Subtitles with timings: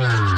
[0.00, 0.29] Mm-hmm.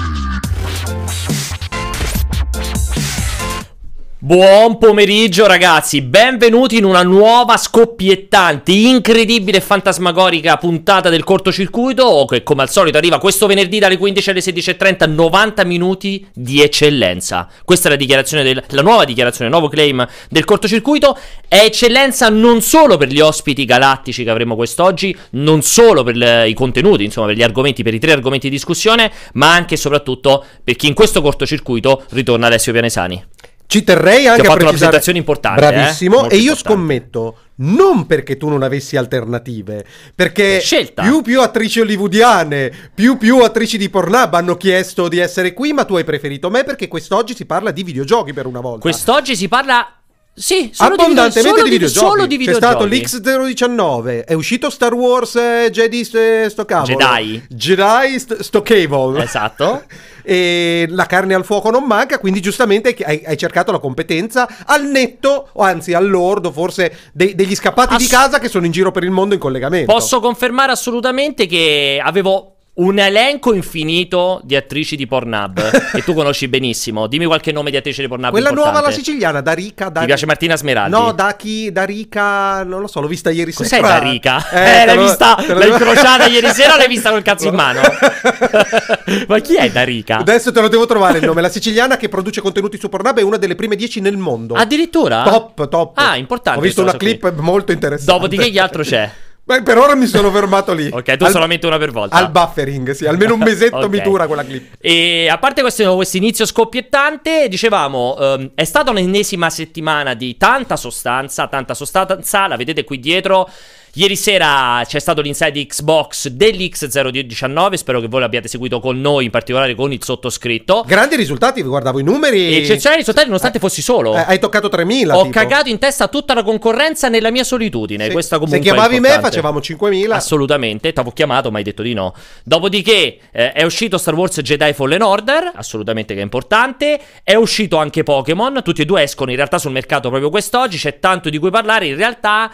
[4.25, 12.45] Buon pomeriggio ragazzi, benvenuti in una nuova scoppiettante, incredibile e fantasmagorica puntata del cortocircuito che
[12.45, 17.49] come al solito arriva questo venerdì dalle 15 alle 16.30, 90 minuti di eccellenza.
[17.65, 22.29] Questa è la dichiarazione del, la nuova dichiarazione, il nuovo claim del cortocircuito, è eccellenza
[22.29, 27.03] non solo per gli ospiti galattici che avremo quest'oggi, non solo per le, i contenuti,
[27.03, 30.77] insomma per gli argomenti, per i tre argomenti di discussione, ma anche e soprattutto per
[30.77, 33.25] chi in questo cortocircuito ritorna Alessio Pianesani.
[33.73, 34.91] Ci terrei anche Che ha a fatto una precisare...
[34.91, 36.29] presentazione importante, Bravissimo.
[36.29, 36.35] eh?
[36.35, 36.69] E io importante.
[36.69, 39.83] scommetto non perché tu non avessi alternative,
[40.15, 41.03] perché Scelta.
[41.03, 45.85] più più attrici hollywoodiane, più più attrici di Pornhub hanno chiesto di essere qui, ma
[45.87, 48.81] tu hai preferito me perché quest'oggi si parla di videogiochi per una volta.
[48.81, 50.02] Quest'oggi si parla...
[50.35, 52.07] Sì, solo di, video- Abbondantemente solo di videogiochi.
[52.07, 53.07] Solo di C'è videogiochi.
[53.07, 56.97] stato l'X019, è uscito Star Wars eh, Jedi eh, sto cavolo.
[56.97, 57.45] Jedi.
[57.51, 58.65] Jedi st- sto.
[58.65, 59.85] Esatto.
[60.25, 64.87] e la carne al fuoco non manca, quindi giustamente hai, hai cercato la competenza al
[64.87, 68.91] netto, o anzi all'ordo forse de- degli scappati di Ass- casa che sono in giro
[68.91, 69.93] per il mondo in collegamento.
[69.93, 76.49] Posso confermare assolutamente che avevo un elenco infinito di attrici di Pornhub che tu conosci
[76.49, 77.07] benissimo.
[77.07, 79.05] Dimmi qualche nome di attrice di Pornhub Quella nuova, la importante.
[79.05, 79.87] siciliana, Darica.
[79.89, 80.97] Ti Dari- piace Martina Smeraldi?
[80.97, 81.71] No, da chi?
[81.71, 83.89] Darica, non lo so, l'ho vista ieri Cos'è sera.
[83.89, 84.49] Darica?
[84.51, 87.49] Eh, Eh, l'hai lo- vista, lo l'hai incrociata ieri sera o l'hai vista col cazzo
[87.49, 87.81] in mano?
[89.29, 90.17] Ma chi è Darica?
[90.19, 91.43] Adesso te lo devo trovare il nome.
[91.43, 94.55] La siciliana che produce contenuti su Pornhub è una delle prime 10 nel mondo.
[94.55, 95.23] Addirittura?
[95.25, 95.99] Top, top.
[95.99, 98.13] Ah, importante Ho visto una clip molto interessante.
[98.13, 99.11] Dopodiché chi altro c'è?
[99.45, 100.89] Beh, per ora mi sono fermato lì.
[100.95, 102.17] Ok, tu Al- solamente una per volta.
[102.17, 103.07] Al buffering, sì.
[103.07, 103.89] Almeno un mesetto Ok.
[103.89, 104.75] mi dura quella clip.
[104.81, 110.77] E a parte questo, questo inizio scoppiettante, dicevamo, ehm, è stata un'ennesima settimana di tanta
[110.77, 113.49] sostanza, tanta sostanza, la vedete qui dietro.
[113.95, 119.31] Ieri sera c'è stato l'inside Xbox dell'X019, spero che voi l'abbiate seguito con noi, in
[119.31, 120.83] particolare con il sottoscritto.
[120.87, 122.57] Grandi risultati, guardavo i numeri.
[122.57, 124.15] Eccezionali risultati nonostante fossi solo.
[124.17, 125.15] Eh, hai toccato 3000.
[125.15, 125.39] Ho tipo.
[125.39, 128.07] cagato in testa tutta la concorrenza nella mia solitudine.
[128.07, 130.15] Se- Questa comunque Se chiamavi me facevamo 5000.
[130.15, 132.15] Assolutamente, t'avevo chiamato ma hai detto di no.
[132.45, 136.99] Dopodiché eh, è uscito Star Wars Jedi Fallen Order, assolutamente che è importante.
[137.23, 140.99] È uscito anche Pokémon, tutti e due escono in realtà sul mercato proprio quest'oggi, c'è
[140.99, 141.89] tanto di cui parlare.
[141.89, 142.51] In realtà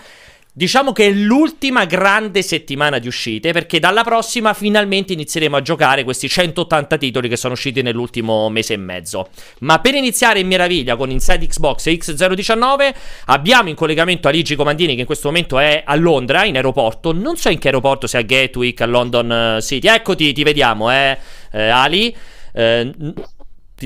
[0.59, 6.03] diciamo che è l'ultima grande settimana di uscite perché dalla prossima finalmente inizieremo a giocare
[6.03, 9.29] questi 180 titoli che sono usciti nell'ultimo mese e mezzo.
[9.61, 12.93] Ma per iniziare in meraviglia con Inside Xbox e X019
[13.27, 17.37] abbiamo in collegamento Aligi Comandini che in questo momento è a Londra in aeroporto, non
[17.37, 19.87] so in che aeroporto, se a Gatwick, a London eh, City.
[19.87, 21.17] Eccoti, ti vediamo, eh,
[21.53, 22.13] eh, Ali.
[22.53, 22.93] Eh,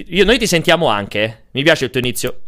[0.07, 1.49] io- noi ti sentiamo anche.
[1.51, 2.41] Mi piace il tuo inizio.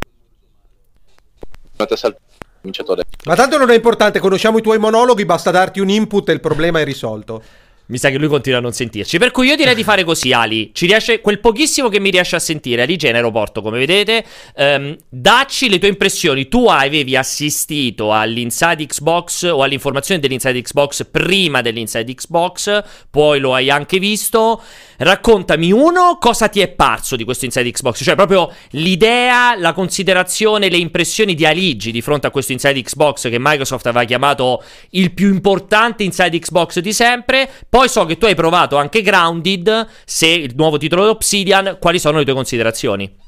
[1.76, 2.16] Fate sal-
[2.64, 3.04] vincitore.
[3.24, 6.40] Ma tanto non è importante, conosciamo i tuoi monologhi, basta darti un input e il
[6.40, 7.42] problema è risolto.
[7.86, 9.18] Mi sa che lui continua a non sentirci.
[9.18, 10.70] Per cui io direi di fare così, Ali.
[10.72, 12.80] Ci riesce quel pochissimo che mi riesce a sentire.
[12.80, 14.24] Ali in aeroporto, come vedete.
[14.56, 16.48] Ehm, dacci le tue impressioni.
[16.48, 22.82] Tu avevi assistito all'Inside Xbox o all'informazione dell'Inside Xbox prima dell'Inside Xbox.
[23.10, 24.62] Poi lo hai anche visto.
[24.96, 28.04] Raccontami uno, cosa ti è parso di questo Inside Xbox?
[28.04, 33.28] Cioè, proprio l'idea, la considerazione, le impressioni di Aligi di fronte a questo Inside Xbox
[33.28, 37.50] che Microsoft aveva chiamato il più importante Inside Xbox di sempre.
[37.68, 41.98] Poi so che tu hai provato anche Grounded, se il nuovo titolo di Obsidian, quali
[41.98, 43.23] sono le tue considerazioni?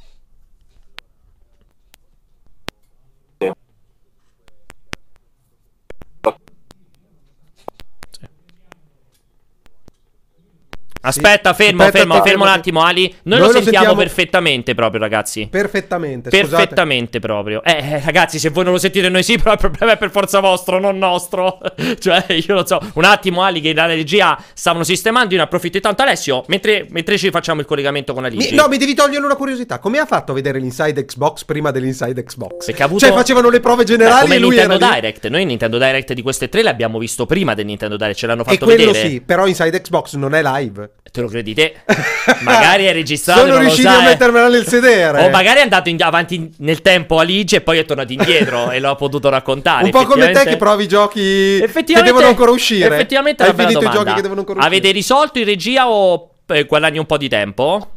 [11.06, 13.02] Aspetta, fermo, Aspetta, fermo, fermo un attimo, Ali.
[13.24, 15.46] Noi, Noi lo sentiamo sentiamo- perfettamente proprio, ragazzi.
[15.50, 16.48] Perfettamente, scusate.
[16.48, 17.62] Perfettamente proprio.
[17.62, 20.10] Eh, eh, ragazzi, se voi non lo sentite noi sì, però il problema è per
[20.10, 21.58] forza vostro, non nostro.
[21.98, 22.80] cioè, io lo so.
[22.94, 26.02] Un attimo, Ali, che la regia stavano sistemando, io ne approfitto tanto.
[26.02, 28.28] Alessio, mentre, mentre ci facciamo il collegamento con.
[28.32, 29.78] Mi- no, mi devi togliere una curiosità.
[29.78, 32.66] Come ha fatto a vedere l'Inside Xbox prima dell'Inside Xbox?
[32.66, 34.94] Perché ha avuto- Cioè, facevano le prove generali come e lui Nintendo era lì.
[35.00, 35.26] Direct.
[35.28, 38.42] Noi il Nintendo Direct di queste tre l'abbiamo visto prima del Nintendo Direct, ce l'hanno
[38.42, 39.08] E fatto quello vedere.
[39.08, 40.90] sì, però Inside Xbox non è live.
[41.16, 41.76] Te lo credi te?
[42.42, 43.40] magari è registrato.
[43.40, 45.24] Sono riusciti a mettermela nel sedere.
[45.24, 48.80] O magari è andato in- avanti nel tempo Aligi e poi è tornato indietro e
[48.80, 49.84] l'ho potuto raccontare.
[49.84, 52.94] Un po' come te che provi i giochi che devono ancora uscire.
[52.94, 53.98] Effettivamente Hai finito i domanda.
[53.98, 54.76] giochi che devono ancora uscire.
[54.76, 57.90] Avete risolto in regia o eh, guadagni un po' di tempo?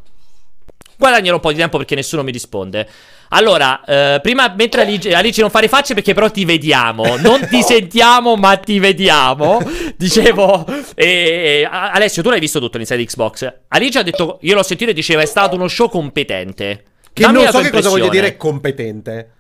[0.98, 2.88] Guadagnerò un po' di tempo perché nessuno mi risponde.
[3.30, 7.16] Allora, eh, prima, mentre Alice, Alice non fare facce perché però ti vediamo.
[7.18, 9.60] Non ti sentiamo, ma ti vediamo.
[9.96, 10.66] Dicevo,
[10.96, 13.54] eh, Alessio, tu l'hai visto tutto l'Inside Xbox.
[13.68, 16.84] Alice ha detto, io l'ho sentito e diceva, è stato uno show competente.
[17.14, 19.32] Che Dammi non so che cosa voglia dire competente.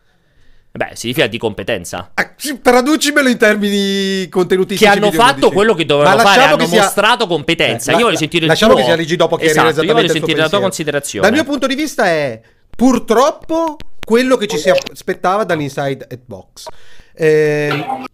[0.71, 2.11] Beh, significa di competenza.
[2.13, 2.31] Ah,
[2.61, 4.89] Traducimelo in termini contenutistici.
[4.89, 5.55] Che hanno fatto videoludici.
[5.55, 7.89] quello che dovevano fare, lasciamo hanno sia- mostrato competenza.
[7.91, 8.81] Eh, io la- voglio sentire il Lasciamo tuo...
[8.81, 10.61] che sia Ligi dopo che esatto, io voglio sentire la tua pensiero.
[10.61, 11.27] considerazione.
[11.27, 12.39] Dal mio punto di vista è
[12.79, 16.67] purtroppo quello che ci si aspettava dall'inside at box.
[17.13, 18.05] Ehm,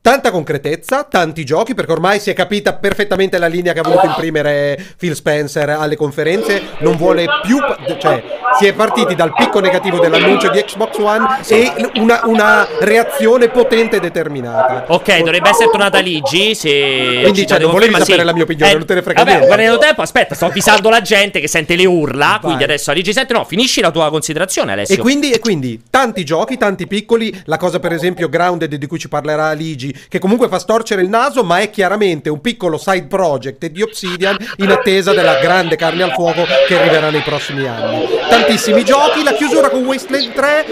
[0.00, 4.06] Tanta concretezza, tanti giochi, perché ormai si è capita perfettamente la linea che ha voluto
[4.06, 6.62] imprimere Phil Spencer alle conferenze.
[6.78, 7.58] Non vuole più,
[7.98, 8.22] cioè,
[8.58, 13.96] si è partiti dal picco negativo dell'annuncio di Xbox One e una, una reazione potente
[13.96, 14.84] e determinata.
[14.88, 16.54] Ok, dovrebbe essere tornata Ligi.
[16.54, 19.30] Se Quindi, ci cioè, non volevi sapere la mia opinione, non te ne frega vabbè,
[19.30, 19.46] niente.
[19.46, 22.26] guardando tempo, aspetta, sto avvisando la gente che sente le urla.
[22.26, 22.40] Vai.
[22.40, 24.94] Quindi adesso a Ligi 7, no, finisci la tua considerazione, Alessio.
[24.94, 28.98] E quindi, e quindi tanti giochi, tanti piccoli, la cosa per esempio Grounded di cui
[28.98, 33.06] ci parlerà Ligi, che comunque fa storcere il naso, ma è chiaramente un piccolo side
[33.06, 38.06] project di Obsidian in attesa della grande carne al fuoco che arriverà nei prossimi anni.
[38.28, 40.66] Tantissimi giochi, la chiusura con Wasteland 3.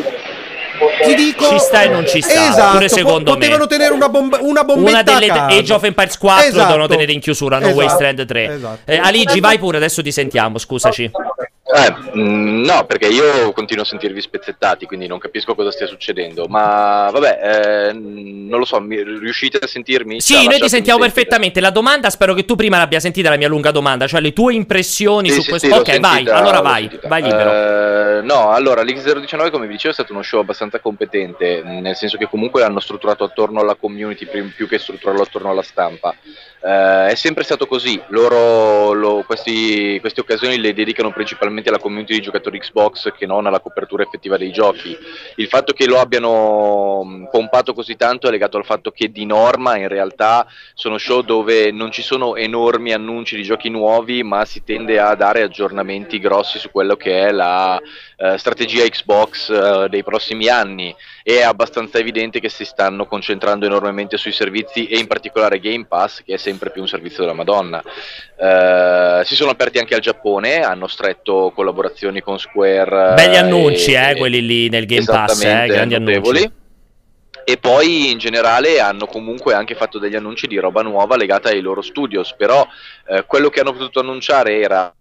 [1.07, 3.67] Ti dico Ci sta e non ci sta, Esatto, pure secondo po- potevano me.
[3.67, 5.33] tenere una, bomba, una bombetta Una delle.
[5.33, 6.67] Age of Empires 4 Esatto.
[6.67, 7.85] devono tenere in chiusura, non Esatto.
[7.87, 8.55] Wasteland 3.
[8.55, 8.79] Esatto.
[8.85, 11.11] Eh, Aligi, vai pure, adesso ti sentiamo, scusaci.
[11.69, 16.47] Eh, mm, no, perché io continuo a sentirvi spezzettati, quindi non capisco cosa stia succedendo.
[16.47, 20.21] Ma vabbè, eh, non lo so, mi- riuscite a sentirmi?
[20.21, 21.61] Sì, noi ti sentiamo perfettamente.
[21.61, 24.55] La domanda, spero che tu prima l'abbia sentita la mia lunga domanda, cioè le tue
[24.55, 25.67] impressioni Sì, su sì, questo.
[25.67, 27.09] sì, ok, vai, sentita, allora l'ho vai, sentita.
[27.09, 27.51] vai libero.
[27.51, 32.17] Eh, no, allora, l'X019, come vi dicevo, è stato uno show abbastanza competente, nel senso
[32.17, 36.15] che comunque l'hanno strutturato attorno alla community più che strutturarlo attorno alla stampa.
[36.67, 42.15] Eh, è sempre stato così, loro lo- questi- queste occasioni le dedicano principalmente alla community
[42.15, 44.97] di giocatori Xbox che non alla copertura effettiva dei giochi.
[45.37, 49.25] Il fatto che lo abbiano mh, pompato così tanto è legato al fatto che di
[49.27, 54.45] norma in realtà sono show dove non ci sono enormi annunci di giochi nuovi, ma
[54.45, 57.81] si tende a dare aggiornamenti grossi su quello che è la
[58.17, 60.93] eh, strategia Xbox eh, dei prossimi anni.
[61.29, 65.87] E è abbastanza evidente che si stanno concentrando enormemente sui servizi e in particolare Game
[65.87, 67.83] Pass, che è sempre più un servizio della Madonna.
[67.83, 73.15] Eh, si sono aperti anche al Giappone, hanno stretto collaborazioni con Square.
[73.15, 76.39] Belli eh, annunci, e- eh, quelli lì nel Game Pass, eh, grandi notevoli.
[76.39, 76.65] annunci.
[77.49, 81.61] E poi in generale hanno comunque anche fatto degli annunci di roba nuova legata ai
[81.61, 82.65] loro studios, però
[83.09, 84.95] eh, quello che hanno potuto annunciare era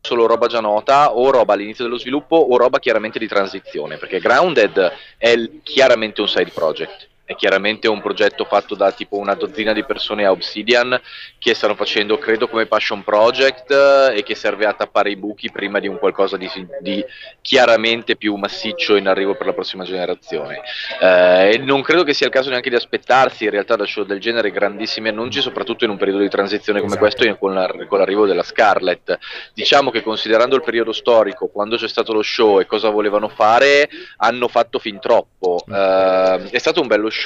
[0.00, 4.18] solo roba già nota o roba all'inizio dello sviluppo o roba chiaramente di transizione, perché
[4.18, 7.09] Grounded è chiaramente un side project.
[7.30, 11.00] È chiaramente un progetto fatto da tipo una dozzina di persone a Obsidian
[11.38, 15.48] che stanno facendo, credo, come passion project eh, e che serve a tappare i buchi
[15.48, 16.50] prima di un qualcosa di,
[16.80, 17.04] di
[17.40, 20.60] chiaramente più massiccio in arrivo per la prossima generazione.
[21.00, 24.02] Eh, e non credo che sia il caso neanche di aspettarsi in realtà da show
[24.02, 27.14] del genere grandissimi annunci, soprattutto in un periodo di transizione come Esatto.
[27.14, 29.16] questo con, la- con l'arrivo della Scarlett.
[29.54, 33.88] Diciamo che considerando il periodo storico, quando c'è stato lo show e cosa volevano fare,
[34.16, 35.62] hanno fatto fin troppo.
[35.68, 37.18] Eh, è stato un bello show.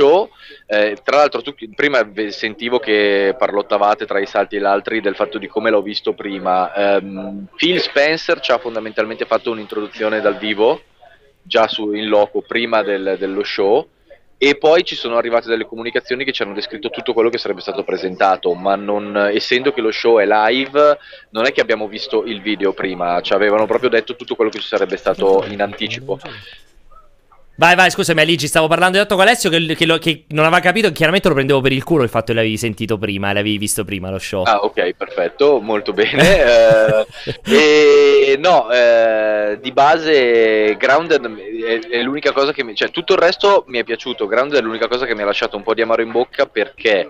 [0.66, 5.14] Eh, tra l'altro, tu prima sentivo che parlottavate tra i salti e gli altri del
[5.14, 6.72] fatto di come l'ho visto prima.
[6.74, 10.82] Ehm, Phil Spencer ci ha fondamentalmente fatto un'introduzione dal vivo,
[11.42, 13.88] già su, in loco, prima del- dello show.
[14.36, 17.60] E poi ci sono arrivate delle comunicazioni che ci hanno descritto tutto quello che sarebbe
[17.60, 20.98] stato presentato, ma non, essendo che lo show è live,
[21.30, 24.58] non è che abbiamo visto il video prima, ci avevano proprio detto tutto quello che
[24.58, 26.18] ci sarebbe stato in anticipo.
[27.56, 30.90] Vai, vai, scusami, Aligi, stavo parlando di Otto Alessio che, che che non aveva capito,
[30.90, 34.10] chiaramente lo prendevo per il culo il fatto che l'avevi sentito prima, l'avevi visto prima
[34.10, 34.42] lo show.
[34.42, 37.02] Ah, ok, perfetto, molto bene.
[37.46, 41.24] Eh, e no, eh, di base Grounded
[41.64, 42.74] è, è l'unica cosa che mi...
[42.74, 45.56] cioè tutto il resto mi è piaciuto, Grounded è l'unica cosa che mi ha lasciato
[45.56, 47.08] un po' di amaro in bocca perché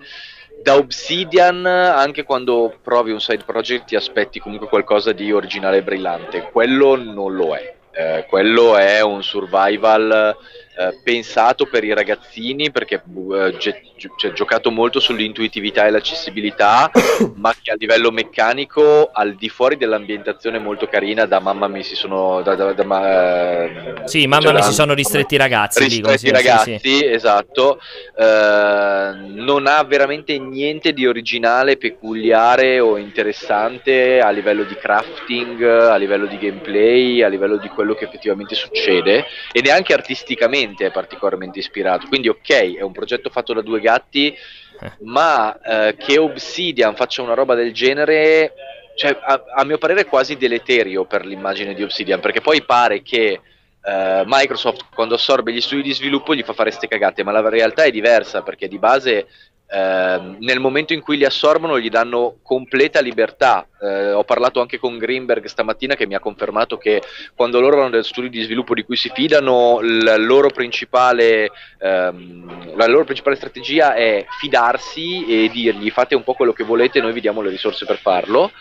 [0.63, 5.83] da Obsidian, anche quando provi un side project, ti aspetti comunque qualcosa di originale e
[5.83, 6.49] brillante.
[6.51, 7.74] Quello non lo è.
[7.97, 10.37] Eh, quello è un survival
[10.77, 16.91] eh, pensato per i ragazzini perché eh, ge- gi- cioè, giocato molto sull'intuitività e l'accessibilità,
[17.37, 21.95] ma che a livello meccanico, al di fuori dell'ambientazione molto carina, da mamma mi si
[21.95, 22.43] sono.
[22.43, 25.85] Da, da- da- ma- eh, Sì, mamma cioè, mi da- si sono ristretti i ragazzi.
[25.85, 27.05] ristretti sì, ragazzi, sì, sì.
[27.07, 27.79] esatto.
[28.17, 35.97] Eh, non ha veramente niente di originale, peculiare o interessante a livello di crafting, a
[35.97, 41.59] livello di gameplay, a livello di quello che effettivamente succede e neanche artisticamente è particolarmente
[41.59, 42.07] ispirato.
[42.09, 44.37] Quindi, ok, è un progetto fatto da due gatti,
[44.81, 44.93] Eh.
[45.01, 48.53] ma eh, che Obsidian faccia una roba del genere.
[48.97, 53.03] Cioè, a, a mio parere è quasi deleterio per l'immagine di Obsidian, perché poi pare
[53.03, 53.41] che
[53.85, 57.49] eh, Microsoft quando assorbe gli studi di sviluppo gli fa fare ste cagate, ma la
[57.49, 59.27] realtà è diversa perché di base
[59.67, 63.67] eh, nel momento in cui li assorbono gli danno completa libertà.
[63.81, 67.03] Eh, ho parlato anche con Greenberg stamattina che mi ha confermato che
[67.35, 72.77] quando loro hanno degli studi di sviluppo di cui si fidano, la loro principale, ehm,
[72.77, 77.13] la loro principale strategia è fidarsi e dirgli fate un po' quello che volete, noi
[77.13, 78.53] vi diamo le risorse per farlo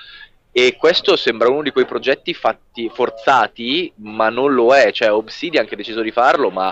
[0.56, 5.68] e questo sembra uno di quei progetti fatti forzati, ma non lo è, cioè Obsidian
[5.68, 6.72] ha deciso di farlo, ma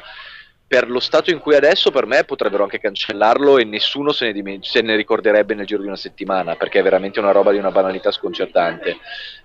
[0.72, 4.32] per lo stato in cui adesso, per me potrebbero anche cancellarlo e nessuno se ne,
[4.32, 7.58] dimen- se ne, ricorderebbe nel giro di una settimana, perché è veramente una roba di
[7.58, 8.96] una banalità sconcertante.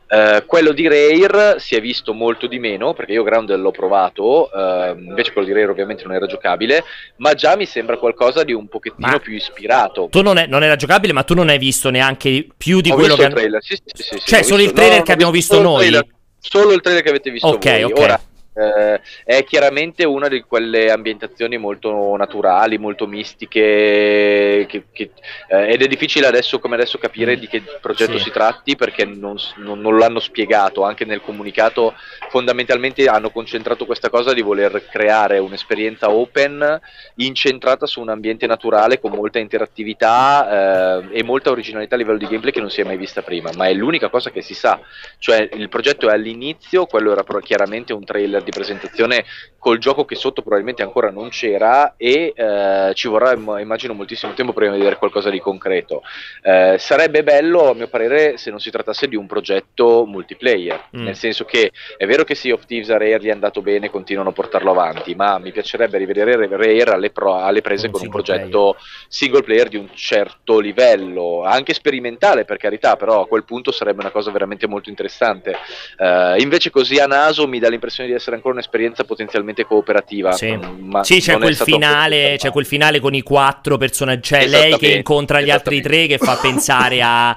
[0.08, 4.50] Uh, quello di Rare si è visto molto di meno, perché io Grounded l'ho provato,
[4.52, 6.84] uh, invece quello di Rare ovviamente non era giocabile,
[7.16, 10.06] ma già mi sembra qualcosa di un pochettino ma più ispirato.
[10.08, 12.94] Tu non, è, non, era giocabile, ma tu non hai visto neanche più di Ho
[12.94, 13.26] quello che...
[13.26, 15.90] Visto il trailer, sì, sì, sì, cioè solo il trailer no, che abbiamo visto noi?
[16.38, 17.90] Solo il trailer che avete visto okay, voi.
[17.90, 18.04] Okay.
[18.04, 18.20] Ora,
[18.56, 25.10] eh, è chiaramente una di quelle ambientazioni molto naturali, molto mistiche, che, che,
[25.48, 28.24] eh, ed è difficile adesso come adesso capire di che progetto sì.
[28.24, 31.94] si tratti perché non, non, non, l'hanno spiegato, anche nel comunicato
[32.30, 36.80] fondamentalmente hanno concentrato questa cosa di voler creare un'esperienza open
[37.16, 42.26] incentrata su un ambiente naturale con molta interattività eh, e molta originalità a livello di
[42.26, 44.80] gameplay che non si è mai vista prima, ma è l'unica cosa che si sa,
[45.18, 49.24] cioè il progetto è all'inizio, quello era chiaramente un trailer di presentazione
[49.58, 54.52] col gioco che sotto probabilmente ancora non c'era e eh, ci vorrà immagino moltissimo tempo
[54.52, 56.02] prima di vedere qualcosa di concreto.
[56.42, 61.02] Eh, sarebbe bello a mio parere se non si trattasse di un progetto multiplayer, mm.
[61.02, 63.90] nel senso che è vero che Sea of Thieves a Rare gli è andato bene,
[63.90, 68.02] continuano a portarlo avanti, ma mi piacerebbe rivedere Rare alle, pro, alle prese un con
[68.02, 69.06] un progetto player.
[69.08, 74.00] single player di un certo livello, anche sperimentale per carità, però a quel punto sarebbe
[74.00, 75.56] una cosa veramente molto interessante.
[75.98, 80.32] Uh, invece così a naso mi dà l'impressione di essere ancora un'esperienza potenzialmente cooperativa.
[80.32, 84.78] Sì, ma sì c'è, quel finale, c'è quel finale con i quattro personaggi, cioè lei
[84.78, 87.36] che incontra gli altri tre che fa pensare a...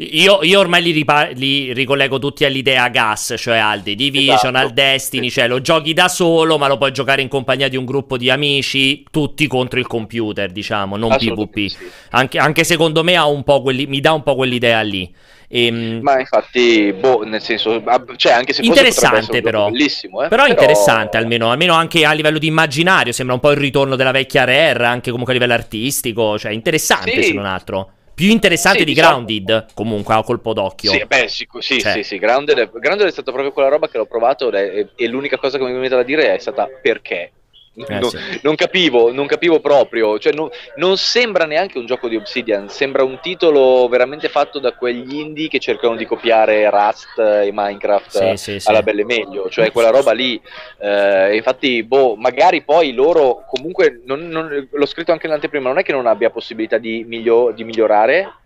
[0.00, 4.56] Io, io, ormai li, ripa- li, ricollego tutti all'idea gas, cioè al The Division, esatto.
[4.56, 7.84] al Destiny, cioè lo giochi da solo, ma lo puoi giocare in compagnia di un
[7.84, 11.66] gruppo di amici, tutti contro il computer, diciamo, non PvP.
[11.68, 11.76] Sì.
[12.10, 13.16] Anche, anche, secondo me
[13.60, 15.12] quelli, mi dà un po' quell'idea lì.
[15.52, 17.82] E, ehm, Ma infatti, boh, nel senso,
[18.16, 19.68] cioè anche se interessante però.
[19.68, 20.28] bellissimo, eh?
[20.28, 23.96] però, però interessante almeno, almeno anche a livello di immaginario, sembra un po' il ritorno
[23.96, 27.28] della vecchia Rare, anche comunque a livello artistico, cioè interessante sì.
[27.28, 27.90] se non altro.
[28.14, 29.24] Più interessante sì, di diciamo...
[29.24, 30.92] Grounded, comunque a colpo d'occhio.
[30.92, 31.92] Sì, beh, sì, sì, cioè.
[31.92, 32.18] sì, sì.
[32.18, 35.56] Grounded, è, Grounded è stata proprio quella roba che l'ho provato e, e l'unica cosa
[35.56, 37.32] che mi viene da dire è stata perché
[37.74, 38.18] eh, non, sì.
[38.42, 43.04] non, capivo, non capivo proprio, cioè, non, non, sembra neanche un gioco di Obsidian, sembra
[43.04, 48.58] un titolo veramente fatto da quegli indie che cercano di copiare Rust e Minecraft sì,
[48.58, 50.40] sì, alla belle meglio, cioè quella roba lì.
[50.78, 56.06] Eh, infatti, boh, magari poi loro comunque, l'ho scritto anche nell'anteprima, non è che non
[56.06, 58.39] abbia possibilità di, miglio, di migliorare,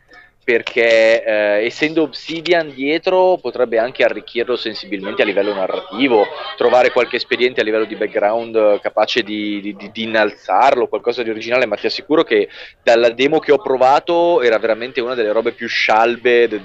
[0.44, 7.62] perché eh, essendo Obsidian dietro potrebbe anche arricchirlo sensibilmente a livello narrativo, trovare qualche espediente
[7.62, 11.86] a livello di background eh, capace di, di, di, innalzarlo, qualcosa di originale, ma ti
[11.86, 12.48] assicuro che
[12.82, 16.60] dalla demo che ho provato era veramente una delle robe più scialbe de,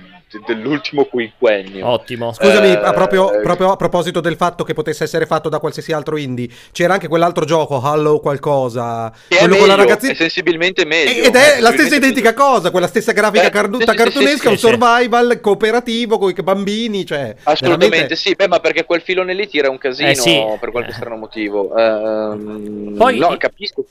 [0.45, 1.87] dell'ultimo quinquennio.
[1.87, 2.33] Ottimo.
[2.33, 6.17] Scusami, eh, proprio, proprio, a proposito del fatto che potesse essere fatto da qualsiasi altro
[6.17, 10.11] indie, c'era anche quell'altro gioco, Hallow qualcosa, che quello meglio, con la ragazzina.
[10.11, 11.23] È sensibilmente meglio.
[11.23, 14.57] Ed è la stessa identica cosa, quella stessa grafica eh, carduta sì, cartunesca, sì, un
[14.57, 17.35] survival cooperativo con i bambini, cioè...
[17.43, 18.15] Assolutamente veramente...
[18.15, 21.73] sì, beh, ma perché quel filone lì tira un casino eh, per qualche strano motivo.
[21.73, 23.17] Uh, Poi...
[23.17, 23.85] No, capisco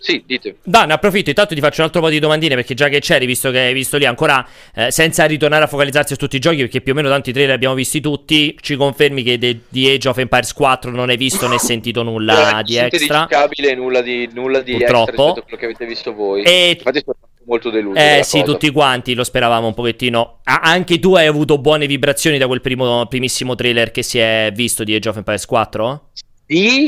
[0.00, 0.56] sì, dite.
[0.62, 3.50] Dan, approfitto, intanto ti faccio un altro po' di domandine perché già che c'eri, visto
[3.50, 6.80] che hai visto lì ancora, eh, senza ritornare a focalizzarsi su tutti i giochi, perché
[6.80, 10.18] più o meno tanti trailer abbiamo visti tutti, ci confermi che de- di Age of
[10.18, 13.28] Empires 4 non hai visto né sentito nulla eh, di extra?
[13.50, 15.26] Di nulla di, nulla di Purtroppo.
[15.26, 16.42] extra quello che avete visto voi.
[16.44, 16.76] E...
[16.78, 17.98] Infatti sono molto deluso.
[17.98, 18.52] Eh sì, cosa.
[18.52, 20.40] tutti quanti lo speravamo un pochettino.
[20.44, 24.50] Ah, anche tu hai avuto buone vibrazioni da quel primo, primissimo trailer che si è
[24.54, 26.08] visto di Age of Empires 4?
[26.12, 26.24] Sì,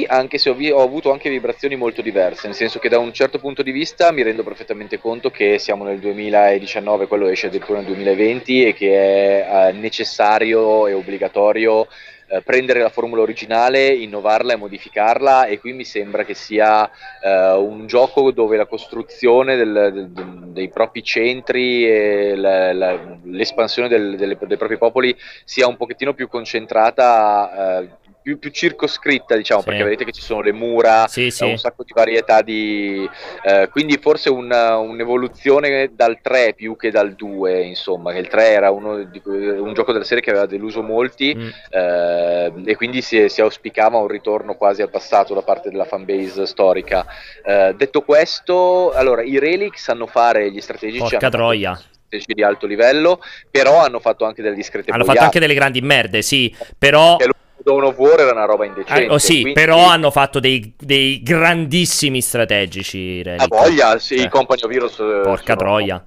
[0.08, 3.12] anche se ho, vi- ho, avuto anche vibrazioni molto diverse, nel senso che da un
[3.12, 7.78] certo punto di vista mi rendo perfettamente conto che siamo nel 2019, quello esce addirittura
[7.78, 11.86] nel 2020 e che è eh, necessario e obbligatorio
[12.32, 16.90] eh, prendere la formula originale, innovarla e modificarla e qui mi sembra che sia
[17.22, 20.08] eh, un gioco dove la costruzione del, del,
[20.46, 25.14] dei propri centri e la, la, l'espansione del, delle, dei propri popoli
[25.44, 27.88] sia un pochettino più concentrata eh,
[28.22, 29.66] più, più circoscritta, diciamo, Sì.
[29.68, 31.44] perché vedete che ci sono le mura, Sì, eh, sì.
[31.44, 33.08] un sacco di varietà di...
[33.42, 38.48] eh, quindi forse una- un'evoluzione dal 3 più che dal 2, insomma, che il 3
[38.50, 38.92] era uno
[39.24, 41.48] un gioco della serie che aveva deluso molti Mm.
[41.70, 46.46] eh, e quindi si, si auspicava un ritorno quasi al passato da parte della fanbase
[46.46, 47.04] storica.
[47.44, 51.80] Eh, detto questo, allora, i Relic sanno fare gli strategici Porca fatto troia.
[52.08, 55.24] di alto livello, però hanno fatto anche delle discrete Hanno fatto boiate.
[55.24, 57.16] anche delle grandi merde, sì, però...
[57.62, 59.04] Dawn of War era una roba indecente.
[59.04, 63.22] Eh, oh, sì, quindi- però hanno fatto dei, dei grandissimi strategici.
[63.22, 63.40] Relic.
[63.42, 66.04] A voglia, sì, Eh, i Company of Heroes eh, Porca sono- troia.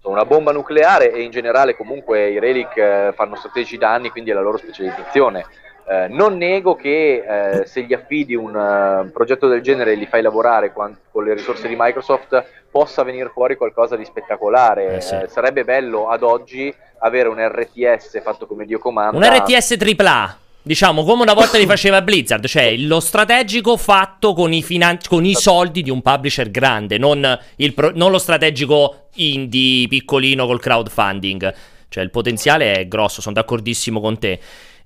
[0.00, 4.10] sono una bomba nucleare e in generale comunque i Relic eh, fanno strategici da anni,
[4.10, 5.44] quindi è la loro specializzazione.
[5.88, 7.24] Eh, non nego che
[7.60, 11.24] eh, se gli affidi un eh, progetto del genere e li fai lavorare quan- con
[11.24, 14.96] le risorse di Microsoft possa venire fuori qualcosa di spettacolare.
[14.96, 15.16] Eh, sì.
[15.26, 19.16] Sarebbe bello ad oggi avere un RTS fatto come Dio comanda.
[19.16, 20.38] Un RTS AAA.
[20.62, 25.24] Diciamo come una volta li faceva Blizzard, cioè lo strategico fatto con i, finan- con
[25.24, 30.60] i soldi di un publisher grande, non, il pro- non lo strategico indie piccolino col
[30.60, 31.54] crowdfunding.
[31.88, 34.38] Cioè il potenziale è grosso, sono d'accordissimo con te.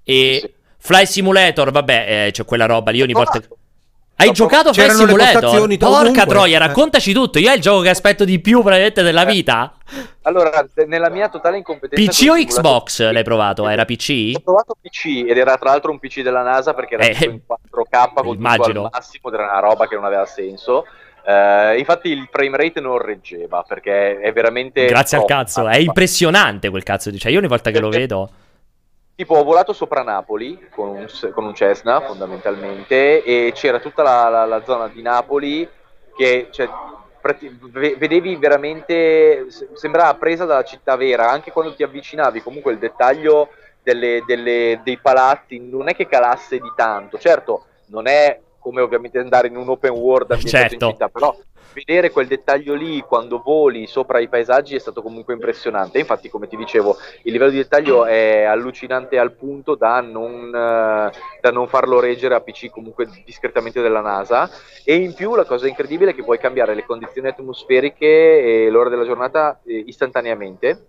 [0.03, 0.55] E.
[0.79, 3.41] Fly Simulator, vabbè, eh, c'è quella roba lì ogni volta.
[3.41, 3.49] che-
[4.17, 5.41] Hai Dopo- giocato le Simulator?
[5.41, 6.27] Porca ovunque.
[6.27, 7.41] troia, raccontaci tutto.
[7.41, 9.33] Io è il gioco che aspetto di più probabilmente della Eh.
[9.33, 9.75] vita.
[10.23, 12.11] Allora, nella mia totale incompetenza...
[12.11, 13.69] PC o Xbox l'hai provato?
[13.69, 14.33] Era PC?
[14.37, 17.25] Ho provato PC ed era tra l'altro un PC della NASA perché era Eh, tutto
[17.25, 18.85] in 4K con tutto immagino.
[18.85, 20.87] al massimo ed era una roba che non aveva senso.
[21.27, 24.87] Eh, infatti il frame rate non reggeva perché è veramente...
[24.87, 27.19] Grazie al troppa cazzo, è impressionante quel cazzo di...
[27.19, 28.31] Cioè io ogni volta che lo vedo...
[29.17, 34.29] Tipo, ho volato sopra Napoli con un, con un Cessna, fondamentalmente, e c'era tutta la,
[34.29, 35.69] la- la zona di Napoli
[36.17, 36.69] che cioè,
[37.97, 43.51] vedevi veramente, se- sembrava presa dalla città vera, anche quando ti avvicinavi, comunque il dettaglio
[43.83, 49.19] delle- delle- dei palazzi non è che calasse di tanto, certo, non è come ovviamente
[49.19, 50.75] andare in un open world Certo.
[50.75, 51.37] in città, però
[51.75, 55.99] vedere quel dettaglio lì quando voli sopra i paesaggi è stato comunque impressionante.
[55.99, 61.11] Infatti, come ti dicevo, il livello di dettaglio è allucinante al punto da non, eh,
[61.41, 64.49] da non farlo reggere a PC comunque discretamente della NASA.
[64.85, 68.07] E in più la cosa incredibile è che puoi cambiare le condizioni atmosferiche
[68.65, 70.87] e l'ora della giornata eh, istantaneamente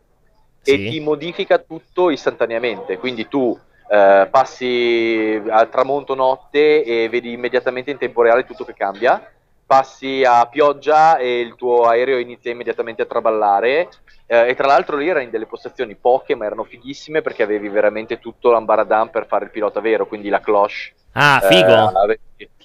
[0.64, 0.90] e Sì.
[0.90, 2.98] ti modifica tutto istantaneamente.
[2.98, 8.74] Quindi tu eh, passi al tramonto notte e vedi immediatamente in tempo reale tutto che
[8.74, 9.30] cambia.
[9.66, 13.90] Passi a pioggia e il tuo aereo inizia immediatamente a traballare.
[14.28, 17.68] Eh, e tra l'altro lì era in delle postazioni poche, ma erano fighissime perché avevi
[17.70, 20.94] veramente tutto l'ambaradan per fare il pilota vero, quindi la cloche.
[21.14, 21.74] Ah, Eh, figo.
[21.74, 22.20] ave-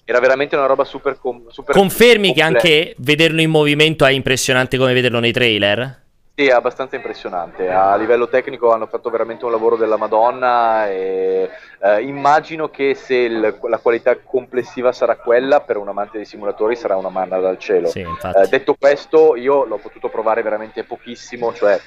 [0.04, 1.18] era veramente una roba super.
[1.18, 2.66] com- super Confermi che complessa.
[2.66, 6.02] anche vederlo in movimento è impressionante come vederlo nei trailer?
[6.40, 7.68] Sì, è abbastanza impressionante.
[7.68, 11.50] A livello tecnico hanno fatto veramente un lavoro della Madonna e
[11.82, 16.76] eh, immagino che se il- la qualità complessiva sarà quella, per un amante dei simulatori
[16.76, 17.88] sarà una manna dal cielo.
[17.88, 21.78] Sì, Eh, detto questo, io l'ho potuto provare veramente pochissimo, cioè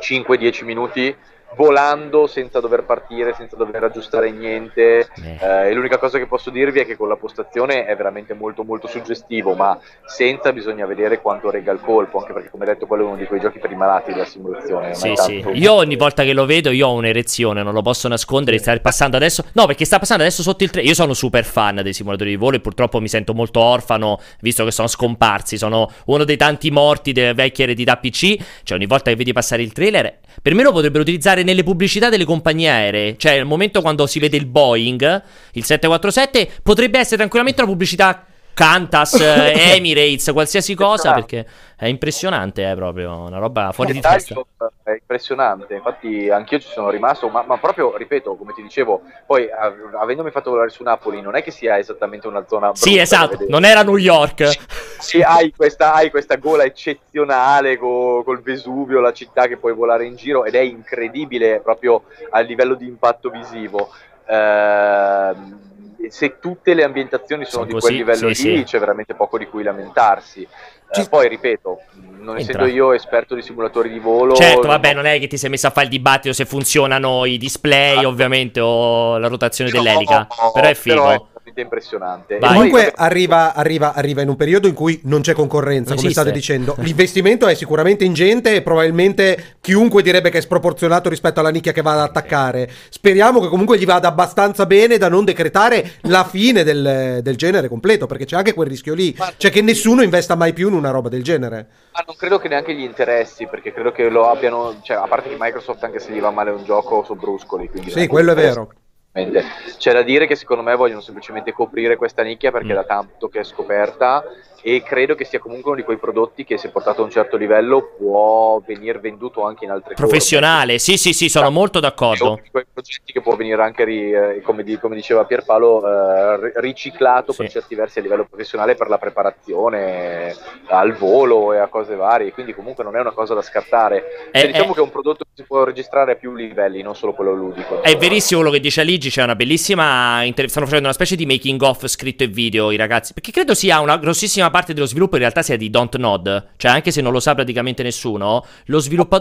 [0.00, 1.16] 5-10 minuti
[1.56, 5.08] volando senza dover partire, senza dover aggiustare niente.
[5.22, 5.38] Eh.
[5.40, 8.62] Eh, e l'unica cosa che posso dirvi è che con la postazione è veramente molto
[8.64, 13.04] molto suggestivo, ma senza bisogna vedere quanto regga il colpo, anche perché come detto quello
[13.04, 14.94] è uno di quei giochi per i malati della simulazione.
[14.94, 15.40] Sì, è sì.
[15.40, 18.58] tanto- Io ogni volta che lo vedo, io ho un'erezione, non lo posso nascondere.
[18.58, 19.44] Sta passando adesso.
[19.52, 20.88] No, perché sta passando adesso sotto il treno.
[20.88, 24.64] Io sono super fan dei simulatori di volo e purtroppo mi sento molto orfano, visto
[24.64, 25.56] che sono scomparsi.
[25.58, 28.36] Sono uno dei tanti morti delle vecchie eredità PC.
[28.62, 32.08] Cioè, ogni volta che vedi passare il trailer, per me lo potrebbero utilizzare nelle pubblicità
[32.08, 33.16] delle compagnie aeree.
[33.16, 38.26] Cioè, il momento quando si vede il Boeing, il 747, potrebbe essere tranquillamente una pubblicità.
[38.54, 44.40] Qantas, eh, Emirates, qualsiasi cosa, perché è impressionante, è proprio una roba fuori di testa.
[44.84, 49.50] è impressionante, infatti anch'io ci sono rimasto, ma, ma proprio, ripeto, come ti dicevo, poi
[49.50, 52.70] av- avendomi fatto volare su Napoli, non è che sia esattamente una zona...
[52.74, 54.58] Sì, esatto, non era New York.
[54.98, 60.04] Sì, hai questa, hai questa gola eccezionale co- col Vesuvio, la città che puoi volare
[60.04, 63.90] in giro ed è incredibile proprio a livello di impatto visivo.
[64.26, 65.71] Ehm,
[66.10, 68.64] se tutte le ambientazioni sono, Sono di così, quel livello sì, lì, sì.
[68.64, 70.46] c'è veramente poco di cui lamentarsi.
[70.94, 71.80] Eh, poi ripeto,
[72.18, 72.52] non Entra.
[72.52, 75.66] essendo io esperto di simulatori di volo, Certo, vabbè, non è che ti sei messo
[75.66, 78.06] a fare il dibattito se funzionano i display, Ah.
[78.08, 80.26] ovviamente, o la rotazione No, dell'elica.
[80.52, 80.94] Però è figo.
[81.02, 82.36] Però è veramente impressionante.
[82.36, 82.48] E Vai.
[82.48, 85.96] poi, Comunque vabbè, arriva, arriva- arriva in un periodo in cui non c'è concorrenza, Non
[85.98, 86.20] come esiste.
[86.20, 86.74] state dicendo.
[86.80, 91.82] L'investimento è sicuramente ingente e probabilmente chiunque direbbe che è sproporzionato rispetto alla nicchia che
[91.82, 92.68] va ad attaccare.
[92.88, 97.68] Speriamo che comunque gli vada abbastanza bene da non decretare la fine del, del genere
[97.68, 99.16] completo, perché c'è anche quel rischio lì.
[99.36, 101.66] Cioè che nessuno investa mai più in una roba del genere.
[101.92, 105.28] Ma non credo che neanche gli interessi, perché credo che lo abbiano, cioè, a parte
[105.28, 107.70] che Microsoft anche se gli va male un gioco sono bruscoli.
[107.88, 108.70] Sì, quello è vero.
[109.12, 112.76] C'è da dire che secondo me vogliono semplicemente coprire questa nicchia perché Mm.
[112.76, 114.24] da tanto che è scoperta
[114.64, 117.36] e credo che sia comunque uno di quei prodotti che se portato a un certo
[117.36, 121.58] livello può venire venduto anche in altre Professionale, sì, sì, sì, sono Esatto.
[121.58, 121.88] molto forme.
[121.88, 122.42] È uno d'accordo.
[122.44, 126.36] di quei progetti che può venire anche, ri- eh, come, di- come diceva Pierpaolo, eh,
[126.40, 127.52] ri- riciclato per Sì.
[127.54, 130.36] certi versi a livello professionale per la preparazione eh,
[130.68, 134.28] al volo e a cose varie, quindi comunque non è una cosa da scartare.
[134.30, 136.82] È- Cioè, diciamo è- che è un prodotto che si può registrare a più livelli,
[136.82, 137.82] non solo quello ludico.
[137.82, 140.22] È verissimo quello che dice Aligi, c'è una bellissima...
[140.22, 143.54] inter- stanno facendo una specie di making of scritto e video i ragazzi, perché credo
[143.54, 147.00] sia una grossissima parte dello sviluppo in realtà sia di Don't Nod, cioè anche se
[147.00, 149.18] non lo sa praticamente nessuno, lo sviluppo...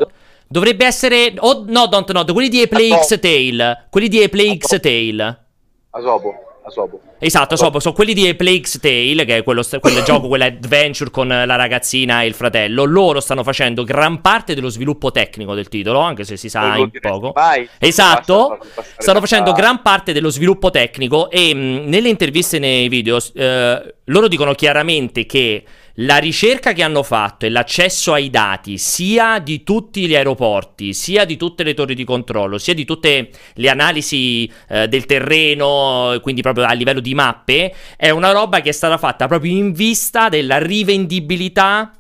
[0.48, 1.34] Dovrebbe essere...
[1.38, 5.46] Oh, no, Don't Nod, quelli di Play X Tale, quelli di Play X Tale.
[5.91, 7.00] Asobo, Asobo.
[7.19, 11.56] Esatto, so, sono quelli di Plague's Tale, che è quello, quel gioco, quell'adventure con la
[11.56, 12.84] ragazzina e il fratello.
[12.84, 16.89] Loro stanno facendo gran parte dello sviluppo tecnico del titolo, anche se si sa in
[17.00, 17.32] poco.
[17.36, 18.60] mai, Esatto,
[18.97, 23.93] stanno facendo gran parte dello sviluppo tecnico e mh, nelle interviste e nei video eh,
[24.06, 25.63] loro dicono chiaramente che
[25.95, 31.25] la ricerca che hanno fatto e l'accesso ai dati sia di tutti gli aeroporti, sia
[31.25, 36.41] di tutte le torri di controllo, sia di tutte le analisi eh, del terreno, quindi
[36.41, 40.30] proprio a livello di mappe, è una roba che è stata fatta proprio in vista
[40.30, 41.91] della rivendibilità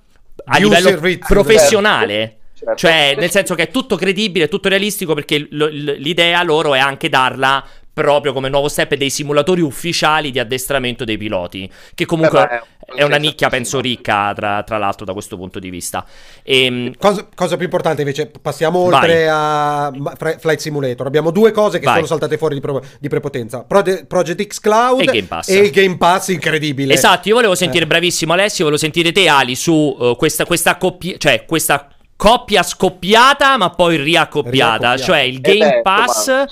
[0.45, 1.25] a Di livello servizio.
[1.27, 2.35] professionale.
[2.61, 2.75] Certo.
[2.75, 6.75] Cioè, nel senso che è tutto credibile, è tutto realistico, perché lo- l- l'idea loro
[6.75, 11.69] è anche darla proprio come nuovo step dei simulatori ufficiali di addestramento dei piloti.
[11.93, 12.63] Che comunque Eh, ma è-
[12.95, 16.05] è una nicchia, penso, ricca, tra, tra l'altro, da questo punto di vista.
[16.43, 21.05] Ehm, Cosa, cosa più importante invece, passiamo oltre a ma- Fra- Flight Simulator.
[21.05, 21.95] Abbiamo due cose che Vai.
[21.95, 25.49] sono saltate fuori di, pro- di prepotenza: Project X Cloud E Game Pass.
[25.49, 26.93] e il Game Pass incredibile.
[26.93, 27.87] Esatto, io volevo sentire, Eh.
[27.87, 31.87] bravissimo Alessio, volevo sentire te Ali su eh, questa, questa coppia, cioè questa
[32.21, 36.45] coppia scoppiata ma poi riaccoppiata, cioè il Eh Game beh, Pass,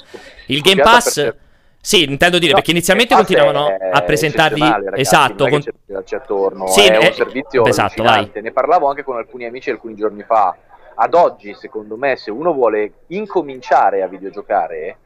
[0.47, 1.13] il Game Pass...
[1.21, 1.37] perché-
[1.79, 4.59] Sì, intendo dire, No, perché inizialmente continuavano a presentarli...
[4.61, 5.61] ragazzi, esatto, con-
[6.03, 8.01] c'è attorno, Sì, è è- un servizio esatto.
[8.01, 10.55] Ne parlavo anche con alcuni amici alcuni giorni fa.
[10.95, 14.97] Ad oggi, secondo me, se uno vuole incominciare a videgiocare,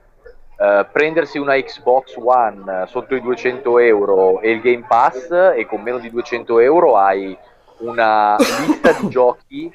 [0.58, 5.82] eh, prendersi una Xbox One sotto i 200 euro e il Game Pass, e con
[5.82, 7.38] meno di 200 euro hai
[7.80, 9.69] una lista di giochi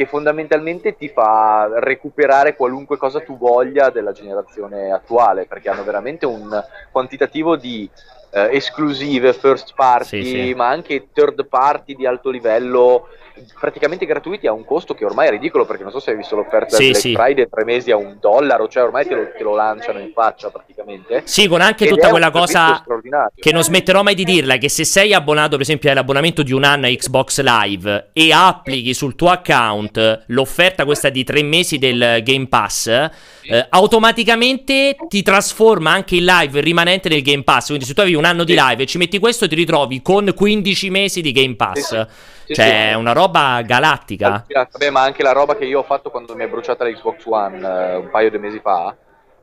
[0.00, 6.24] che fondamentalmente ti fa recuperare qualunque cosa tu voglia della generazione attuale, perché hanno veramente
[6.24, 6.48] un
[6.90, 7.86] quantitativo di
[8.30, 10.54] eh, esclusive, first party, Sì, sì.
[10.54, 13.08] ma anche third party di alto livello,
[13.58, 16.36] praticamente gratuiti a un costo che ormai è ridicolo, perché non so se hai visto
[16.36, 17.14] l'offerta Sì, del Black sì.
[17.14, 20.50] Friday, tre mesi a un dollaro, cioè ormai te lo, te lo lanciano in faccia
[20.50, 21.22] praticamente.
[21.24, 22.82] Sì, con anche Ed tutta quella cosa
[23.34, 26.64] che non smetterò mai di dirla, che se sei abbonato per esempio all'abbonamento di un
[26.64, 32.20] anno a Xbox Live e applichi sul tuo account l'offerta questa di tre mesi del
[32.22, 37.66] Game Pass, eh, automaticamente ti trasforma anche il live rimanente nel Game Pass.
[37.66, 40.32] Quindi se tu avevi un anno di live e ci metti questo ti ritrovi con
[40.34, 42.06] 15 mesi di Game Pass.
[42.52, 43.29] Cioè è una roba
[43.64, 44.44] galattica.
[44.48, 47.24] Vabbè, ma anche la roba che io ho fatto quando mi è bruciata la Xbox
[47.26, 48.94] One eh, un paio di mesi fa.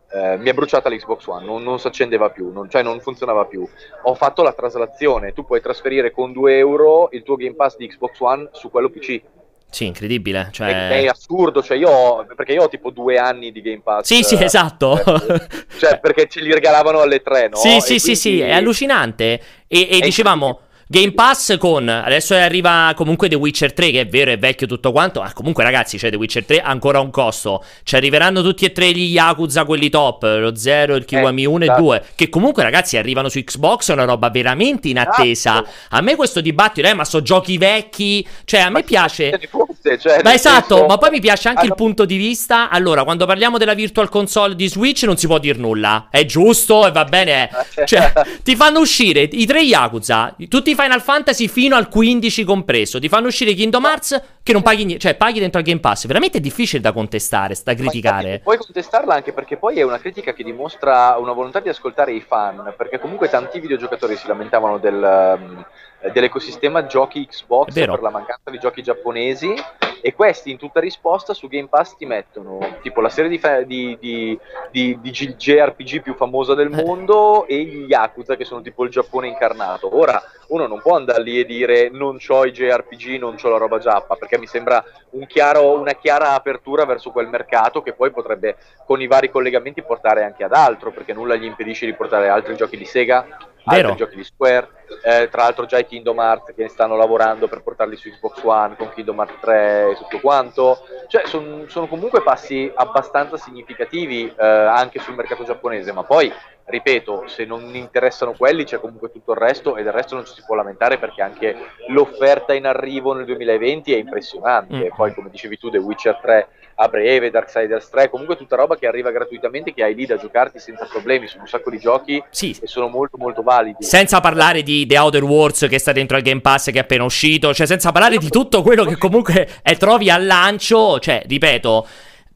[0.10, 3.44] eh, mi è bruciata l'Xbox One, non, non si accendeva più, non- cioè non funzionava
[3.46, 3.68] più.
[4.04, 7.88] Ho fatto la traslazione, tu puoi trasferire con 2 euro il tuo Game Pass di
[7.88, 9.22] Xbox One su quello PC.
[9.70, 10.48] Sì, incredibile.
[10.48, 10.88] È, Cioè...
[11.02, 14.06] è assurdo, cioè io ho, perché io ho tipo due anni di Game Pass.
[14.06, 14.96] Sì, sì, eh, esatto.
[14.98, 15.48] eh,
[15.78, 17.58] cioè perché ce li regalavano alle 3, no?
[17.58, 19.42] Sì, E sì, sì, sì, quindi- è allucinante.
[19.68, 20.62] E, e È dicevamo.
[20.90, 24.94] Game Pass con adesso arriva comunque The Witcher 3 che è vero è vecchio tutto
[24.94, 28.64] quanto ma comunque ragazzi c'è The Witcher 3 ha ancora un costo ci arriveranno tutti
[28.64, 31.82] e tre gli Yakuza quelli top lo 0 il Kiwami 1 e esatto.
[31.82, 35.26] 2 che comunque ragazzi arrivano su Xbox è una roba veramente in attesa
[35.62, 35.70] Esatto.
[35.90, 40.00] a me questo dibattito eh ma so giochi vecchi cioè a me Ma piace forse,
[40.00, 42.70] cioè, ma esatto, senso- ma poi mi piace anche il hanno- punto di vista.
[42.70, 46.08] Allora, quando parliamo della virtual console di Switch non si può dire nulla.
[46.10, 47.50] È giusto e va bene.
[47.86, 48.12] Cioè,
[48.44, 53.00] ti fanno uscire i tre Yakuza, tutti Final Fantasy fino al 15 compreso.
[53.00, 56.06] Ti fanno uscire Kingdom Hearts che non paghi niente, cioè paghi dentro al Game Pass.
[56.06, 58.40] Veramente è difficile da contestare, da Ma infatti criticare.
[58.44, 62.22] Puoi contestarla anche perché poi è una critica che dimostra una volontà di ascoltare i
[62.22, 65.66] fan, perché comunque tanti videogiocatori si lamentavano del,
[66.14, 69.54] dell'ecosistema giochi Xbox per la mancanza di giochi giapponesi
[70.00, 73.64] e questi in tutta risposta su Game Pass ti mettono tipo la serie di, fa-
[73.64, 76.84] di, di, di, di JRPG più famosa del Eh.
[76.84, 79.98] mondo e gli Yakuza che sono tipo il Giappone incarnato.
[79.98, 83.58] Ora uno non può andare lì e dire non c'ho i JRPG, non c'ho la
[83.58, 88.12] roba giappa, perché mi sembra un chiaro- una chiara apertura verso quel mercato che poi
[88.12, 88.56] potrebbe
[88.86, 92.56] con i vari collegamenti portare anche ad altro, perché nulla gli impedisce di portare altri
[92.56, 93.26] giochi di Sega,
[93.70, 93.90] Vero.
[93.90, 94.70] altri giochi di Square,
[95.04, 98.76] eh, tra l'altro già i Kingdom Hearts che stanno lavorando per portarli su Xbox One
[98.76, 104.46] con Kingdom Hearts 3 e tutto quanto, cioè son, sono comunque passi abbastanza significativi eh,
[104.46, 106.32] anche sul mercato giapponese, ma poi
[106.70, 110.34] ripeto, se non interessano quelli c'è comunque tutto il resto e del resto non ci
[110.34, 111.56] si può lamentare perché anche
[111.88, 114.76] l'offerta in arrivo nel 2020 è impressionante.
[114.76, 114.96] Mm.
[114.96, 116.48] Poi, come dicevi tu, The Witcher 3
[116.80, 120.60] a breve, Darksiders 3, comunque tutta roba che arriva gratuitamente, che hai lì da giocarti
[120.60, 121.28] senza problemi.
[121.28, 122.56] Sono un sacco di giochi sì.
[122.62, 123.84] e sono molto, molto validi.
[123.84, 127.06] Senza parlare di The Outer Wars che sta dentro al Game Pass che è appena
[127.06, 131.88] uscito, cioè senza parlare di tutto quello che comunque è, trovi al lancio, cioè, ripeto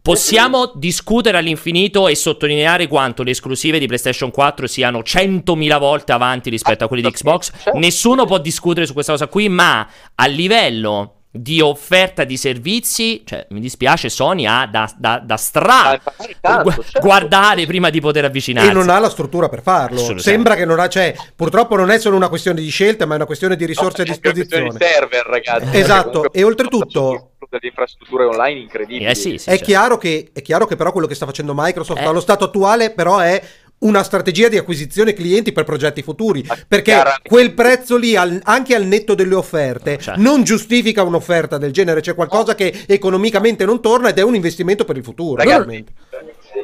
[0.01, 6.49] Possiamo discutere all'infinito e sottolineare quanto le esclusive di PlayStation 4 siano 100.000 volte avanti
[6.49, 7.51] rispetto a quelle di Xbox.
[7.73, 13.45] Nessuno può discutere su questa cosa qui, ma a livello di offerta di servizi, cioè
[13.51, 16.99] mi dispiace, Sony ha da, da, da stra gu- certo.
[16.99, 18.69] guardare prima di poter avvicinarsi.
[18.69, 20.17] E non ha la struttura per farlo.
[20.17, 23.17] Sembra che non ha, cioè, purtroppo non è solo una questione di scelta, ma è
[23.17, 24.69] una questione di risorse no, a disposizione.
[24.69, 25.77] Di server, ragazzi.
[25.77, 29.05] Esatto, e oltretutto delle infrastrutture online incredibili.
[29.05, 29.65] Eh sì, sì, è, certo.
[29.65, 32.05] chiaro che, è chiaro che però quello che sta facendo Microsoft eh.
[32.05, 33.41] allo stato attuale però è
[33.81, 36.45] una strategia di acquisizione clienti per progetti futuri.
[36.67, 40.15] Perché quel prezzo lì, al, anche al netto delle offerte, cioè.
[40.17, 42.01] non giustifica un'offerta del genere.
[42.01, 45.43] C'è qualcosa che economicamente non torna ed è un investimento per il futuro.
[45.43, 45.83] Ragazzi,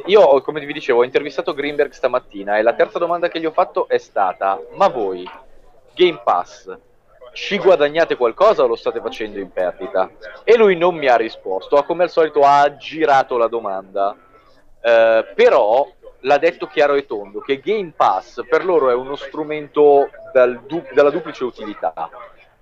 [0.06, 3.52] io, come vi dicevo, ho intervistato Greenberg stamattina e la terza domanda che gli ho
[3.52, 5.28] fatto è stata: Ma voi,
[5.94, 6.70] Game Pass,
[7.38, 10.10] ci guadagnate qualcosa o lo state facendo in perdita?
[10.42, 14.16] E lui non mi ha risposto, come al solito ha girato la domanda.
[14.80, 15.88] Uh, però
[16.20, 20.84] l'ha detto chiaro e tondo che Game Pass per loro è uno strumento dal du-
[20.92, 22.10] dalla duplice utilità.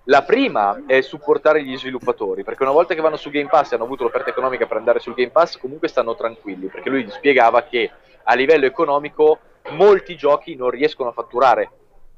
[0.04, 3.74] La prima è supportare gli sviluppatori, perché una volta che vanno su Game Pass e
[3.76, 7.62] hanno avuto l'offerta economica per andare sul Game Pass, comunque stanno tranquilli, perché lui spiegava
[7.62, 7.90] che
[8.24, 9.38] a livello economico
[9.70, 11.70] molti giochi non riescono a fatturare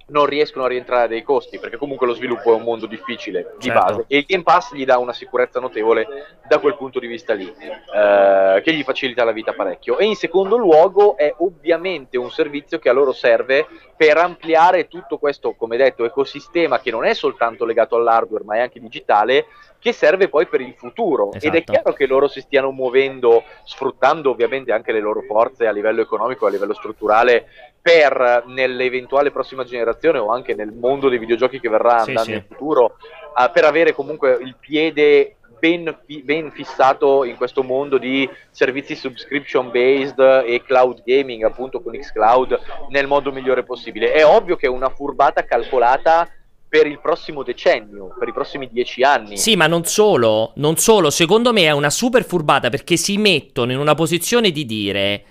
[0.08, 3.66] non riescono a rientrare dei costi, perché comunque lo sviluppo è un mondo difficile di
[3.66, 3.80] certo.
[3.80, 6.06] base e il Game Pass gli dà una sicurezza notevole
[6.46, 9.98] da quel punto di vista lì, eh, che gli facilita la vita parecchio.
[9.98, 13.66] E in secondo luogo è ovviamente un servizio che a loro serve
[13.96, 18.60] per ampliare tutto questo, come detto, ecosistema che non è soltanto legato all'hardware, ma è
[18.60, 19.46] anche digitale,
[19.78, 21.30] che serve poi per il futuro.
[21.32, 21.46] Esatto.
[21.46, 21.72] Ed è esatto.
[21.72, 26.46] chiaro che loro si stiano muovendo, sfruttando ovviamente anche le loro forze a livello economico,
[26.46, 27.46] a livello strutturale,
[27.80, 32.36] per nell'eventuale prossima generazione o anche nel mondo dei videogiochi che verrà sì, andando sì.
[32.36, 32.96] in futuro,
[33.34, 39.70] uh, per avere comunque il piede ben, ben, fissato in questo mondo di servizi subscription
[39.70, 42.58] based e cloud gaming, appunto con Xcloud,
[42.90, 44.12] nel modo migliore possibile.
[44.12, 46.28] È ovvio che è una furbata calcolata
[46.68, 49.38] per il prossimo decennio, per i prossimi dieci anni.
[49.38, 53.72] Sì, ma non solo, non solo, secondo me è una super furbata perché si mettono
[53.72, 55.24] in una posizione di dire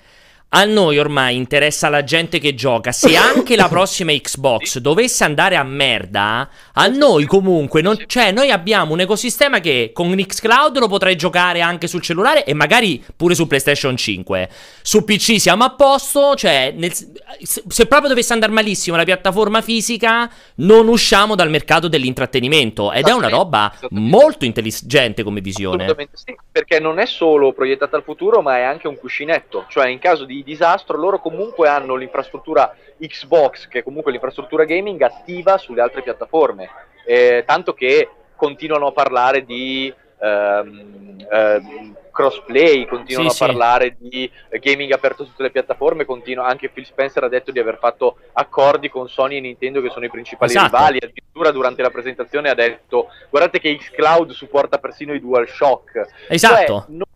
[0.49, 2.91] a noi ormai interessa la gente che gioca.
[2.91, 8.51] Se anche la prossima Xbox dovesse andare a merda, a noi comunque non cioè noi
[8.51, 13.35] abbiamo un ecosistema che con Xcloud lo potrai giocare anche sul cellulare e magari pure
[13.35, 14.49] su PlayStation 5.
[14.81, 20.29] Su PC siamo a posto, cioè nel, se proprio dovesse andare malissimo la piattaforma fisica,
[20.55, 25.83] non usciamo dal mercato dell'intrattenimento ed è una roba molto intelligente come visione.
[25.83, 29.87] Assolutamente sì, perché non è solo proiettata al futuro, ma è anche un cuscinetto, cioè
[29.87, 35.01] in caso di di disastro, loro comunque hanno l'infrastruttura Xbox, che è comunque l'infrastruttura gaming,
[35.01, 36.69] attiva sulle altre piattaforme.
[37.05, 44.29] Eh, tanto che continuano a parlare di ehm, ehm, crossplay, continuano sì, a parlare di
[44.59, 48.17] gaming aperto su tutte le piattaforme, continu- anche Phil Spencer ha detto di aver fatto
[48.33, 50.75] accordi con Sony e Nintendo che sono i principali esatto.
[50.75, 56.25] rivali, addirittura durante la presentazione ha detto guardate che Xcloud supporta persino i DualShock.
[56.27, 56.85] Esatto.
[56.87, 57.06] Cioè,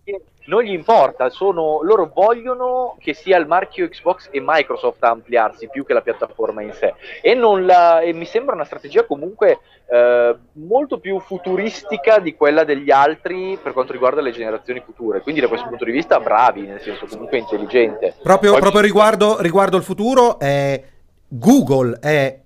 [0.46, 5.70] non, gli importa, sono, loro vogliono che sia il marchio Xbox e Microsoft a ampliarsi
[5.70, 6.94] più che la piattaforma in sé.
[7.22, 12.92] E, la, e mi sembra una strategia comunque eh, molto più futuristica di quella degli
[12.92, 15.22] altri per quanto riguarda le generazioni future.
[15.22, 18.16] Quindi da questo punto di vista bravi, nel senso comunque intelligente.
[18.22, 20.84] Proprio, Poi, proprio riguardo, riguardo il futuro, eh,
[21.28, 22.41] Google è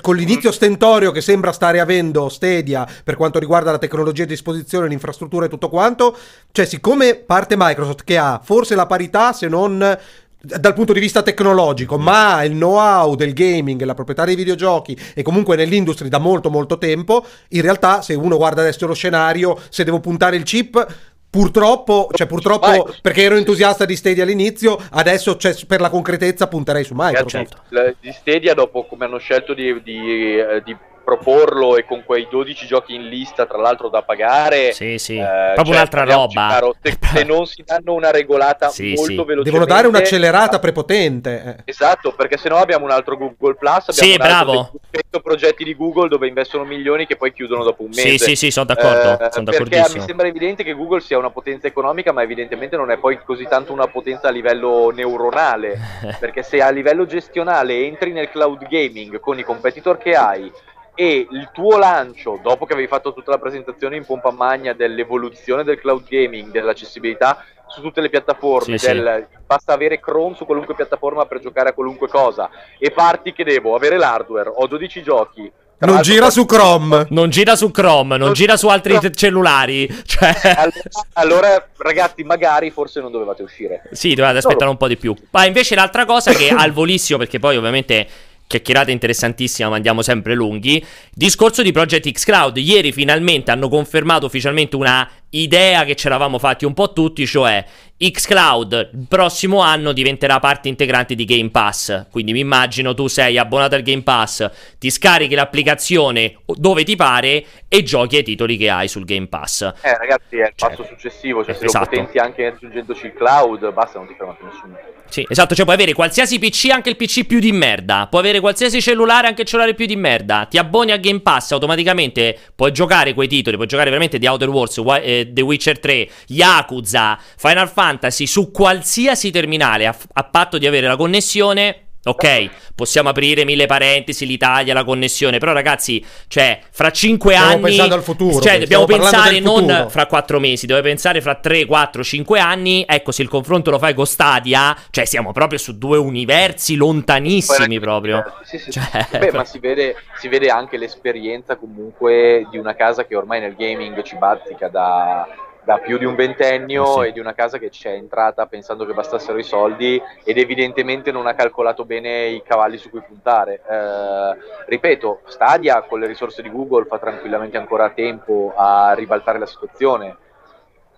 [0.00, 4.88] con l'inizio stentorio che sembra stare avendo Stadia per quanto riguarda la tecnologia a disposizione,
[4.88, 6.16] l'infrastruttura e tutto quanto,
[6.52, 9.98] cioè siccome parte Microsoft che ha forse la parità se non
[10.44, 15.22] dal punto di vista tecnologico, ma il know-how del gaming, la proprietà dei videogiochi e
[15.22, 19.84] comunque nell'industria da molto molto tempo, in realtà se uno guarda adesso lo scenario, se
[19.84, 23.00] devo puntare il chip Purtroppo, cioè purtroppo Microsoft.
[23.00, 27.60] perché ero entusiasta di Stadia all'inizio, adesso cioè, per la concretezza punterei su Microsoft.
[27.68, 27.96] Certo.
[27.98, 32.66] Di Stadia dopo come hanno scelto di, di, eh, di proporlo e con quei 12
[32.66, 35.16] giochi in lista, tra l'altro da pagare, sì, sì.
[35.16, 36.48] Eh, proprio cioè, un'altra roba.
[36.48, 39.14] Caro, se, se, non si danno una regolata sì, molto sì.
[39.14, 41.56] velocemente, devono dare un'accelerata prepotente.
[41.64, 41.70] Eh.
[41.70, 43.88] Esatto, perché sennò abbiamo un altro Google Plus.
[43.88, 44.72] Abbiamo sì, bravo.
[44.90, 48.08] 100 progetti di Google dove investono milioni che poi chiudono dopo un mese.
[48.10, 49.24] Sì, sì, sì, sono d'accordo.
[49.24, 52.90] Eh, sono perché mi sembra evidente che Google sia una potenza economica, ma evidentemente non
[52.90, 55.78] è poi così tanto una potenza a livello neuronale.
[56.18, 60.50] perché se a livello gestionale entri nel cloud gaming con i competitor che hai
[60.94, 65.64] e il tuo lancio, dopo che avevi fatto tutta la presentazione in pompa magna dell'evoluzione
[65.64, 69.38] del cloud gaming, dell'accessibilità su tutte le piattaforme, sì, del, sì.
[69.46, 73.74] basta avere Chrome su qualunque piattaforma per giocare a qualunque cosa, e parti che devo
[73.74, 77.06] avere l'hardware, ho 12 giochi, non gira su Chrome.
[77.10, 79.10] Non gira su Chrome, non, non gira su altri no.
[79.10, 79.88] cellulari.
[80.04, 80.32] Cioè...
[80.54, 80.72] Allora,
[81.14, 83.82] allora, ragazzi, magari forse non dovevate uscire.
[83.92, 85.14] Sì, dovevate aspettare un po' di più.
[85.30, 88.06] Ma invece l'altra cosa che al volissimo, perché poi ovviamente
[88.46, 90.84] chiacchierata interessantissima, ma andiamo sempre lunghi.
[91.12, 92.56] Discorso di Project X Cloud.
[92.56, 95.08] Ieri finalmente hanno confermato ufficialmente una
[95.42, 97.64] idea che ci eravamo fatti un po' tutti, cioè
[98.10, 102.06] xCloud il prossimo anno diventerà parte integrante di Game Pass.
[102.10, 107.44] Quindi mi immagino tu sei abbonato al Game Pass, ti scarichi l'applicazione dove ti pare
[107.68, 109.62] e giochi ai titoli che hai sul Game Pass.
[109.80, 111.84] Eh ragazzi, è il cioè, passo successivo, cioè se esatto.
[111.84, 114.78] lo potenti anche aggiungendoci il cloud, basta, non ti ferma più nessuno.
[115.08, 118.08] Sì, esatto, cioè puoi avere qualsiasi PC, anche il PC più di merda.
[118.08, 120.46] Puoi avere qualsiasi cellulare, anche il cellulare più di merda.
[120.50, 124.48] Ti abboni a Game Pass, automaticamente puoi giocare quei titoli, puoi giocare veramente di Outer
[124.48, 130.66] Wars, eh, The Witcher 3, Yakuza, Final Fantasy su qualsiasi terminale a, a patto di
[130.66, 136.90] avere la connessione Ok, possiamo aprire mille parentesi, l'Italia, la connessione, però ragazzi, cioè, fra
[136.90, 137.62] cinque stiamo anni...
[137.62, 138.40] pensando al futuro.
[138.40, 142.84] Cioè, dobbiamo pensare non fra quattro mesi, dobbiamo pensare fra tre, quattro, cinque anni.
[142.86, 147.80] Ecco, se il confronto lo fai con Stadia, cioè, siamo proprio su due universi lontanissimi
[147.80, 148.22] proprio.
[148.44, 148.84] Sì, sì, cioè...
[149.18, 153.54] Beh, ma si vede, si vede anche l'esperienza comunque di una casa che ormai nel
[153.56, 155.26] gaming ci bazzica da
[155.64, 157.08] da più di un ventennio eh sì.
[157.08, 161.10] e di una casa che ci è entrata pensando che bastassero i soldi ed evidentemente
[161.10, 163.62] non ha calcolato bene i cavalli su cui puntare.
[163.68, 169.46] Eh, ripeto, Stadia con le risorse di Google fa tranquillamente ancora tempo a ribaltare la
[169.46, 170.16] situazione.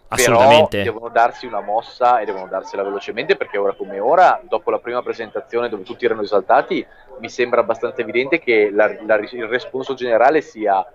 [0.08, 0.82] Assolutamente.
[0.82, 4.78] Però devono darsi una mossa e devono darsela velocemente perché ora come ora, dopo la
[4.78, 6.86] prima presentazione dove tutti erano esaltati,
[7.18, 10.86] mi sembra abbastanza evidente che la, la, il responso generale sia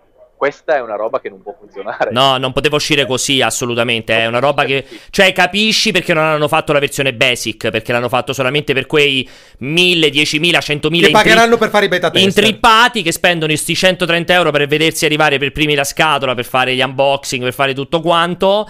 [0.42, 2.10] questa è una roba che non può funzionare.
[2.12, 4.18] No, non poteva uscire così, assolutamente.
[4.18, 4.84] È una roba che.
[5.12, 7.70] Cioè, capisci perché non hanno fatto la versione basic?
[7.70, 12.10] Perché l'hanno fatto solamente per quei 1000, 10.000, 100.000 che pagheranno per fare i beta
[12.10, 12.26] test.
[12.26, 16.74] Intrippati che spendono questi 130 euro per vedersi arrivare per primi la scatola, per fare
[16.74, 18.68] gli unboxing, per fare tutto quanto.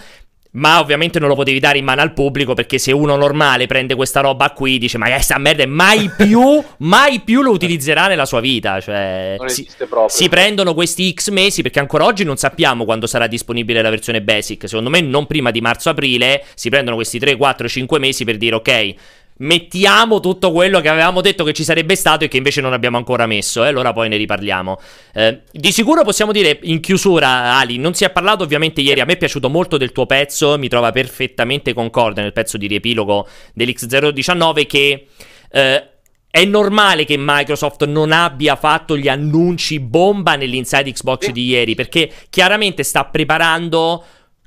[0.54, 3.94] Ma ovviamente non lo potevi dare in mano al pubblico perché se uno normale prende
[3.94, 8.40] questa roba qui dice ma questa merda mai più, mai più lo utilizzerà nella sua
[8.40, 8.78] vita.
[8.78, 10.10] Cioè, non si, esiste proprio.
[10.10, 14.20] Si prendono questi X mesi perché ancora oggi non sappiamo quando sarà disponibile la versione
[14.20, 14.68] basic.
[14.68, 18.54] Secondo me non prima di marzo-aprile si prendono questi 3, 4, 5 mesi per dire
[18.56, 18.94] ok
[19.42, 22.96] mettiamo tutto quello che avevamo detto che ci sarebbe stato e che invece non abbiamo
[22.96, 23.68] ancora messo, e eh?
[23.68, 24.78] allora poi ne riparliamo.
[25.14, 29.04] Eh, di sicuro possiamo dire in chiusura, Ali, non si è parlato ovviamente ieri, a
[29.04, 33.28] me è piaciuto molto del tuo pezzo, mi trova perfettamente concorde nel pezzo di riepilogo
[33.54, 35.06] dell'X019 che...
[35.50, 35.86] Eh,
[36.32, 42.10] è normale che Microsoft non abbia fatto gli annunci bomba nell'inside Xbox di ieri, perché
[42.30, 44.02] chiaramente sta preparando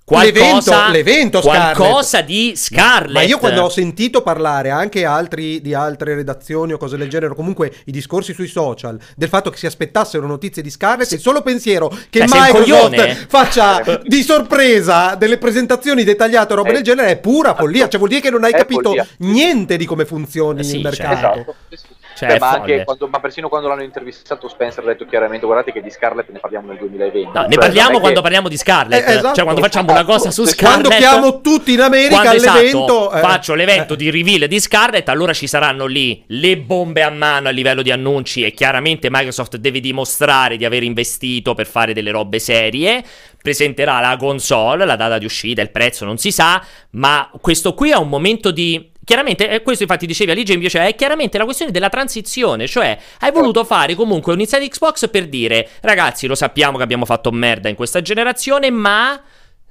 [0.05, 3.11] Qualcosa, l'evento, l'evento qualcosa di Scarlett.
[3.11, 7.31] Ma io quando ho sentito parlare anche altri, di altre redazioni o cose del genere,
[7.31, 11.19] o comunque i discorsi sui social, del fatto che si aspettassero notizie di Scarlett, il
[11.19, 17.09] solo pensiero che Beh, Microsoft faccia di sorpresa delle presentazioni dettagliate o roba del genere
[17.09, 17.87] è pura follia.
[17.87, 19.07] Cioè vuol dire che non hai capito follia.
[19.19, 21.55] niente di come funzioni eh sì, il cioè, mercato.
[21.69, 21.95] Esatto.
[22.15, 25.73] Cioè, Beh, ma, anche quando, ma persino quando l'hanno intervistato Spencer ha detto chiaramente guardate
[25.73, 27.31] che di Scarlett ne parliamo nel 2020.
[27.33, 28.21] No, ne cioè, parliamo quando che...
[28.21, 29.07] parliamo di Scarlett.
[29.07, 29.35] Eh, esatto.
[29.35, 30.87] Cioè quando facciamo una cosa su Scarlett.
[30.87, 33.11] Quando chiamo tutti in America quando, all'evento.
[33.11, 33.19] Esatto, eh.
[33.19, 33.97] Faccio l'evento eh.
[33.97, 37.91] di reveal di Scarlett, allora ci saranno lì le bombe a mano a livello di
[37.91, 43.03] annunci e chiaramente Microsoft deve dimostrare di aver investito per fare delle robe serie
[43.45, 47.91] presenterà la console, la data di uscita, il prezzo non si sa, ma questo qui
[47.91, 51.43] è un momento di Chiaramente, e questo infatti dicevi Alice mi piaceva, è chiaramente la
[51.45, 56.33] questione della transizione, cioè hai voluto fare comunque un Inside Xbox per dire ragazzi lo
[56.33, 59.21] sappiamo che abbiamo fatto merda in questa generazione, ma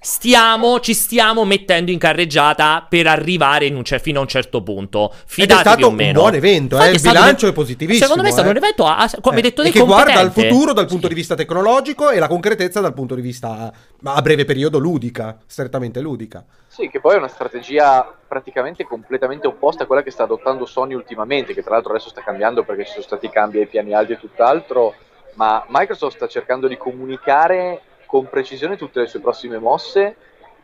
[0.04, 4.62] stiamo, ci stiamo mettendo in carreggiata per arrivare in un cer- fino a un certo
[4.62, 5.10] punto.
[5.24, 6.10] Fidatevi Ed è stato o meno.
[6.10, 6.90] un buon evento, eh?
[6.90, 7.52] il bilancio un...
[7.52, 8.04] è positivissimo.
[8.04, 8.50] Secondo me è stato eh?
[8.50, 9.42] un evento, a, come eh.
[9.42, 11.08] detto, e che guarda al futuro dal punto sì.
[11.08, 16.00] di vista tecnologico e la concretezza dal punto di vista a breve periodo ludica, strettamente
[16.00, 16.44] ludica.
[16.66, 20.92] Sì, che poi è una strategia praticamente completamente opposta a quella che sta adottando Sony
[20.92, 24.12] ultimamente, che tra l'altro adesso sta cambiando perché ci sono stati cambi ai piani alti
[24.12, 24.94] e tutt'altro
[25.34, 27.80] ma Microsoft sta cercando di comunicare
[28.14, 30.14] con precisione tutte le sue prossime mosse,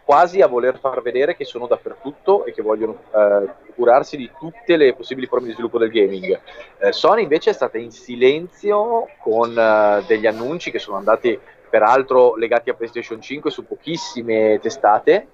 [0.05, 4.77] quasi a voler far vedere che sono dappertutto e che vogliono eh, curarsi di tutte
[4.77, 6.41] le possibili forme di sviluppo del gaming.
[6.79, 11.37] Eh, Sony invece è stata in silenzio con eh, degli annunci che sono andati
[11.69, 15.27] peraltro legati a PlayStation 5 su pochissime testate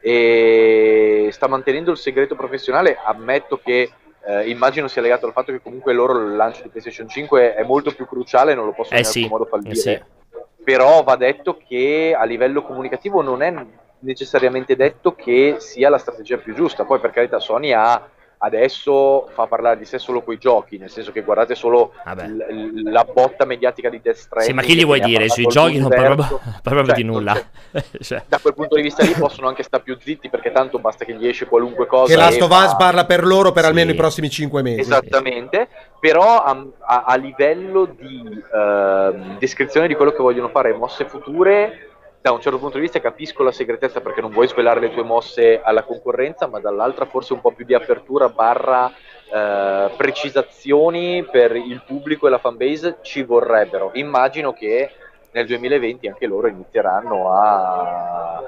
[0.00, 2.96] e sta mantenendo il segreto professionale.
[3.04, 3.90] Ammetto che
[4.24, 7.64] eh, immagino sia legato al fatto che comunque loro il lancio di PlayStation 5 è
[7.64, 9.70] molto più cruciale e non lo possono Eh in sì, alcun modo fallire.
[9.72, 10.16] eh sì.
[10.62, 13.54] Però va detto che a livello comunicativo non è
[14.00, 16.84] necessariamente detto che sia la strategia più giusta.
[16.84, 21.10] Poi per carità Sony ha adesso fa parlare di sé solo coi giochi, nel senso
[21.12, 24.48] che guardate solo l- l- la botta mediatica di Death Stranding.
[24.50, 25.28] Sì, ma chi gli vuoi dire?
[25.28, 27.36] Sui giochi non parla proprio, proprio Cioè, di nulla.
[28.00, 31.04] Cioè, Da quel punto di vista lì possono anche stare più zitti perché tanto basta
[31.04, 32.12] che gli esce qualunque cosa.
[32.12, 33.68] Che Last e of Us parla per loro per Sì.
[33.68, 34.80] almeno i prossimi 5 mesi.
[34.80, 35.68] Esattamente,
[36.00, 38.22] però a, a- a livello di
[38.54, 41.87] ehm, descrizione di quello che vogliono fare mosse future,
[42.28, 45.02] da un certo punto di vista capisco la segretezza perché non vuoi svelare le tue
[45.02, 48.92] mosse alla concorrenza, ma dall'altra forse un po' più di apertura barra
[49.32, 53.92] eh, precisazioni per il pubblico e la fanbase ci vorrebbero.
[53.94, 54.90] Immagino che
[55.30, 58.42] nel 2020 anche loro inizieranno a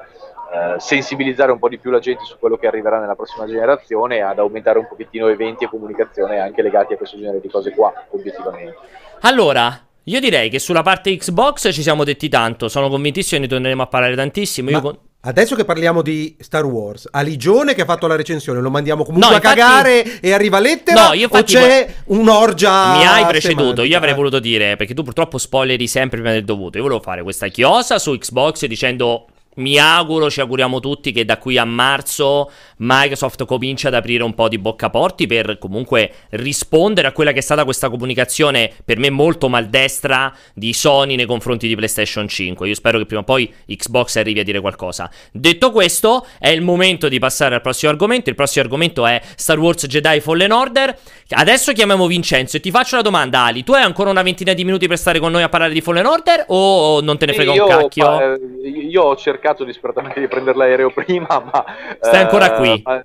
[0.53, 4.21] eh, sensibilizzare un po' di più la gente su quello che arriverà nella prossima generazione
[4.21, 7.91] ad aumentare un pochettino eventi e comunicazione anche legati a questo genere di cose qua,
[8.11, 8.77] obiettivamente.
[9.21, 12.69] Allora, io direi che sulla parte Xbox ci siamo detti tanto.
[12.69, 14.71] Sono convintissimo che ne torneremo a parlare tantissimo.
[14.71, 18.61] Io con- adesso che parliamo di Star Wars, a Ligione che ha fatto la recensione,
[18.61, 21.09] lo mandiamo comunque No, a infatti- cagare e arriva lettera?
[21.09, 22.97] No, io o infatti c'è un'orgia?
[22.97, 23.87] Mi hai preceduto, semantica?
[23.89, 26.79] io avrei voluto dire, perché tu purtroppo spoileri sempre prima del dovuto.
[26.79, 29.27] Io volevo fare questa chiosa su Xbox dicendo
[29.57, 32.51] mi auguro, ci auguriamo tutti che da qui a marzo
[32.83, 37.43] Microsoft comincia ad aprire un po' di boccaporti per comunque rispondere a quella che è
[37.43, 42.69] stata questa comunicazione per me molto maldestra di Sony nei confronti di PlayStation 5.
[42.69, 45.11] Io spero che prima o poi Xbox arrivi a dire qualcosa.
[45.31, 48.31] Detto questo, è il momento di passare al prossimo argomento.
[48.31, 50.97] Il prossimo argomento è Star Wars Jedi Fallen Order.
[51.29, 53.63] Adesso chiamiamo Vincenzo e ti faccio una domanda, Ali.
[53.63, 56.07] Tu hai ancora una ventina di minuti per stare con noi a parlare di Fallen
[56.07, 58.05] Order o non te ne frega un cacchio?
[58.05, 61.65] pa- eh, io ho cercato disperatamente di prendere l'aereo prima, ma...
[62.01, 62.70] Stai ancora qui?
[62.83, 63.03] Ma,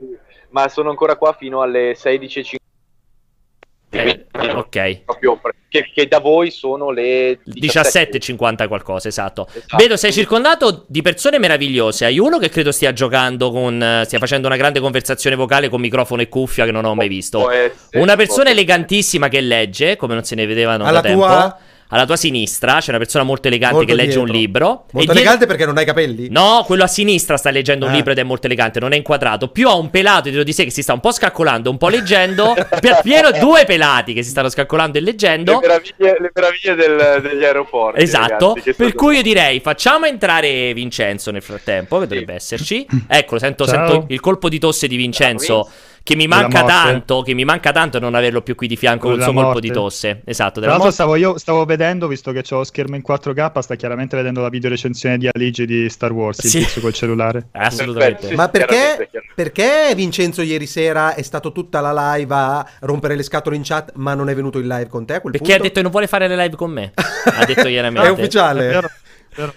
[0.49, 2.55] ma sono ancora qua fino alle 16.50.
[3.91, 5.01] Eh, ok.
[5.05, 5.39] Proprio
[5.70, 8.18] che, che da voi sono le 17.
[8.20, 9.47] 17.50 qualcosa, esatto.
[9.47, 9.78] Esatto.
[9.78, 12.05] Vedo sei circondato di persone meravigliose.
[12.05, 14.03] Hai uno che credo stia giocando con.
[14.05, 17.49] stia facendo una grande conversazione vocale con microfono e cuffia che non ho mai visto.
[17.49, 21.57] Essere, Una persona elegantissima che legge, come non se ne vedevano Alla da tempo.
[21.89, 24.39] Alla tua sinistra c'è una persona molto elegante Molto che legge un dietro.
[24.41, 24.67] libro.
[24.67, 26.27] Molto E dietro- elegante perché non hai capelli?
[26.31, 27.95] No, quello a sinistra sta leggendo un Ah.
[27.95, 29.49] libro ed è molto elegante, non è inquadrato.
[29.49, 31.89] Più ha un pelato dietro di sé che si sta un po' scaccolando, un po'
[31.89, 32.53] leggendo.
[32.81, 35.59] per pieno due pelati che si stanno scaccolando e leggendo.
[35.61, 38.01] Le meraviglie, le meraviglie del- degli aeroporti.
[38.01, 42.86] Esatto, ragazzi, per cui io direi facciamo entrare Vincenzo nel frattempo, che dovrebbe esserci.
[43.07, 45.69] Ecco, sento, sento il colpo di tosse di Vincenzo, Ciao,
[46.06, 49.16] che mi manca tanto, che mi manca tanto non averlo più qui di fianco con
[49.18, 49.62] il suo colpo morte.
[49.68, 50.22] di tosse.
[50.24, 53.74] Esatto, Tra l'altro stavo, io stavo vedendo, visto che ho lo schermo in 4K, sta
[53.74, 56.60] chiaramente vedendo la video recensione di Aligi di Star Wars, il Sì.
[56.60, 57.47] tizio col cellulare.
[57.58, 58.28] Assolutamente.
[58.28, 63.24] Perfetto, Ma perché, perché Vincenzo ieri sera è stato tutta la live a rompere le
[63.24, 65.16] scatole in chat, ma non è venuto in live con te?
[65.16, 65.64] a quel Perché ha punto?
[65.64, 66.91] detto che non vuole fare le live con me.
[66.95, 68.08] Ha detto chiaramente.
[68.08, 68.62] È ufficiale.
[68.68, 68.91] È vero, è.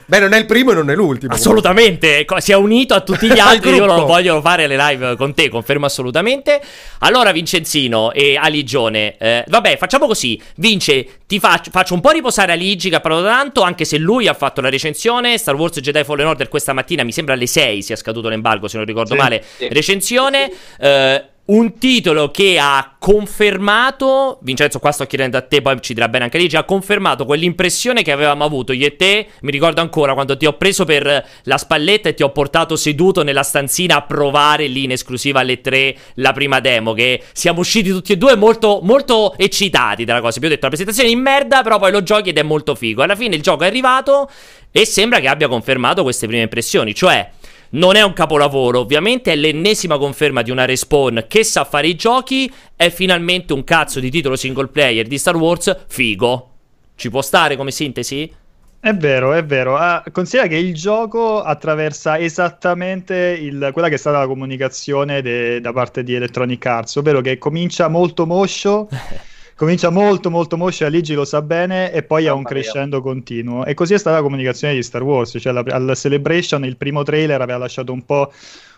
[0.07, 1.33] Beh, non è il primo e non è l'ultimo.
[1.33, 3.75] Assolutamente, co- si è unito a tutti gli Al altri.
[3.75, 6.61] Io non voglio fare le live con te, confermo assolutamente.
[7.01, 10.41] Allora, Vincenzino e Aligione, eh, vabbè, facciamo così.
[10.57, 14.27] Vince, ti faccio, faccio un po' riposare Aligi che ha parlato tanto, anche se lui
[14.29, 15.39] ha fatto la recensione.
[15.39, 18.77] Star Wars Jedi Fallen Order questa mattina, mi sembra alle 6 sia scaduto l'embargo, se
[18.77, 19.21] non ricordo Sì.
[19.21, 19.45] male.
[19.57, 19.69] Sì.
[19.69, 20.51] Recensione.
[20.81, 26.09] eh, un titolo che ha confermato, Vincenzo qua sto chiedendo a te, poi ci dirà
[26.09, 30.13] bene anche Aligi, ha confermato quell'impressione che avevamo avuto io e te, mi ricordo ancora
[30.13, 34.03] quando ti ho preso per la spalletta e ti ho portato seduto nella stanzina a
[34.03, 38.37] provare lì in esclusiva alle 3 la prima demo, che siamo usciti tutti e due
[38.37, 42.03] molto, molto eccitati dalla cosa, abbiamo detto la presentazione è in merda, però poi lo
[42.03, 44.31] giochi ed è molto figo, alla fine il gioco è arrivato
[44.71, 47.31] e sembra che abbia confermato queste prime impressioni, cioè...
[47.71, 51.97] Non è un capolavoro, ovviamente è l'ennesima conferma di una respawn che sa fare i
[51.97, 56.51] giochi, è finalmente un cazzo di titolo single player di Star Wars figo.
[56.95, 58.33] Ci può stare come sintesi?
[58.81, 59.77] È vero, è vero.
[59.77, 65.61] Ah, considera che il gioco attraversa esattamente il- quella che è stata la comunicazione de-
[65.61, 68.89] da parte di Electronic Arts, ovvero che comincia molto moscio,
[69.59, 73.65] comincia molto molto moscio, Aligi lo sa bene, e poi ha un crescendo continuo.
[73.65, 77.03] E così è stata la comunicazione di Star Wars, cioè la- al Celebration il primo
[77.03, 78.33] trailer aveva lasciato un po'...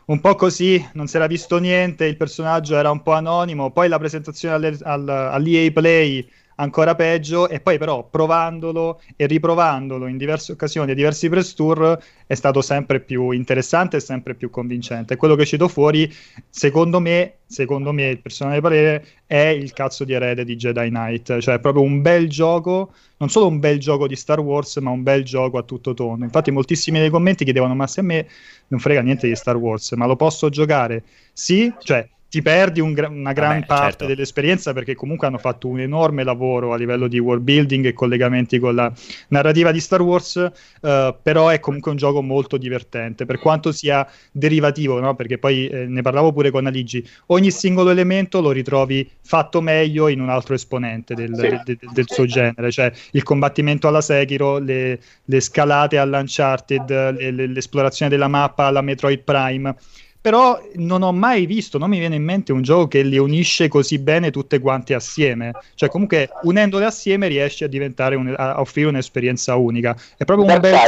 [0.06, 3.88] Un po' così, non si era visto niente, il personaggio era un po' anonimo, poi
[3.88, 6.28] la presentazione alle- al- all'EA Play
[6.60, 11.98] ancora peggio e poi però provandolo e riprovandolo in diverse occasioni e diversi press tour
[12.26, 15.16] è stato sempre più interessante e sempre più convincente.
[15.16, 16.12] Quello che è uscito fuori,
[16.48, 21.38] secondo me, secondo me, il personale parere, è il cazzo di erede di Jedi Knight,
[21.38, 24.90] cioè è proprio un bel gioco, non solo un bel gioco di Star Wars, ma
[24.90, 26.24] un bel gioco a tutto tono.
[26.24, 28.28] Infatti moltissimi dei commenti chiedevano, ma se a me
[28.68, 31.02] non frega niente di Star Wars, ma lo posso giocare?
[31.32, 34.06] Sì, cioè ti perdi un gra- una gran Vabbè, parte certo.
[34.06, 38.60] dell'esperienza perché comunque hanno fatto un enorme lavoro a livello di world building e collegamenti
[38.60, 38.90] con la
[39.28, 44.06] narrativa di Star Wars, uh, però è comunque un gioco molto divertente, per quanto sia
[44.30, 45.16] derivativo, no?
[45.16, 50.06] perché poi eh, ne parlavo pure con Aligi, ogni singolo elemento lo ritrovi fatto meglio
[50.06, 51.48] in un altro esponente del, sì.
[51.48, 57.30] de- de- del suo genere, cioè il combattimento alla Sekiro, le, le scalate all'Uncharted, le,
[57.32, 59.74] le, l'esplorazione della mappa alla Metroid Prime
[60.20, 63.68] però non ho mai visto, non mi viene in mente un gioco che le unisce
[63.68, 65.52] così bene tutte quante assieme.
[65.74, 69.96] Cioè, comunque, unendole assieme riesce a diventare un, a offrire un'esperienza unica.
[70.16, 70.78] È proprio un bel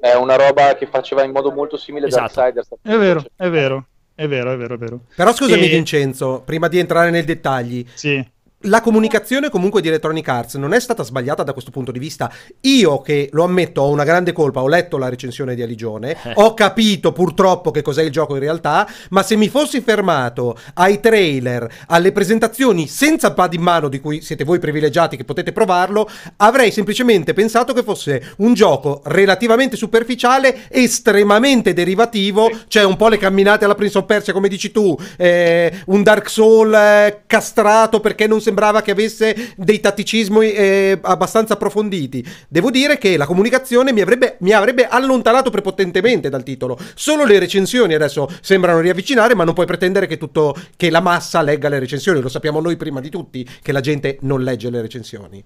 [0.00, 2.40] è una roba che faceva in modo molto simile esatto.
[2.40, 2.68] a Darksiders.
[2.82, 3.86] È vero, è vero.
[4.14, 5.00] È vero, è vero, è vero.
[5.14, 5.68] Però scusami, e...
[5.68, 8.31] Vincenzo, prima di entrare nei dettagli, sì
[8.62, 12.32] la comunicazione comunque di Electronic Arts non è stata sbagliata da questo punto di vista.
[12.62, 16.32] Io che lo ammetto ho una grande colpa, ho letto la recensione di Aligione, eh.
[16.34, 21.00] ho capito purtroppo che cos'è il gioco in realtà, ma se mi fossi fermato ai
[21.00, 26.08] trailer, alle presentazioni senza pad in mano di cui siete voi privilegiati che potete provarlo,
[26.36, 33.18] avrei semplicemente pensato che fosse un gioco relativamente superficiale, estremamente derivativo, cioè un po' le
[33.18, 38.26] camminate alla Prince of Persia come dici tu, eh, un Dark Soul eh, castrato perché
[38.26, 42.24] non si sembrava che avesse dei tatticismi eh, abbastanza approfonditi.
[42.48, 46.78] Devo dire che la comunicazione mi avrebbe, mi avrebbe allontanato prepotentemente dal titolo.
[46.94, 51.40] Solo le recensioni adesso sembrano riavvicinare, ma non puoi pretendere che, tutto, che la massa
[51.40, 52.20] legga le recensioni.
[52.20, 55.42] Lo sappiamo noi prima di tutti che la gente non legge le recensioni.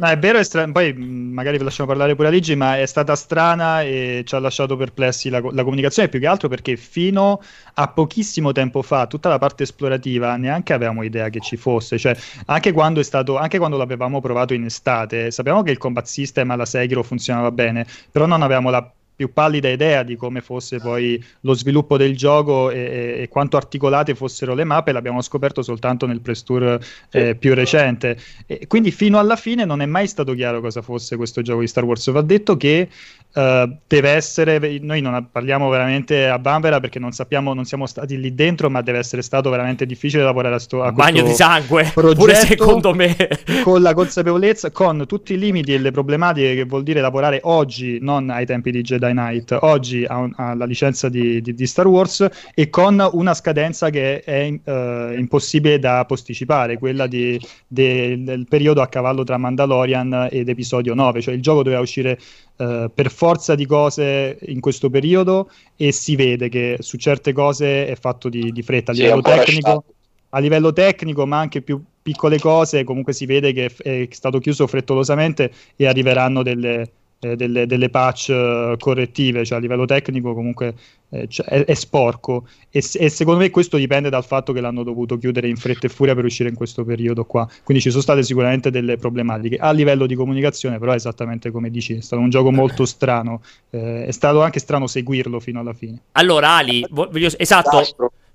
[0.00, 2.78] No, è vero, è stra- poi mm, magari vi lasciamo parlare pure a Ligi, ma
[2.78, 6.76] è stata strana e ci ha lasciato perplessi la, la, comunicazione, più che altro perché
[6.76, 7.42] fino
[7.74, 12.16] a pochissimo tempo fa tutta la parte esplorativa neanche avevamo idea che ci fosse, cioè
[12.46, 16.64] anche quando, stato, anche quando l'avevamo provato in estate, sappiamo che il combat system alla
[16.64, 21.52] Sekiro funzionava bene, però non avevamo la più pallida idea di come fosse poi lo
[21.52, 26.44] sviluppo del gioco e, e quanto articolate fossero le mappe, l'abbiamo scoperto soltanto nel press
[26.44, 26.78] tour
[27.10, 28.16] eh, più recente.
[28.46, 31.66] E quindi fino alla fine non è mai stato chiaro cosa fosse questo gioco di
[31.66, 32.08] Star Wars.
[32.12, 32.88] Va detto che
[33.34, 38.20] uh, deve essere, noi non parliamo veramente a Bambera perché non sappiamo, non siamo stati
[38.20, 41.90] lì dentro, ma deve essere stato veramente difficile lavorare a, sto, a bagno di sangue,
[41.92, 43.16] pure secondo me.
[43.64, 47.98] con la consapevolezza, con tutti i limiti e le problematiche che vuol dire lavorare oggi,
[48.00, 51.66] non ai tempi di Jedi Jedi Knight oggi ha, ha la licenza di, di, di,
[51.66, 58.22] Star Wars e con una scadenza che è uh, impossibile da posticipare, quella di, de,
[58.22, 62.18] del periodo a cavallo tra Mandalorian ed episodio 9, cioè il gioco doveva uscire
[62.56, 67.86] uh, per forza di cose in questo periodo e si vede che su certe cose
[67.86, 69.84] è fatto di, di fretta a livello tecnico.
[70.30, 74.66] A livello tecnico, ma anche più piccole cose, comunque si vede che è stato chiuso
[74.66, 76.90] frettolosamente e arriveranno delle,
[77.20, 80.74] eh, delle, delle, patch uh, correttive, cioè a livello tecnico comunque
[81.10, 84.82] eh, cioè, è, è, sporco e, e, secondo me questo dipende dal fatto che l'hanno
[84.82, 88.02] dovuto chiudere in fretta e furia per uscire in questo periodo qua, quindi ci sono
[88.02, 92.30] state sicuramente delle problematiche a livello di comunicazione, però esattamente come dici, è stato un
[92.30, 96.00] gioco molto strano, eh, è stato anche strano seguirlo fino alla fine.
[96.12, 97.82] Allora Ali, voglio, esatto.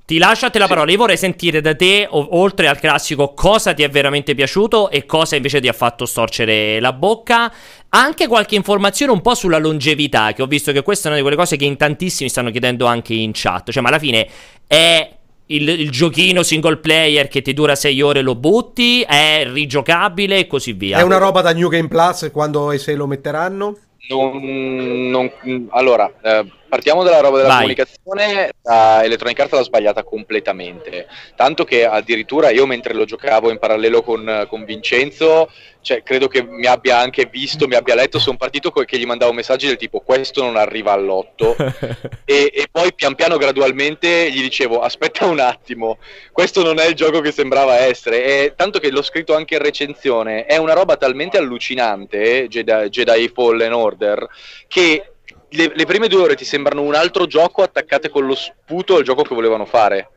[0.05, 3.33] Ti lascio a te la parola, io vorrei sentire da te, o- oltre al classico,
[3.33, 7.49] cosa ti è veramente piaciuto e cosa invece ti ha fatto storcere la bocca.
[7.87, 11.21] Anche qualche informazione un po' sulla longevità, che ho visto che questa è una di
[11.21, 13.71] quelle cose che in tantissimi stanno chiedendo anche in chat.
[13.71, 14.27] Cioè, ma alla fine
[14.67, 15.09] è
[15.45, 20.47] il, il giochino single player che ti dura 6 ore lo butti, è rigiocabile e
[20.47, 20.97] così via.
[20.97, 23.77] È una roba da New Game Plus quando e se lo metteranno?
[24.09, 25.31] Non, non,
[25.69, 27.57] allora, eh, partiamo dalla roba della Vai.
[27.57, 28.49] comunicazione.
[28.63, 31.05] Uh, Electronic Arts l'ha sbagliata completamente.
[31.35, 35.51] Tanto che addirittura io, mentre lo giocavo in parallelo con, con Vincenzo,
[35.81, 38.17] cioè, credo che mi abbia anche visto, mi abbia letto.
[38.17, 41.55] Sono partito co- che gli mandavo messaggi del tipo: Questo non arriva all'otto.
[42.25, 45.99] e, e poi pian piano, gradualmente, gli dicevo: Aspetta un attimo,
[46.31, 48.23] questo non è il gioco che sembrava essere.
[48.23, 50.45] E, tanto che l'ho scritto anche in recensione.
[50.45, 54.27] È una roba talmente allucinante, Jedi, Jedi Fallen Order,
[54.67, 55.12] che
[55.53, 59.03] le, le, prime due ore ti sembrano un altro gioco attaccate con lo sputo al
[59.03, 60.09] gioco che volevano fare.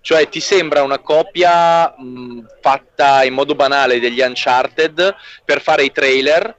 [0.00, 5.14] Cioè ti sembra una copia mh, fatta in modo banale degli Uncharted
[5.44, 6.54] per fare i trailer,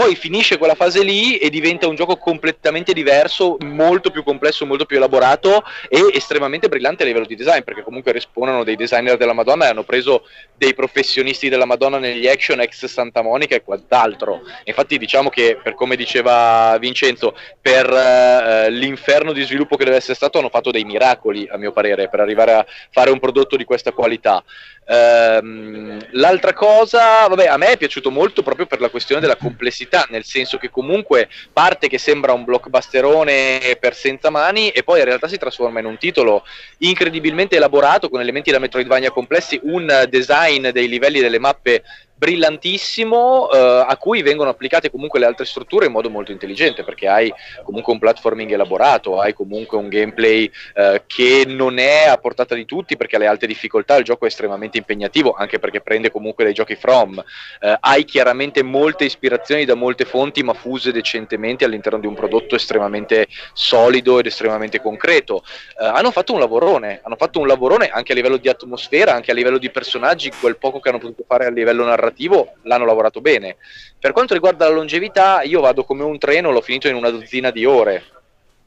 [0.00, 4.86] poi finisce quella fase lì e diventa un gioco completamente diverso, molto più complesso, molto
[4.86, 9.34] più elaborato e estremamente brillante a livello di design, perché comunque rispondono dei designer della
[9.34, 10.22] Madonna e hanno preso
[10.56, 14.40] dei professionisti della Madonna negli action ex Santa Monica e quant'altro.
[14.64, 20.14] Infatti diciamo che, per come diceva Vincenzo, per uh, l'inferno di sviluppo che deve essere
[20.14, 23.64] stato hanno fatto dei miracoli, a mio parere, per arrivare a fare un prodotto di
[23.64, 24.42] questa qualità.
[24.86, 30.06] Um, l'altra cosa, vabbè, a me è piaciuto molto proprio per la questione della complessità,
[30.10, 35.04] nel senso che comunque parte che sembra un blockbusterone per senza mani e poi in
[35.04, 36.44] realtà si trasforma in un titolo
[36.78, 41.84] incredibilmente elaborato con elementi da Metroidvania complessi, un design dei livelli delle mappe
[42.20, 47.08] brillantissimo eh, a cui vengono applicate comunque le altre strutture in modo molto intelligente perché
[47.08, 47.32] hai
[47.64, 52.66] comunque un platforming elaborato, hai comunque un gameplay eh, che non è a portata di
[52.66, 56.52] tutti perché alle alte difficoltà il gioco è estremamente impegnativo anche perché prende comunque dai
[56.52, 57.24] giochi From,
[57.58, 62.54] eh, hai chiaramente molte ispirazioni da molte fonti ma fuse decentemente all'interno di un prodotto
[62.54, 65.42] estremamente solido ed estremamente concreto.
[65.80, 69.30] Eh, hanno fatto un lavorone, hanno fatto un lavorone anche a livello di atmosfera, anche
[69.30, 72.84] a livello di personaggi, quel poco che hanno potuto fare a livello narrativo narrativo l'hanno
[72.84, 73.56] lavorato bene.
[73.98, 77.50] Per quanto riguarda la longevità, io vado come un treno, l'ho finito in una dozzina
[77.50, 78.04] di ore,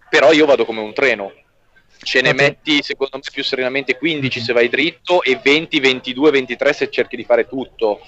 [0.09, 1.31] però io vado come un treno.
[2.01, 2.47] Ce ne okay.
[2.47, 7.15] metti secondo me più serenamente 15 se vai dritto e 20, 22, 23 se cerchi
[7.15, 8.01] di fare tutto.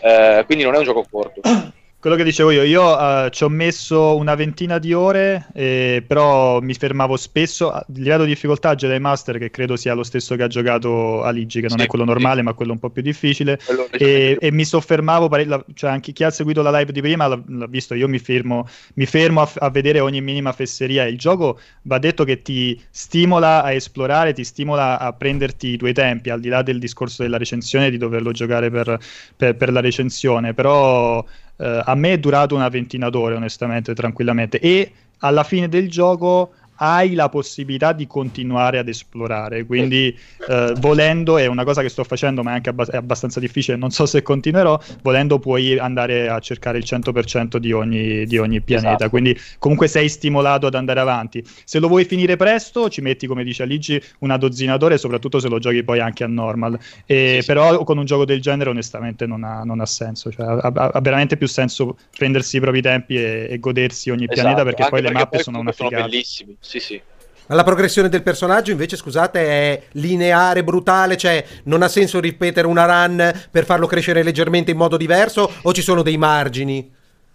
[0.00, 1.40] Uh, quindi non è un gioco corto.
[2.00, 6.60] Quello che dicevo io, io uh, ci ho messo una ventina di ore, eh, però
[6.60, 7.72] mi fermavo spesso.
[7.72, 11.60] A livello di difficoltà Jedi Master, che credo sia lo stesso che ha giocato Aligi,
[11.60, 12.44] che non sì, è quello normale, sì.
[12.44, 13.58] ma quello un po' più difficile.
[13.90, 17.42] E, e, mi soffermavo, pare- cioè anche chi ha seguito la live di prima l'ha,
[17.44, 21.04] l'ha visto, io mi fermo, mi fermo a, a, vedere ogni minima fesseria.
[21.04, 25.94] Il gioco va detto che ti stimola a esplorare, ti stimola a prenderti i tuoi
[25.94, 29.00] tempi, al di là del discorso della recensione, di doverlo giocare per,
[29.34, 31.24] per, per la recensione, però
[31.58, 34.60] a me è durato una ventina d'ore, onestamente, tranquillamente.
[34.60, 39.64] E alla fine del gioco hai la possibilità di continuare ad esplorare.
[39.64, 40.16] Quindi,
[40.48, 43.76] eh, volendo, è una cosa che sto facendo, ma è anche abbast- è abbastanza difficile.
[43.76, 44.78] Non so se continuerò.
[45.02, 48.88] Volendo, puoi andare a cercare il 100% di ogni, di ogni pianeta.
[48.88, 49.10] Esatto.
[49.10, 51.44] Quindi, comunque, sei stimolato ad andare avanti.
[51.64, 55.48] Se lo vuoi finire presto, ci metti, come dice Aligi, una dozzina d'ore, soprattutto se
[55.48, 56.78] lo giochi poi anche a normal.
[57.06, 57.84] E, sì, però, sì.
[57.84, 60.30] con un gioco del genere, onestamente, non ha, non ha senso.
[60.30, 64.40] Cioè, ha, ha, veramente più senso prendersi i propri tempi e, e godersi ogni esatto.
[64.40, 65.96] pianeta perché anche poi perché le mappe poi sono una figata.
[65.96, 67.00] Sono bellissimi sì, sì.
[67.46, 72.66] Ma la progressione del personaggio invece, scusate, è lineare, brutale, cioè non ha senso ripetere
[72.66, 76.94] una run per farlo crescere leggermente in modo diverso o ci sono dei margini?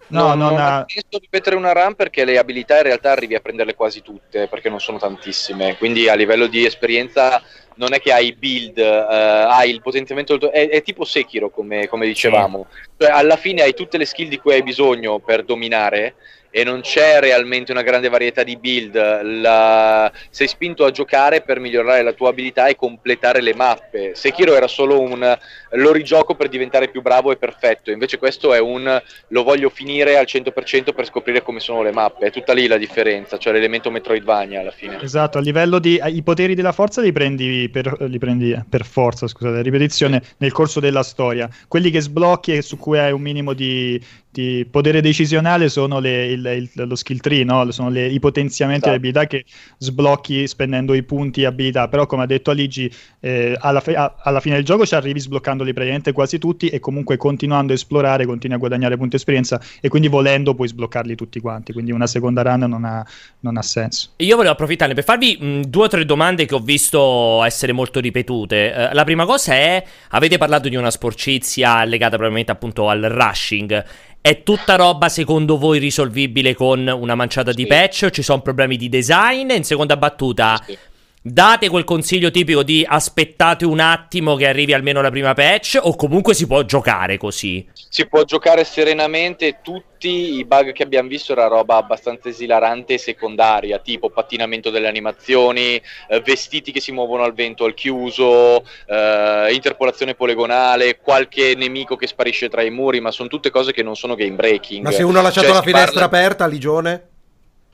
[0.09, 0.77] No, no non, ha...
[0.77, 4.47] ha senso ripetere una run perché le abilità in realtà arrivi a prenderle quasi tutte,
[4.47, 7.41] perché non sono tantissime, quindi a livello di esperienza
[7.77, 12.05] non è che hai build, uh, hai il potenziamento, è, è tipo Sekiro come, come
[12.05, 12.89] dicevamo, sì.
[12.99, 16.13] cioè alla fine hai tutte le skill di cui hai bisogno per dominare
[16.55, 18.93] e non c'è realmente una grande varietà di build,
[19.23, 20.11] la...
[20.29, 24.11] sei spinto a giocare per migliorare la tua abilità e completare le mappe.
[24.13, 25.37] Sekiro era solo un
[25.71, 30.15] lo rigioco per diventare più bravo e perfetto, invece questo è un lo voglio finire
[30.15, 33.89] al 100% per scoprire come sono le mappe, è tutta lì la differenza, cioè l'elemento
[33.89, 35.01] Metroidvania alla fine.
[35.01, 39.25] Esatto, a livello di i poteri della forza li prendi per, li prendi per forza,
[39.25, 41.49] scusate, ripetizione nel corso della storia.
[41.67, 43.99] Quelli che sblocchi e su cui hai un minimo di,
[44.33, 47.69] di potere decisionale sono le, il, il, lo skill tree, no?
[47.71, 48.99] sono le, i potenziamenti esatto.
[48.99, 49.45] delle abilità che
[49.77, 54.39] sblocchi spendendo i punti abilità, però come ha detto Aligi, eh, alla, fe- a- alla,
[54.39, 58.55] fine del gioco ci arrivi sbloccandoli praticamente quasi tutti e comunque continuando a esplorare continui
[58.55, 62.61] a guadagnare punti esperienza e quindi volendo puoi sbloccarli tutti quanti, quindi una seconda run
[62.61, 63.05] non ha,
[63.41, 64.13] non ha senso.
[64.17, 67.99] Io volevo approfittarne per farvi mh, due o tre domande che ho visto essere molto
[67.99, 68.73] ripetute.
[68.75, 74.11] Uh, la prima cosa è, avete parlato di una sporcizia legata probabilmente appunto al rushing
[74.23, 77.57] è tutta roba secondo voi risolvibile con una manciata sì.
[77.57, 78.09] di patch?
[78.09, 79.51] Ci sono problemi di design?
[79.51, 80.77] In seconda battuta, sì.
[81.25, 85.95] Date quel consiglio tipico di aspettate un attimo che arrivi almeno la prima patch o
[85.95, 87.65] comunque si può giocare così?
[87.73, 92.97] Si può giocare serenamente, tutti i bug che abbiamo visto era roba abbastanza esilarante e
[92.97, 99.47] secondaria, tipo pattinamento delle animazioni, eh, vestiti che si muovono al vento al chiuso, eh,
[99.53, 103.95] interpolazione poligonale, qualche nemico che sparisce tra i muri, ma sono tutte cose che non
[103.95, 104.83] sono game breaking.
[104.83, 106.17] Ma se uno ha lasciato cioè, la finestra parla...
[106.17, 107.07] aperta, Ligione?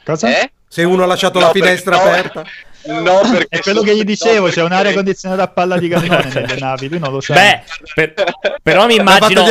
[0.04, 0.40] Cosa?
[0.40, 0.52] Eh?
[0.68, 2.46] Se uno ha lasciato no, la finestra no, aperta?
[2.90, 5.78] No, perché È quello so- che gli dicevo, no, c'è un'aria perché- condizionata a palla
[5.78, 7.34] di cannone nelle navi, lui non lo sa.
[7.34, 7.62] Beh,
[7.94, 8.14] per-
[8.62, 9.44] però mi immagino,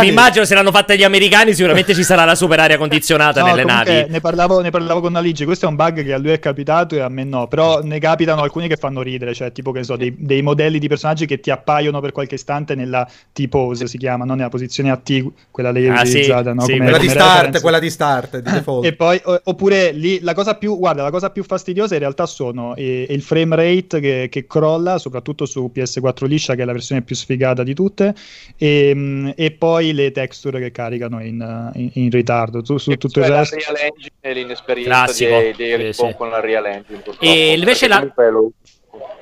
[0.00, 3.46] mi immagino se l'hanno fatta gli americani sicuramente ci sarà la super aria condizionata No,
[3.46, 4.10] nelle comunque, navi.
[4.10, 6.94] Ne parlavo, ne parlavo con Aligi, questo è un bug che a lui è capitato
[6.94, 9.84] e a me no, però ne capitano alcuni che fanno ridere, cioè tipo che ne
[9.84, 13.98] so, dei, dei modelli di personaggi che ti appaiono per qualche istante nella T-pose, si
[13.98, 16.62] chiama, non nella posizione a T, quella lei Ah, sì, utilizzata, no?
[16.62, 17.60] sì, come- Quella di come start, reference.
[17.60, 18.84] quella di start, di default.
[18.86, 22.74] E poi, oppure lì, la cosa più, guarda, la cosa più fastidiosa in realtà sono
[22.82, 27.02] eh, il frame rate che, che crolla, soprattutto su PS4 liscia, che è la versione
[27.02, 28.14] più sfigata di tutte,
[28.56, 32.62] e, mm, e poi le texture che caricano in, in- in ritardo.
[32.62, 33.56] Tu, su tutto il cioè la resto.
[33.56, 35.30] Real Engine e l'inesperienza Classico.
[35.38, 36.14] dei, dei Sì, sì.
[36.16, 37.02] con la Real Engine.
[37.20, 38.12] E invece la-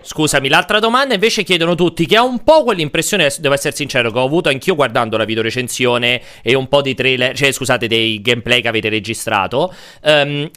[0.02, 4.18] Scusami, l'altra domanda invece chiedono tutti che ha un po' quell'impressione, devo essere sincero, che
[4.18, 8.62] ho avuto anch'io guardando la videorecensione e un po' di trailer, cioè scusate, dei gameplay
[8.62, 9.72] che avete registrato.
[10.02, 10.50] Ehm,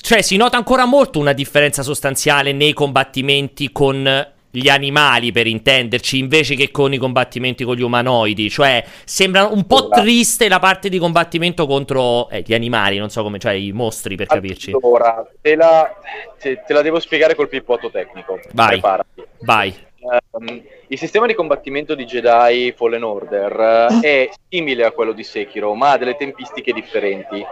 [0.00, 6.18] cioè si nota ancora molto una differenza sostanziale nei combattimenti con gli animali, per intenderci,
[6.18, 8.50] invece che con i combattimenti con gli umanoidi.
[8.50, 10.00] Cioè sembra un po' Allora.
[10.00, 14.16] triste la parte di combattimento contro eh, gli animali, non so come, cioè i mostri
[14.16, 14.72] per capirci.
[14.72, 15.94] Allora, te la,
[16.38, 18.40] te, te la devo spiegare col pippotto tecnico.
[18.52, 18.68] Vai.
[18.68, 19.22] Preparati.
[19.40, 19.74] Vai.
[20.00, 20.62] Ehm,
[20.92, 25.72] il sistema di combattimento di Jedi Fallen Order eh, è simile a quello di Sekiro,
[25.74, 27.46] ma ha delle tempistiche differenti.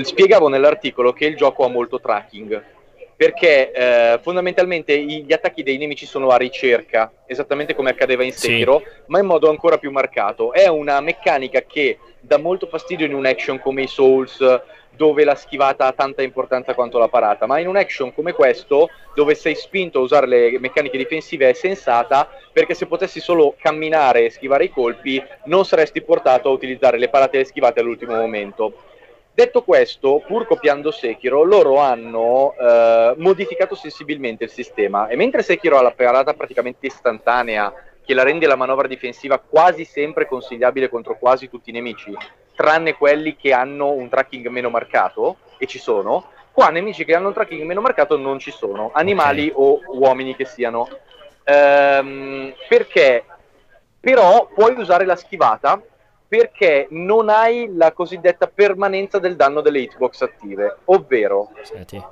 [0.00, 2.64] Spiegavo nell'articolo che il gioco ha molto tracking,
[3.14, 8.46] perché eh, fondamentalmente gli attacchi dei nemici sono a ricerca, esattamente come accadeva in Sì.
[8.46, 10.54] Sekiro, ma in modo ancora più marcato.
[10.54, 14.40] È una meccanica che dà molto fastidio in un action come i Souls,
[14.98, 18.88] dove la schivata ha tanta importanza quanto la parata, ma in un action come questo,
[19.14, 24.24] dove sei spinto a usare le meccaniche difensive, è sensata perché se potessi solo camminare
[24.24, 28.16] e schivare i colpi, non saresti portato a utilizzare le parate e le schivate all'ultimo
[28.16, 28.72] momento.
[29.32, 35.78] Detto questo, pur copiando Sekiro, loro hanno eh, modificato sensibilmente il sistema e mentre Sekiro
[35.78, 37.72] ha la parata praticamente istantanea,
[38.04, 42.12] che la rende la manovra difensiva quasi sempre consigliabile contro quasi tutti i nemici,
[42.58, 47.28] tranne quelli che hanno un tracking meno marcato, e ci sono, qua nemici che hanno
[47.28, 50.88] un tracking meno marcato non ci sono, animali o uomini che siano.
[51.44, 53.22] Ehm, perché?
[54.00, 55.80] Però puoi usare la schivata
[56.26, 61.50] perché non hai la cosiddetta permanenza del danno delle hitbox attive, ovvero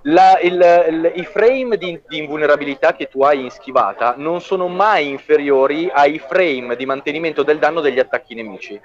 [0.02, 4.68] la- il- il- i frame di, di invulnerabilità che tu hai in schivata non sono
[4.68, 8.80] mai inferiori ai frame di mantenimento del danno degli attacchi nemici.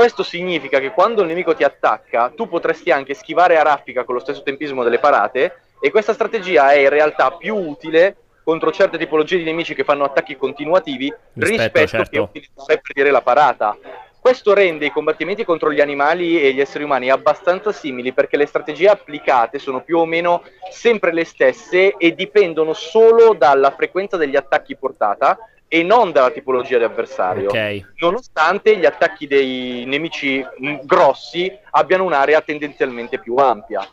[0.00, 4.14] Questo significa che quando il nemico ti attacca, tu potresti anche schivare a raffica con
[4.14, 8.96] lo stesso tempismo delle parate, e questa strategia è in realtà più utile contro certe
[8.96, 12.10] tipologie di nemici che fanno attacchi continuativi Rispetto, rispetto, certo.
[12.10, 13.76] che utilizzare per dire la parata.
[14.18, 18.46] Questo rende i combattimenti contro gli animali e gli esseri umani abbastanza simili perché le
[18.46, 24.36] strategie applicate sono più o meno sempre le stesse e dipendono solo dalla frequenza degli
[24.36, 25.38] attacchi portata
[25.72, 27.92] e non dalla tipologia di avversario Ok.
[27.98, 33.88] nonostante gli attacchi dei nemici mh, grossi abbiano un'area tendenzialmente più ampia.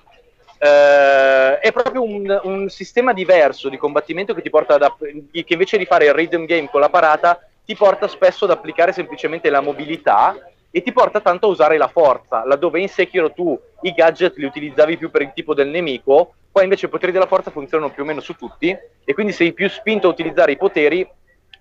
[0.57, 5.45] Eh, è proprio un, un sistema diverso di combattimento che ti porta ad app- che
[5.47, 9.51] invece di fare il rhythm game con la parata ti porta spesso ad applicare semplicemente
[9.51, 10.35] la mobilità
[10.71, 14.45] e ti porta tanto a usare la forza, laddove in Sekiro tu i gadget li
[14.45, 18.01] utilizzavi più per il tipo del nemico, qua invece i poteri della forza funzionano più
[18.01, 18.75] o meno su tutti
[19.05, 21.07] e quindi sei più spinto a utilizzare i poteri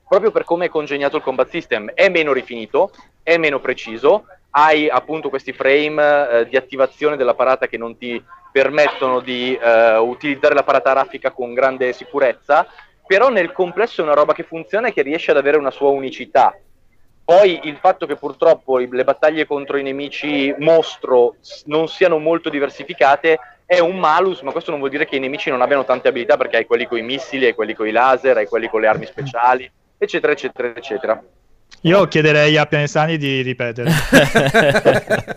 [0.09, 1.91] proprio per come è congegnato il combat system.
[1.95, 2.91] È meno rifinito,
[3.23, 8.23] è meno preciso, hai appunto questi frame eh, di attivazione della parata che non ti
[8.53, 12.67] permettono di eh, utilizzare la parata raffica con grande sicurezza,
[13.07, 15.91] però nel complesso è una roba che funziona e che riesce ad avere una sua
[15.91, 16.57] unicità.
[17.23, 21.35] Poi il fatto che purtroppo le battaglie contro i nemici mostro
[21.65, 25.51] non siano molto diversificate è un malus, ma questo non vuol dire che i nemici
[25.51, 28.37] non abbiano tante abilità, perché hai quelli con i missili, hai quelli con i laser,
[28.37, 31.23] hai quelli con le armi speciali, eccetera, eccetera, eccetera.
[31.83, 33.93] Io chiederei a Pianesani di ripetere.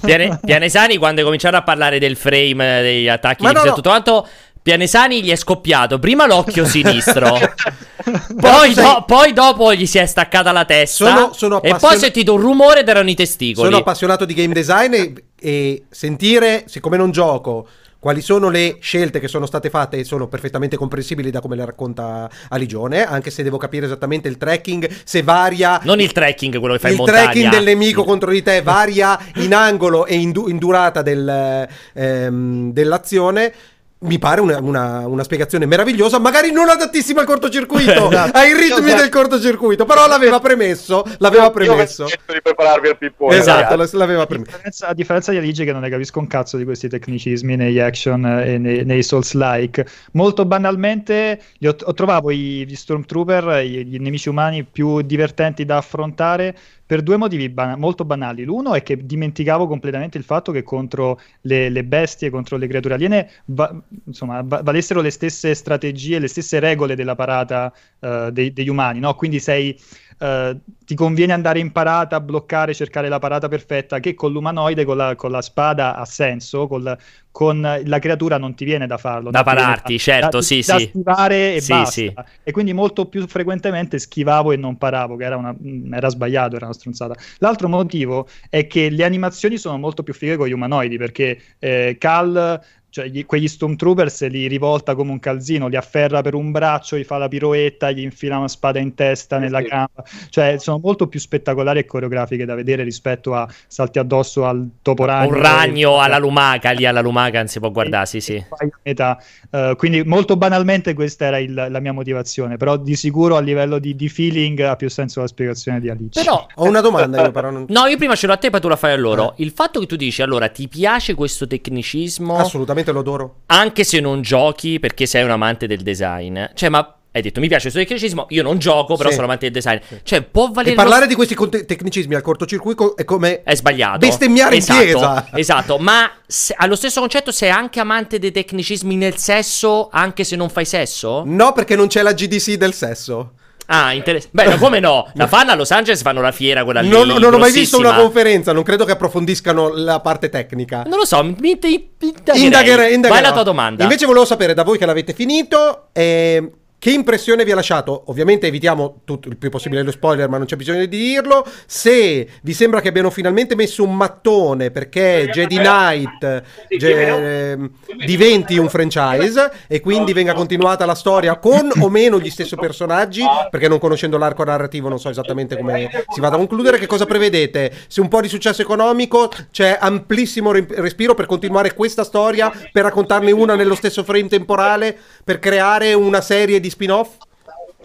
[0.00, 3.68] Piane- Pianesani, quando è cominciato a parlare del frame, eh, degli attacchi di no, e
[3.68, 3.74] no.
[3.74, 4.26] tutto quanto,
[4.62, 7.36] Pianesani gli è scoppiato prima l'occhio sinistro,
[8.40, 11.06] poi, do- poi dopo gli si è staccata la testa.
[11.06, 13.66] Sono- sono e poi ho appassion- sentito un rumore ed erano i testicoli.
[13.66, 17.66] Sono appassionato di game design e, e sentire, siccome non gioco,
[18.02, 21.64] quali sono le scelte che sono state fatte e sono perfettamente comprensibili da come le
[21.64, 25.80] racconta Aligione, anche se devo capire esattamente il tracking, se varia...
[25.84, 27.22] Non il trekking, quello che fai il in montagna.
[27.30, 31.00] tracking del nemico Il- contro di te varia in angolo e in, du- in durata
[31.00, 33.54] del, ehm, dell'azione.
[34.02, 38.36] Mi pare una, una- una spiegazione meravigliosa, magari non adattissima al cortocircuito, Esatto.
[38.38, 42.04] ai ritmi Io- del cortocircuito, però l'aveva premesso, l'aveva Io premesso.
[42.04, 43.36] chiesto di prepararvi al pippone.
[43.36, 43.96] Esatto, ragazzi.
[43.96, 44.50] l'aveva A premesso.
[44.52, 47.78] differenza, a differenza di Aligi che non ne capisco un cazzo di questi tecnicismi negli
[47.78, 53.64] action eh, e nei, nei Souls-like, molto banalmente li ho, ho trovato i- gli Stormtrooper,
[53.64, 56.56] i- gli nemici umani più divertenti da affrontare
[56.92, 58.44] per due motivi bana- molto banali.
[58.44, 62.92] L'uno è che dimenticavo completamente il fatto che contro le, le bestie, contro le creature
[62.92, 63.74] aliene, va-
[64.04, 68.98] insomma, va- valessero le stesse strategie, le stesse regole della parata eh, dei- degli umani,
[69.00, 69.14] no?
[69.14, 69.74] Quindi sei
[70.22, 74.96] eh, ti conviene andare in parata, bloccare, cercare la parata perfetta, che con l'umanoide, con
[74.96, 76.96] la, con la spada ha senso, col-
[77.32, 79.30] con la creatura non ti viene da farlo.
[79.30, 80.84] Da pararti, certo, da, sì, da sì.
[80.84, 81.90] schivare e Sì, basta.
[81.90, 82.14] sì.
[82.44, 85.56] E quindi molto più frequentemente schivavo e non paravo, che era, una,
[85.92, 87.14] era sbagliato, era una stronzata.
[87.38, 91.96] L'altro motivo è che le animazioni sono molto più fighe con gli umanoidi, perché eh,
[91.98, 92.60] Cal
[92.92, 97.04] cioè gli- quegli Stormtroopers li rivolta come un calzino, li afferra per un braccio, gli
[97.04, 99.68] fa la piroetta, gli infila una spada in testa, nella sì.
[99.68, 104.68] gamba, cioè sono molto più spettacolari e coreografiche da vedere rispetto a salti addosso al
[104.82, 105.28] topo ragno.
[105.28, 108.44] Un ragno alla lumaca, lì alla lumaca non si può guardare, sì, sì.
[108.82, 113.78] Eh, quindi molto banalmente questa era il- la mia motivazione, però di sicuro a livello
[113.78, 116.20] di, di feeling ha più senso la spiegazione di Alice.
[116.20, 117.64] Però Ho una domanda io però non...
[117.68, 119.30] No, io prima ce l'ho a te, poi tu la fai a loro.
[119.30, 119.42] Eh.
[119.44, 123.34] Il fatto che tu dici, allora, ti piace questo tecnicismo Assolutamente lo adoro.
[123.46, 126.42] anche se non giochi perché sei un amante del design?
[126.54, 129.16] Cioè, ma hai detto, mi piace questo tecnicismo, io non gioco, però Sì.
[129.16, 129.76] sono amante del design.
[130.02, 130.72] Cioè, può valere...
[130.72, 133.42] E lo parlare di questi conte- tecnicismi al cortocircuito è come...
[133.42, 133.98] È sbagliato.
[133.98, 135.28] Bestemmiare in esatto, chiesa.
[135.34, 140.36] Esatto, ma se- allo stesso concetto sei anche amante dei tecnicismi nel sesso, anche se
[140.36, 141.22] non fai sesso?
[141.26, 143.32] No, perché non c'è la GDC del sesso.
[143.66, 144.42] Ah, interessante.
[144.42, 145.10] Beh, no, come no?
[145.14, 146.88] La fanno a Los Angeles, fanno la fiera quella lì.
[146.88, 150.82] Non, non ho mai visto una conferenza, non credo che approfondiscano la parte tecnica.
[150.86, 151.90] Non lo so, mi, indagherei.
[152.34, 153.20] Indagherei, indagherò.
[153.20, 153.82] Vai la tua domanda.
[153.82, 156.50] Invece volevo sapere da voi che l'avete finito, eh,
[156.82, 158.02] che impressione vi ha lasciato?
[158.06, 161.46] Ovviamente evitiamo tutto il più possibile lo spoiler, ma non c'è bisogno di dirlo.
[161.64, 166.42] Se vi sembra che abbiano finalmente messo un mattone perché Jedi Knight
[166.76, 167.70] ge- ehm,
[168.04, 173.22] diventi un franchise e quindi venga continuata la storia con o meno gli stessi personaggi,
[173.48, 177.06] perché non conoscendo l'arco narrativo non so esattamente come si vada a concludere, che cosa
[177.06, 177.72] prevedete?
[177.86, 182.82] Se un po' di successo economico c'è amplissimo re- respiro per continuare questa storia, per
[182.82, 187.16] raccontarne una nello stesso frame temporale, per creare una serie di spin-off?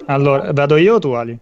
[0.05, 1.37] Allora, vado io o tu Ali?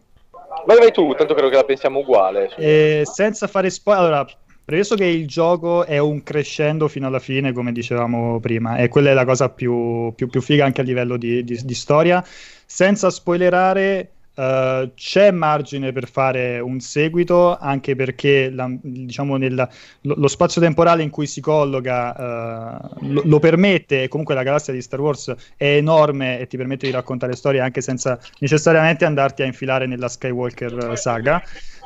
[0.66, 2.50] Vai, vai tu, tanto credo che la pensiamo uguale.
[2.58, 4.26] E senza fare spoiler, allora,
[4.64, 9.12] premesso che il gioco è un crescendo fino alla fine, come dicevamo prima, e quella
[9.12, 12.24] è la cosa più, più- più figa anche a livello di, di- di storia,
[12.66, 19.70] senza spoilerare, eh, c'è margine per fare un seguito, anche perché la- diciamo nella-
[20.02, 24.74] lo, lo spazio temporale in cui si colloca eh, lo, lo permette, comunque la galassia
[24.74, 29.42] di Star Wars è enorme e ti permette di raccontare storie anche senza necessariamente andarti
[29.42, 31.42] a infilare nella Skywalker eh, saga.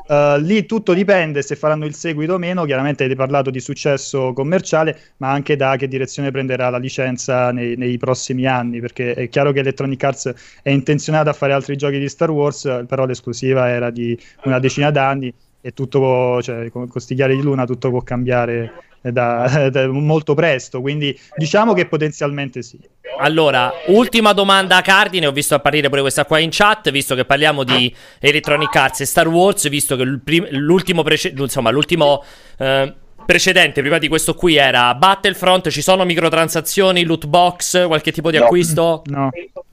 [0.10, 2.66] Uh, lì tutto dipende se faranno il seguito o meno.
[2.66, 7.76] Chiaramente avete parlato di successo commerciale, ma anche da che direzione prenderà la licenza nei,
[7.78, 8.80] nei prossimi anni.
[8.80, 10.34] Perché è chiaro che Electronic Arts
[10.64, 14.89] è intenzionata a fare altri giochi di Star Wars, però l'esclusiva era di una decina
[14.89, 15.32] d'anni
[15.62, 19.88] e tutto, può- cioè, con con sti chiari di luna, tutto può cambiare da- da-
[19.89, 20.82] molto presto.
[20.82, 22.80] Quindi diciamo che potenzialmente sì.
[23.20, 25.28] Allora, ultima domanda a cardine.
[25.28, 26.90] Ho visto apparire pure questa qua in chat.
[26.92, 30.04] Visto che parliamo di Electronic Arts e Star Wars, visto che
[30.52, 32.24] l'ultimo, prece- insomma, l'ultimo
[32.58, 32.94] eh,
[33.26, 35.70] precedente prima di questo qui era Battlefront.
[35.70, 38.46] Ci sono microtransazioni, loot box, qualche tipo di No.
[38.46, 39.02] acquisto?
[39.06, 39.30] No.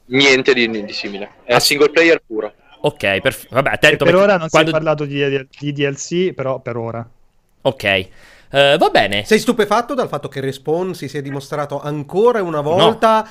[0.06, 1.30] Niente di, di simile.
[1.44, 1.60] È Ah.
[1.60, 2.52] single player puro.
[2.80, 3.54] Ok, perfetto.
[3.54, 6.76] Vabbè, attento per perché ora non quando- si è parlato di, di DLC, però per
[6.76, 7.08] ora.
[7.62, 8.08] Ok,
[8.50, 9.24] Eh, va bene.
[9.24, 13.28] Sei stupefatto dal fatto che Respawn si sia dimostrato ancora una volta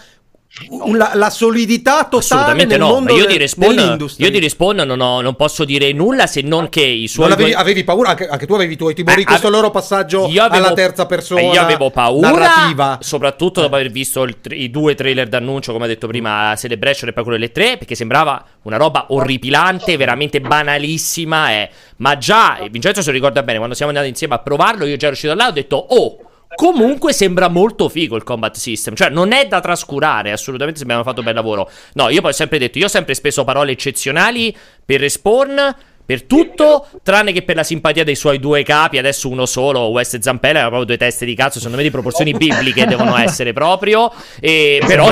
[0.94, 2.94] la, la solidità totale Assolutamente nel no.
[2.94, 4.28] mondo io di Respawn, dell'industria.
[4.28, 7.30] io di Respawn non, ho- non posso dire nulla se non che i suoi.
[7.30, 9.70] Avevi, due- avevi paura, anche, anche tu avevi i tuoi timori, Eh, questo ave- loro
[9.72, 11.42] passaggio Io avevo- alla terza persona.
[11.42, 13.00] Io avevo paura, narrativa.
[13.02, 17.14] soprattutto dopo aver visto il i due trailer d'annuncio, come ho detto prima, Celebration e
[17.14, 21.52] poi quello delle tre, perché sembrava una roba orripilante, veramente banalissima.
[21.52, 21.70] eh.
[21.98, 25.08] Ma già, Vincenzo se lo ricorda bene, quando siamo andati insieme a provarlo, io già
[25.08, 26.20] ero uscito là ho detto, oh...
[26.56, 31.04] Comunque sembra molto figo il combat system, cioè non è da trascurare, assolutamente se abbiamo
[31.04, 31.70] fatto bel lavoro.
[31.94, 35.76] No, io poi ho sempre detto, io ho sempre speso parole eccezionali per Respawn,
[36.06, 40.14] per tutto, tranne che per la simpatia dei suoi due capi, adesso uno solo, West
[40.16, 43.54] e Zampella, erano proprio due teste di cazzo, secondo me di proporzioni bibliche devono essere
[43.54, 45.12] proprio, e però,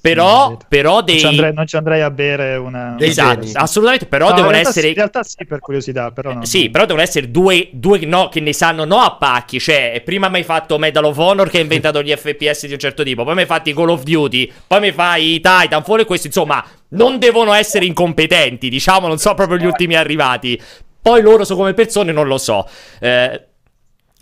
[0.00, 1.20] però, però dei...
[1.20, 2.96] Non ci, andrei, non ci andrei a bere una...
[2.98, 4.80] Esatto, assolutamente, però No, devono in essere...
[4.80, 8.28] sì, in realtà sì, per curiosità, però non- Sì, però devono essere due, due no,
[8.28, 9.58] che ne sanno no a pacchi.
[9.60, 12.78] Cioè, prima mi hai fatto Medal of Honor che ha inventato gli FPS di un
[12.78, 16.00] certo tipo, poi mi hai fatto i Call of Duty, poi mi fai i Titanfall
[16.00, 16.64] e questi, insomma,
[16.96, 20.60] non devono essere incompetenti, diciamo, non so proprio gli ultimi arrivati.
[21.00, 22.68] Poi loro so come persone non lo so.
[22.98, 23.46] Eh,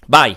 [0.06, 0.36] vai.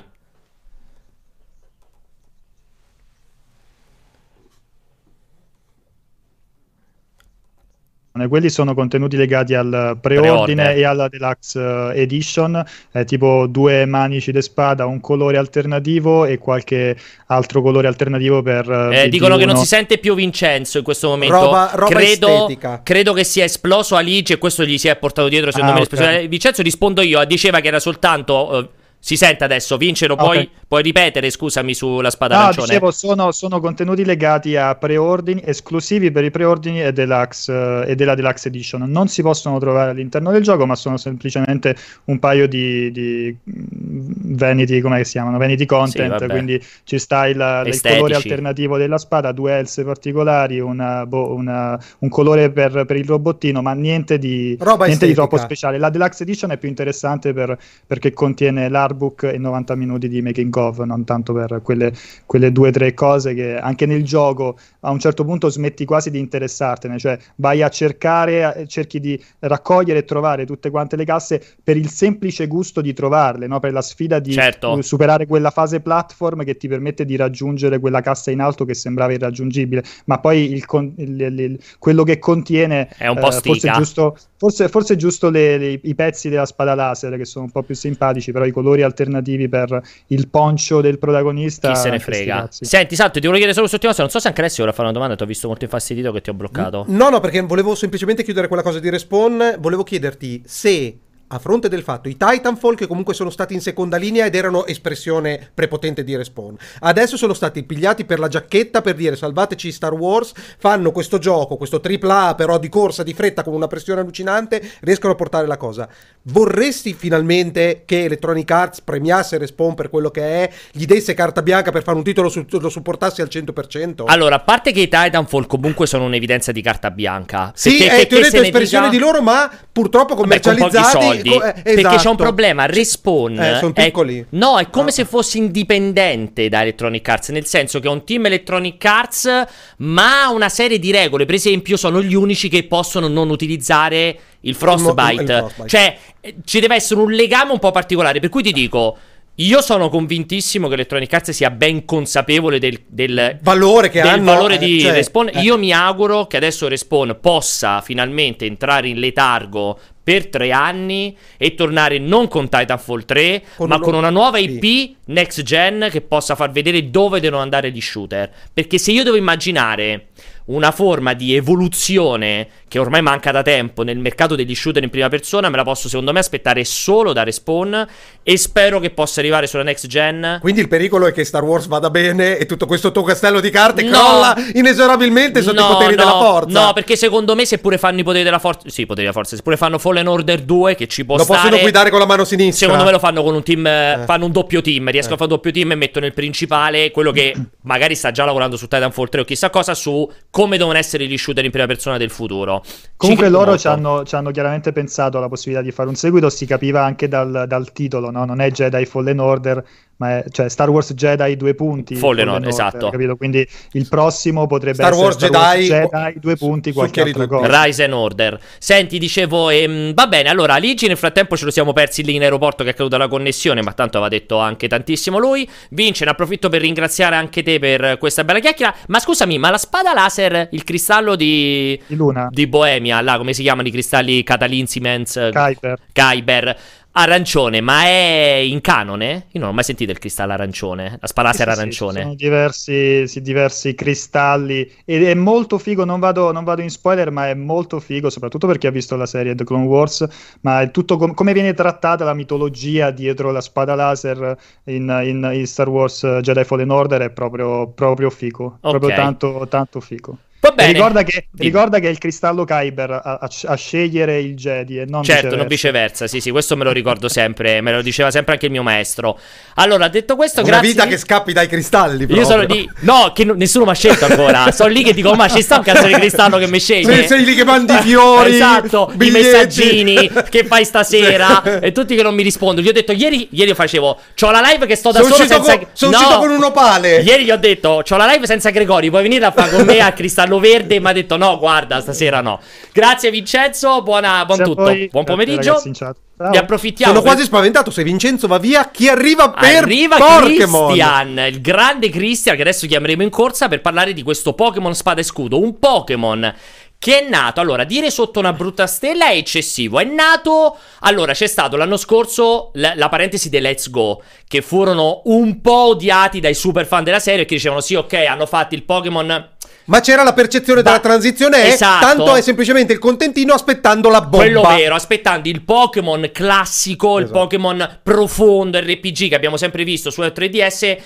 [8.28, 10.32] Quelli sono contenuti legati al Preorder.
[10.32, 11.59] preordine e alla deluxe
[11.93, 16.95] eh, edition, eh, tipo due manici di spada, un colore alternativo e qualche
[17.28, 18.70] altro colore alternativo per...
[18.70, 19.07] Eh, BD1.
[19.09, 21.36] dicono che non si sente più Vincenzo in questo momento.
[21.36, 22.82] Roba- roba credo, estetica.
[22.84, 25.51] credo che sia esploso Aligi e questo gli si è portato dietro.
[25.51, 25.89] Secondo Ah, me, ok.
[25.91, 26.28] l'esplosione.
[26.28, 27.24] Vincenzo rispondo io.
[27.26, 28.59] Diceva che era soltanto.
[28.59, 28.70] eh,
[29.08, 30.20] si sente adesso, Vince, lo Ok.
[30.22, 32.68] puoi, puoi ripetere, scusami, sulla spada No, arancione.
[32.68, 37.95] dicevo, sono, sono contenuti legati a preordini, esclusivi per i preordini e, deluxe, eh, e
[37.95, 38.84] della Deluxe Edition.
[38.86, 41.74] Non si possono trovare all'interno del gioco, ma sono semplicemente
[42.08, 45.38] un paio di, di mm, vanity, come si chiamano?
[45.38, 46.10] Vanity content.
[46.10, 46.28] vabbè.
[46.28, 51.80] quindi ci sta il, il colore alternativo della spada, due else particolari, una- boh, una-
[51.99, 55.78] un colore per, per il robottino, ma niente di, niente di troppo speciale.
[55.78, 58.68] La Deluxe Edition è più interessante per- perché contiene
[58.98, 61.93] l'artbook e 90 minuti di making of, non tanto per quelle,
[62.26, 66.10] quelle due o tre cose che anche nel gioco a un certo punto smetti quasi
[66.10, 71.41] di interessartene, cioè vai a cercare, cerchi di raccogliere e trovare tutte quante le casse
[71.64, 73.60] per il semplice gusto di trovarle, no?
[73.60, 74.82] per la sfida di Certo.
[74.82, 79.14] superare quella fase platform che ti permette di raggiungere quella cassa in alto che sembrava
[79.14, 83.70] irraggiungibile, ma poi il con- il- il- quello che contiene È un po' eh, forse
[83.72, 87.64] giusto, forse, forse giusto le- le- i pezzi della spada laser che sono un po'
[87.64, 91.72] più simpatici, però i colori alternativi per il poncio del protagonista.
[91.72, 92.48] Chi se ne frega.
[92.50, 94.04] Senti, Santo, ti volevo chiedere solo quest'ultima cosa.
[94.04, 95.16] Non so se anche Alessio vuole fare una domanda.
[95.16, 96.86] Ti ho visto molto infastidito che ti ho bloccato.
[96.88, 99.58] No, no, perché volevo semplicemente chiudere quella cosa di respawn.
[99.60, 100.98] Volevo chiederti se,
[101.30, 104.66] a fronte del fatto, i Titanfall, che comunque sono stati in seconda linea ed erano
[104.66, 109.94] espressione prepotente di respawn, adesso sono stati pigliati per la giacchetta per dire salvateci Star
[109.94, 114.62] Wars, fanno questo gioco, questo AAA però di corsa, di fretta, con una pressione allucinante,
[114.82, 115.88] riescono a portare la cosa.
[116.24, 121.72] Vorresti finalmente che Electronic Arts premiasse respawn per quello che è, gli desse carta bianca
[121.72, 124.04] per fare un titolo, su- lo supportassi al 100%?
[124.08, 127.52] Allora, a parte che i Titanfall comunque sono un'evidenza di carta bianca.
[127.56, 131.16] Sì, perché- eh, che- ti ho detto espressione dica- di loro, ma purtroppo Vabbè, commercializzati.
[131.24, 131.30] Soldi.
[131.30, 132.15] co- eh, Perché c'è un esatto.
[132.15, 132.65] problema.
[132.65, 134.26] Respawn Eh, sono è- piccoli.
[134.30, 134.93] no, è come Ah.
[134.93, 137.30] se fosse indipendente da Electronic Arts.
[137.30, 139.43] Nel senso che è un team Electronic Arts,
[139.78, 141.26] ma ha una serie di regole.
[141.26, 145.22] Per esempio, sono gli unici che possono non utilizzare il Frostbite.
[145.22, 145.68] il Frostbite.
[145.68, 148.20] Cioè, eh, ci deve essere un legame un po' particolare.
[148.20, 148.97] Per cui ti dico.
[149.40, 154.34] Io sono convintissimo che Electronic Arts sia ben consapevole del, del valore che del hanno.
[154.34, 155.30] valore eh, di cioè, Respawn.
[155.32, 155.42] eh.
[155.42, 161.54] Io mi auguro che adesso Respawn possa finalmente entrare in letargo per tre anni e
[161.54, 164.58] tornare non con Titanfall 3, Con ma con una nuova sì.
[164.60, 168.32] IP next gen che possa far vedere dove devono andare gli shooter.
[168.52, 170.08] Perché se io devo immaginare
[170.46, 175.07] una forma di evoluzione che ormai manca da tempo nel mercato degli shooter in prima
[175.09, 177.88] persona, me la posso secondo me aspettare solo da Respawn
[178.24, 180.39] e spero che possa arrivare sulla next gen.
[180.41, 183.49] Quindi il pericolo è che Star Wars vada bene e tutto questo tuo castello di
[183.49, 183.89] carte No.
[183.91, 186.65] crolla inesorabilmente sotto i poteri no, della forza.
[186.65, 188.68] No, perché secondo me, seppure fanno i poteri della forza.
[188.70, 189.36] Sì, i poteri della forza.
[189.36, 191.39] Seppure fanno Fallen Order 2, che ci può Lo stare.
[191.41, 192.65] possono guidare con la mano sinistra.
[192.68, 193.65] Secondo me lo fanno con un team.
[193.65, 194.05] eh, Eh.
[194.05, 194.89] Fanno un doppio team.
[194.89, 195.15] Riescono Eh.
[195.15, 196.91] a fare un doppio team e mettono il principale.
[196.91, 199.74] Quello che magari sta già lavorando su Titanfall 3 o chissà cosa.
[199.74, 202.57] Su come devono essere gli shooter in prima persona del futuro.
[202.97, 206.45] Comunque loro ci hanno, ci hanno chiaramente pensato alla possibilità di fare un seguito, si
[206.45, 208.26] capiva anche dal, dal titolo, no?
[208.26, 209.64] non è Jedi Fallen Order,
[209.97, 211.95] ma è cioè Star Wars Jedi due punti.
[211.95, 212.89] Fallen Order, esatto.
[212.89, 213.16] capito?
[213.16, 217.28] Quindi il prossimo potrebbe Star essere Wars Star Wars Jedi- Jedi due punti, qualche altra
[217.28, 217.64] cosa.
[217.64, 218.39] Rise and Order.
[218.60, 220.30] Senti, dicevo, ehm, va bene.
[220.30, 223.08] Allora, Ligi nel frattempo ce lo siamo persi lì in aeroporto che è caduta la
[223.08, 225.49] connessione, ma tanto aveva detto anche tantissimo lui.
[225.70, 228.74] Vince, ne approfitto per ringraziare anche te per questa bella chiacchiera.
[228.88, 233.34] Ma scusami, ma la spada laser, il cristallo di, Di Luna, di Bohemia, là come
[233.34, 235.80] si chiamano i cristalli Catalin Siemens Kuiper.
[235.93, 236.58] Kyber
[236.91, 239.28] arancione, ma è in canone?
[239.32, 242.02] Io non ho mai sentito il cristallo arancione, la spada laser Sì, sì, sì, arancione.
[242.02, 247.12] sono diversi, sì, diversi cristalli ed è molto figo, non vado, non vado in spoiler,
[247.12, 250.06] ma è molto figo, soprattutto per chi ha visto la serie The Clone Wars,
[250.41, 254.36] ma è tutto com- come viene trattata la mitologia dietro la spada laser
[254.66, 258.70] in, in- in Star Wars eh, Jedi Fallen Order è proprio, proprio figo, Ok.
[258.70, 260.18] proprio tanto, tanto figo.
[260.48, 260.74] Va bene.
[260.74, 264.86] Ricorda che, ricorda che è il cristallo Kyber a, a- a scegliere il Jedi e
[264.86, 265.36] non Certo, viceversa.
[265.38, 268.52] non viceversa, sì, sì, questo me lo ricordo sempre, me lo diceva sempre anche il
[268.52, 269.18] mio maestro.
[269.56, 270.68] Allora, detto questo, Una grazie.
[270.70, 272.02] vita che scappi dai cristalli.
[272.02, 272.26] Io proprio.
[272.26, 274.52] sono lì, no, che n- nessuno mi ha scelto ancora.
[274.58, 276.93] Sono lì che dico, ma ci sta un cazzo di cristallo che mi sceglie.
[276.93, 279.08] Sei, sei lì che mandi i fiori, esatto, biglietti.
[279.08, 282.66] i messaggini che fai stasera e tutti che non mi rispondono.
[282.66, 285.28] Gli ho detto ieri, ieri io facevo, c'ho la live che sto da Sono solo
[285.28, 285.98] senza con- sono No!
[285.98, 287.02] uscito con un opale.
[287.02, 289.80] Ieri gli ho detto, c'ho la live senza Gregori, puoi venire a fare con me
[289.80, 290.76] a Cristallo Verde?
[290.76, 292.40] E mi ha detto no, guarda, stasera no.
[292.72, 294.64] Grazie Vincenzo, buona, buon tutto.
[294.64, 294.88] voi.
[294.92, 295.62] Buon pomeriggio.
[295.74, 295.96] Ciao.
[296.18, 296.94] Ne approfittiamo.
[296.94, 297.70] Sono quasi spaventato.
[297.70, 300.66] Se Vincenzo va via, chi arriva per Arriva Pokémon?
[300.72, 305.02] Christian, il grande Christian che adesso chiameremo in corsa per parlare di questo Pokémon Spada
[305.02, 305.40] e Scudo.
[305.40, 306.34] Un Pokémon
[306.80, 309.80] che è nato, allora, dire sotto una brutta stella è eccessivo.
[309.80, 315.02] È nato, allora, c'è stato l'anno scorso la, la parentesi dei Let's Go, che furono
[315.06, 318.64] un po' odiati dai super fan della serie che dicevano sì, ok, hanno fatto il
[318.64, 319.36] Pokémon
[319.68, 321.43] Ma c'era la percezione della transizione.
[321.43, 321.86] È, Esatto.
[321.86, 324.18] Tanto è semplicemente il contentino aspettando la bomba.
[324.18, 327.20] Quello vero, aspettando il Pokémon classico, il Esatto.
[327.20, 330.78] Pokémon profondo RPG che abbiamo sempre visto su 3DS.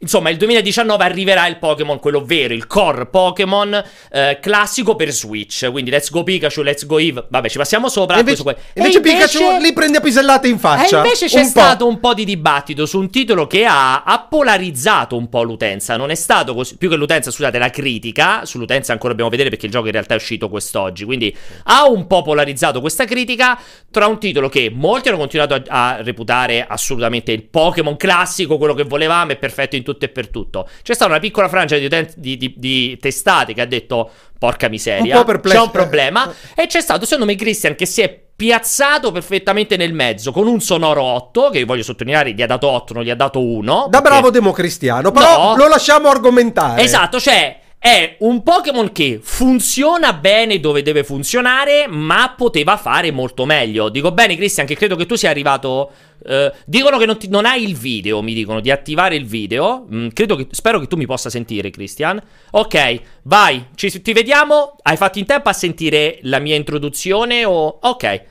[0.00, 3.82] Insomma, il 2019 arriverà il Pokémon, quello vero, il core Pokémon
[4.12, 5.68] eh, classico per Switch.
[5.72, 7.26] Quindi Let's Go Pikachu, Let's Go Eve.
[7.28, 8.14] Vabbè, ci passiamo sopra.
[8.16, 10.96] E invece, questo invece E invece- Pikachu li prende a pisellate in e faccia.
[10.98, 11.48] invece c'è Un po'.
[11.48, 15.96] stato un po' di dibattito su un titolo che ha, ha polarizzato un po' l'utenza.
[15.96, 16.76] Non è stato così.
[16.76, 18.44] Più che l'utenza, scusate, la critica.
[18.44, 21.04] Sull'utenza ancora dobbiamo vedere perché il gioco in realtà è uscito quest'oggi.
[21.04, 23.58] Quindi ha un po' polarizzato questa critica
[23.90, 28.74] tra un titolo che molti hanno continuato a, a reputare assolutamente il Pokémon classico, quello
[28.74, 30.68] che volevamo, è perfetto in tutto e per tutto.
[30.82, 34.10] C'è stata una piccola frangia di, uten- di- di- di testate che ha detto.
[34.38, 36.32] Porca miseria, Un c'è un problema.
[36.54, 40.60] E c'è stato, secondo me, Christian che si è piazzato perfettamente nel mezzo con un
[40.60, 43.88] sonoro 8, che voglio sottolineare, gli ha dato 8, non gli ha dato 1.
[43.90, 45.10] Da bravo democristiano.
[45.10, 45.56] Però No.
[45.56, 46.82] lo lasciamo argomentare.
[46.82, 53.44] Esatto, cioè è un Pokémon che funziona bene dove deve funzionare, ma poteva fare molto
[53.44, 53.88] meglio.
[53.88, 55.90] Dico bene, Christian, che credo che tu sia arrivato.
[56.26, 59.86] eh, dicono che non, ti- non hai il video, mi dicono di attivare il video.
[59.94, 62.20] Mm, che, spero che tu mi possa sentire, Christian.
[62.50, 64.76] Ok, vai, ci, ti vediamo.
[64.82, 67.78] Hai fatto in tempo a sentire la mia introduzione o...
[67.80, 68.22] Ok.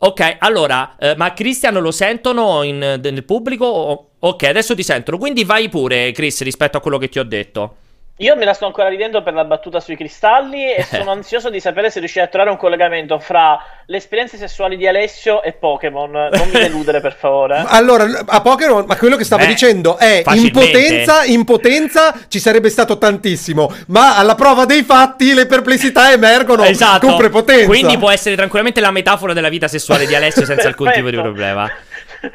[0.00, 3.66] Ok, allora, eh, ma Christian lo sentono in- nel pubblico?
[3.66, 5.18] O- Ok, adesso ti sentono.
[5.18, 7.76] Quindi vai pure, Chris, rispetto a quello che ti ho detto.
[8.20, 11.60] Io me la sto ancora ridendo per la battuta sui cristalli e sono ansioso di
[11.60, 16.10] sapere se riuscirei a trovare un collegamento fra le esperienze sessuali di Alessio e Pokémon.
[16.10, 17.64] Non mi deludere, per favore.
[17.78, 22.40] Allora, a Pokémon, ma quello che stavo Eh, dicendo è in potenza, in potenza ci
[22.40, 27.06] sarebbe stato tantissimo, ma alla prova dei fatti le perplessità emergono esatto.
[27.06, 27.66] con prepotenza.
[27.66, 31.16] Quindi può essere tranquillamente la metafora della vita sessuale di Alessio senza alcun tipo di
[31.16, 31.70] problema.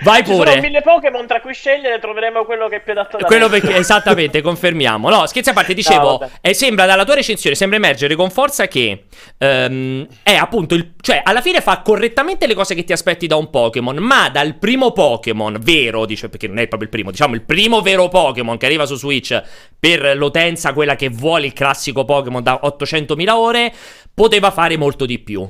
[0.02, 0.50] Vai Ci pure.
[0.50, 3.76] sono mille Pokémon tra cui scegliere, troveremo quello che è più adatto da Quello perché,
[3.76, 5.10] esattamente, confermiamo.
[5.10, 6.32] No, scherzi a parte, dicevo, vabbè.
[6.42, 9.06] eh, sembra dalla tua recensione, sembra emergere con forza che
[9.38, 10.94] ehm, è appunto il...
[11.00, 14.56] Cioè, alla fine fa correttamente le cose che ti aspetti da un Pokémon, ma dal
[14.56, 18.58] primo Pokémon vero, dice, perché non è proprio il primo, diciamo il primo vero Pokémon
[18.58, 19.42] che arriva su Switch
[19.80, 23.74] per l'utenza, quella che vuole il classico Pokémon da 800.000 ore,
[24.14, 25.50] poteva fare molto di più.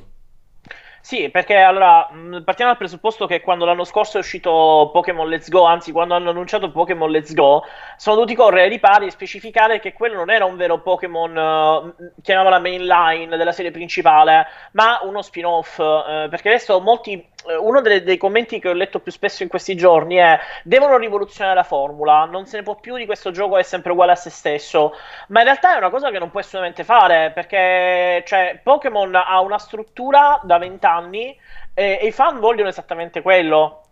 [1.06, 5.49] Sì, perché allora mh, partiamo dal presupposto che quando l'anno scorso è uscito Pokémon Let's
[5.49, 7.64] Go, anzi quando hanno annunciato Pokémon Let's Go,
[7.97, 12.12] sono dovuti correre di pari e specificare che quello non era un vero Pokémon, eh,
[12.22, 15.78] chiamiamola mainline della serie principale, ma uno spin-off.
[15.80, 17.22] eh, perché adesso molti,
[17.59, 21.55] uno delle- dei commenti che ho letto più spesso in questi giorni è devono rivoluzionare
[21.55, 24.29] la formula, non se ne può più di questo gioco è sempre uguale a se
[24.29, 24.93] stesso.
[25.29, 29.39] Ma in realtà è una cosa che non puoi assolutamente fare perché cioè, Pokémon ha
[29.41, 31.37] una struttura da 20 anni
[31.73, 33.82] e, e i fan vogliono esattamente quello.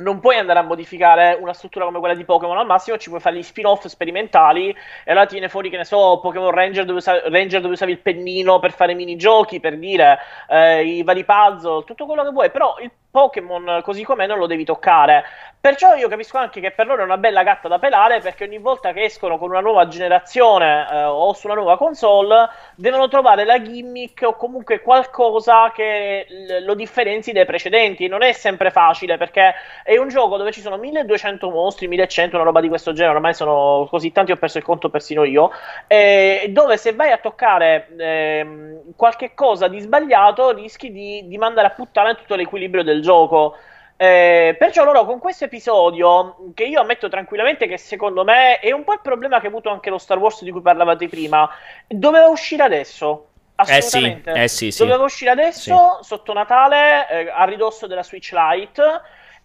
[0.00, 3.20] Non puoi andare a modificare una struttura come quella di Pokémon, al massimo ci puoi
[3.20, 7.00] fare gli spin-off sperimentali e allora ti viene fuori, che ne so, Pokémon Ranger dove,
[7.04, 10.18] Ranger dove usavi il pennino per fare minigiochi, per dire,
[10.48, 14.46] eh, i vari puzzle, tutto quello che vuoi, però il Pokémon così com'è non lo
[14.46, 15.24] devi toccare.
[15.60, 18.58] Perciò io capisco anche che per loro è una bella gatta da pelare perché ogni
[18.58, 23.44] volta che escono con una nuova generazione eh, o su una nuova console devono trovare
[23.44, 26.26] la gimmick o comunque qualcosa che
[26.62, 28.06] lo differenzi dai precedenti.
[28.06, 32.44] Non è sempre facile perché è un gioco dove ci sono 1200 mostri, 1100, una
[32.44, 35.50] roba di questo genere, ormai sono così tanti ho perso il conto persino io,
[35.88, 41.66] e dove se vai a toccare ehm, qualche cosa di sbagliato rischi di, di mandare
[41.66, 43.56] a puttana tutto l'equilibrio del gioco.
[43.96, 48.84] Eh, perciò loro con questo episodio, che io ammetto tranquillamente che secondo me è un
[48.84, 51.48] po' il problema che ha avuto anche lo Star Wars di cui parlavate prima,
[51.86, 53.26] doveva uscire adesso.
[53.56, 54.32] Eh sì, Assolutamente.
[54.34, 54.84] eh sì, sì.
[54.84, 58.82] Doveva uscire adesso, sotto Natale, eh, a ridosso della Switch Lite.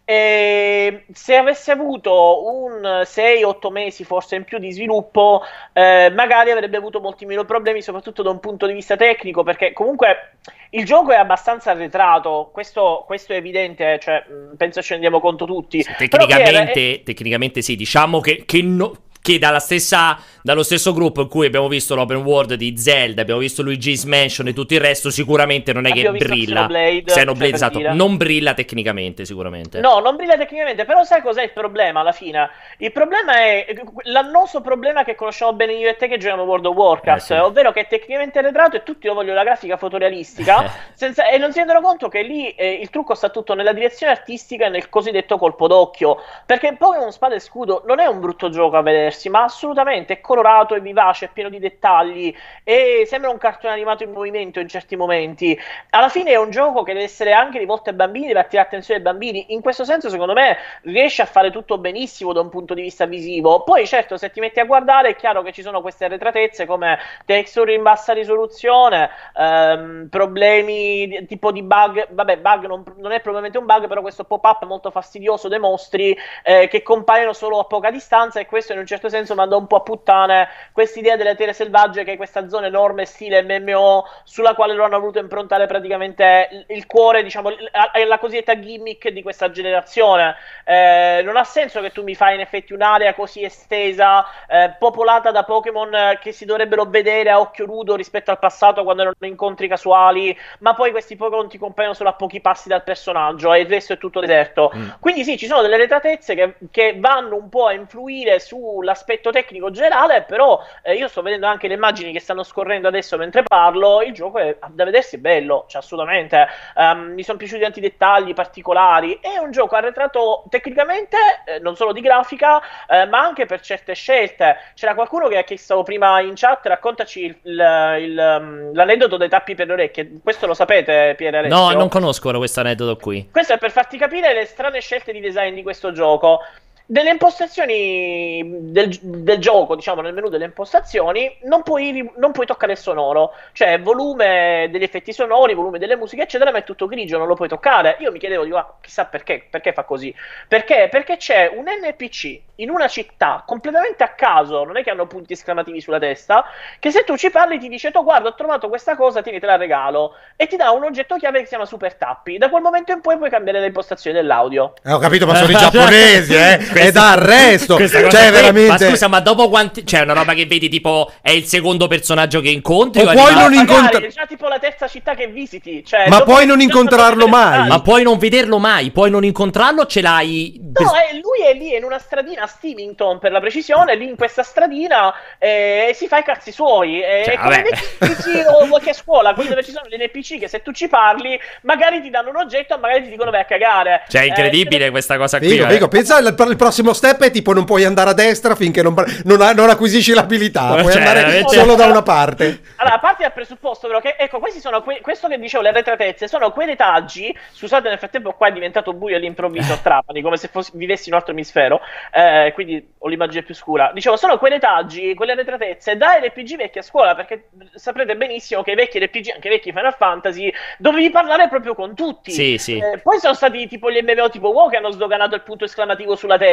[0.06, 6.76] E se avesse avuto un 6-8 mesi forse in più di sviluppo, eh, magari avrebbe
[6.76, 10.36] avuto molti meno problemi, soprattutto da un punto di vista tecnico, perché comunque
[10.72, 14.26] il gioco è abbastanza arretrato, questo, questo è evidente, cioè,
[14.58, 15.82] penso ci rendiamo conto tutti.
[15.82, 17.04] Sì, tecnicamente, è...
[17.04, 18.92] tecnicamente, sì, diciamo che, che no,
[19.24, 23.62] che stessa, dallo stesso gruppo in cui abbiamo visto l'open world di Zelda, abbiamo visto
[23.62, 26.68] Luigi's Mansion e tutto il resto, sicuramente non è abbiamo che brilla.
[26.68, 29.80] Xenoblade, Xenoblade esatto, non brilla tecnicamente, sicuramente.
[29.80, 32.50] No, non brilla tecnicamente, però sai cos'è il problema alla fine?
[32.80, 33.66] Il problema è
[34.04, 37.42] l'annoso problema che conosciamo bene io e te che giochiamo World of Warcraft, eh, sì.
[37.42, 41.54] ovvero che è tecnicamente arretrato e tutti lo vogliono la grafica fotorealistica senza, e non
[41.54, 44.90] si rendono conto che lì eh, il trucco sta tutto nella direzione artistica e nel
[44.90, 49.12] cosiddetto colpo d'occhio, perché Pokémon Spada e Scudo non è un brutto gioco a vedere
[49.14, 53.74] vedersi, ma assolutamente è colorato, è vivace, è pieno di dettagli e sembra un cartone
[53.74, 55.58] animato in movimento in certi momenti.
[55.92, 59.02] Alla fine è un gioco che deve essere anche rivolto ai bambini, deve attirare l'attenzione
[59.02, 59.54] dei bambini.
[59.54, 63.06] In questo senso, secondo me, riesce a fare tutto benissimo da un punto di vista
[63.06, 63.64] visivo.
[63.64, 66.98] Poi, certo, se ti metti a guardare, è chiaro che ci sono queste arretratezze come
[67.26, 72.08] texture in bassa risoluzione, ehm, problemi di, tipo di bug.
[72.12, 76.18] Vabbè, bug non, non, è probabilmente un bug, però questo pop-up molto fastidioso dei mostri
[76.44, 79.58] eh, che compaiono solo a poca distanza e questo in un certo certo senso manda
[79.58, 84.08] un po' a puttane quest'idea delle terre selvagge che è questa zona enorme stile MMO
[84.24, 89.52] sulla quale loro hanno voluto improntare praticamente il cuore, diciamo, la cosiddetta gimmick di questa
[89.52, 90.36] generazione.
[90.64, 95.32] Eh, non ha senso che tu mi fai in effetti un'area così estesa, eh, popolata
[95.32, 99.68] da Pokémon che si dovrebbero vedere a occhio nudo rispetto al passato quando erano incontri
[99.68, 103.68] casuali, ma poi questi Pokémon ti compaiono solo a pochi passi dal personaggio e il
[103.68, 104.72] resto è tutto deserto.
[104.76, 104.90] Mm.
[105.00, 109.32] Quindi sì, ci sono delle retratezze che, che vanno un po' a influire sulla l'aspetto
[109.32, 113.44] tecnico generale, però eh, io sto vedendo anche le immagini che stanno scorrendo adesso mentre
[113.44, 118.34] parlo, il gioco è da vedersi bello, cioè assolutamente, um, mi sono piaciuti tanti dettagli
[118.34, 123.62] particolari, è un gioco arretrato tecnicamente, eh, non solo di grafica, eh, ma anche per
[123.62, 124.58] certe scelte.
[124.76, 129.30] C'era qualcuno che ha chiesto prima in chat, raccontaci il, il, il, um, l'aneddoto dei
[129.30, 131.58] tappi per le orecchie, questo lo sapete Pier Alessio?
[131.58, 133.30] No, non conosco questo aneddoto qui.
[133.32, 136.42] Questo è per farti capire le strane scelte di design di questo gioco.
[136.86, 142.74] Nelle impostazioni del, del, gioco, diciamo nel menu delle impostazioni, non puoi, non puoi, toccare
[142.74, 147.18] il sonoro, cioè volume degli effetti sonori, volume delle musiche, eccetera, ma è tutto grigio,
[147.18, 147.96] non lo puoi toccare.
[148.00, 150.14] Io mi chiedevo, dico, ah, chissà perché, perché fa così?
[150.46, 150.90] Perché?
[150.92, 155.34] Perché c'è un NPC in una città completamente a caso, non è che hanno punti
[155.34, 156.46] esclamativi sulla testa,
[156.80, 159.46] che se tu ci parli ti dice, tu guarda, ho trovato questa cosa, tieni, te
[159.46, 162.38] la regalo, e ti dà un oggetto chiave che si chiama Super Tappi.
[162.38, 164.74] Da quel momento in poi puoi cambiare le impostazioni dell'audio.
[164.84, 166.72] Eh, ho capito, ma sono i giapponesi, eh?
[166.74, 167.78] È da arresto.
[167.78, 168.68] Cioè, veramente.
[168.68, 169.86] Ma scusa, ma dopo quanti.
[169.86, 173.02] Cioè, una roba che vedi, tipo, è il secondo personaggio che incontri.
[173.02, 174.08] O, puoi non incontrarlo.
[174.08, 175.84] È già tipo la terza città che visiti.
[175.86, 177.68] Cioè, ma puoi non incontrarlo mai.
[177.68, 178.92] Ma puoi non vederlo mai.
[178.92, 180.60] Puoi non incontrarlo, ce l'hai.
[180.60, 183.96] No, eh, lui è lì in una stradina a Steamington, per la precisione.
[183.96, 187.02] Lì in questa stradina eh, si fa i cazzi suoi.
[187.02, 190.62] Eh, cioè, come NPC o qualche scuola, qui dove ci sono degli NPC che se
[190.62, 194.04] tu ci parli, magari ti danno un oggetto, magari ti dicono vai a cagare.
[194.08, 195.50] Cioè, è incredibile eh, questa cosa qui.
[195.50, 195.70] Figo, eh.
[195.72, 195.88] figo.
[195.88, 198.96] Pensa al, al prossimo step è tipo non puoi andare a destra finché non,
[199.26, 201.54] non, non acquisisci l'abilità, puoi cioè, andare veramente...
[201.54, 202.62] solo da una parte.
[202.78, 205.70] Allora, a parte dal presupposto però che, ecco, questi sono que- questo che dicevo, le
[205.70, 210.38] arretratezze, sono quei retaggi, scusate nel frattempo qua è diventato buio all'improvviso a Trapani, come
[210.38, 211.82] se fossi, vivessi in un altro emisfero,
[212.14, 213.92] eh, quindi ho l'immagine più scura.
[213.94, 218.72] Dicevo, sono quei retaggi, quelle arretratezze da RPG vecchi a scuola, perché saprete benissimo che
[218.72, 222.32] i vecchi RPG, anche i vecchi Final Fantasy, dovevi parlare proprio con tutti.
[222.32, 222.78] Sì, sì.
[222.78, 226.16] Eh, poi sono stati tipo gli MMO tipo WoW che hanno sdoganato il punto esclamativo
[226.16, 226.53] sulla testa,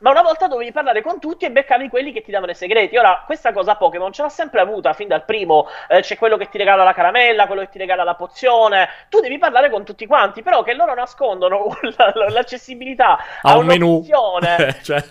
[0.00, 2.96] ma una volta dovevi parlare con tutti e beccavi quelli che ti davano i segreti.
[2.96, 5.66] Ora, questa cosa Pokémon ce l'ha sempre avuta fin dal primo.
[5.88, 8.88] Eh, c'è quello che ti regala la caramella, quello che ti regala la pozione.
[9.08, 11.76] Tu devi parlare con tutti quanti, però che loro nascondono
[12.28, 14.04] l'accessibilità a, a un menu
[14.82, 15.02] cioè...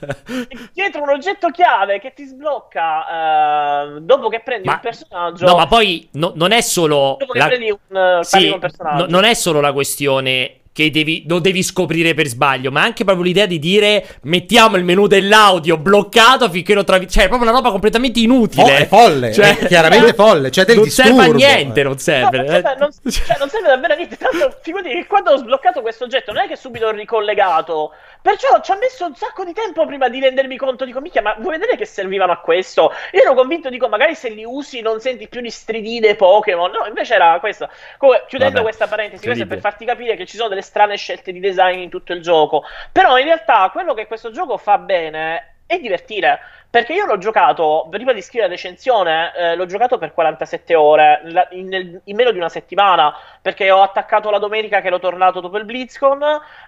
[0.74, 5.46] dietro un oggetto chiave che ti sblocca eh, dopo che prendi ma, un personaggio.
[5.46, 7.18] No, ma poi no, non è solo.
[7.20, 7.44] Dopo la...
[7.44, 9.04] che prendi un, sì, un personaggio.
[9.04, 13.06] No, non è solo la questione che devi, lo devi scoprire per sbaglio, ma anche
[13.06, 17.08] proprio l'idea di dire mettiamo il menu dell'audio bloccato finché lo trovi.
[17.08, 18.62] Cioè, è proprio una roba completamente inutile.
[18.62, 20.52] Oh, è folle, cioè, è chiaramente folle.
[20.52, 21.16] Cioè, del non disturbo.
[21.16, 22.44] serve a niente, non serve.
[22.44, 24.18] No, non, cioè, non serve davvero a niente.
[24.18, 27.94] Tanto, figurati che quando ho sbloccato questo oggetto, non è che subito ho ricollegato.
[28.22, 30.84] Perciò ci ha messo un sacco di tempo prima di rendermi conto.
[30.84, 32.92] Dico, mica, ma vuoi vedere che servivano a questo?
[33.14, 36.70] Io ero convinto, dico, magari se li usi non senti più gli stridine Pokémon.
[36.70, 37.70] No, invece era questo.
[37.98, 40.98] Comunque, chiudendo Vabbè, questa parentesi, questo è per farti capire che ci sono delle strane
[40.98, 42.64] scelte di design in tutto il gioco.
[42.92, 46.40] Però in realtà quello che questo gioco fa bene è divertire
[46.76, 51.22] perché io l'ho giocato, prima di scrivere la recensione, eh, l'ho giocato per 47 ore,
[51.24, 55.00] la, in, nel, in, meno di una settimana, perché ho attaccato la domenica che ero
[55.00, 56.22] tornato dopo il BlizzCon,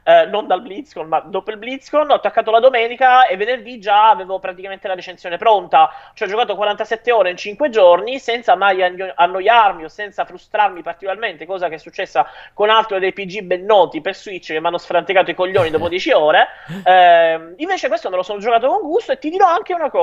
[0.04, 4.10] eh, non dal BlizzCon, ma dopo il BlizzCon, ho attaccato la domenica e venerdì già
[4.10, 8.82] avevo praticamente la recensione pronta, cioè ho giocato 47 ore in 5 giorni senza mai
[9.14, 14.00] annoiarmi o senza frustrarmi particolarmente, cosa che è successa con altri dei PG ben noti
[14.00, 16.48] per Switch che mi hanno sfrantecato i coglioni dopo 10 ore.
[16.86, 19.96] Eh, invece questo me lo sono giocato con gusto e ti dirò anche una cosa,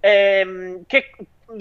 [0.00, 1.10] ehm, che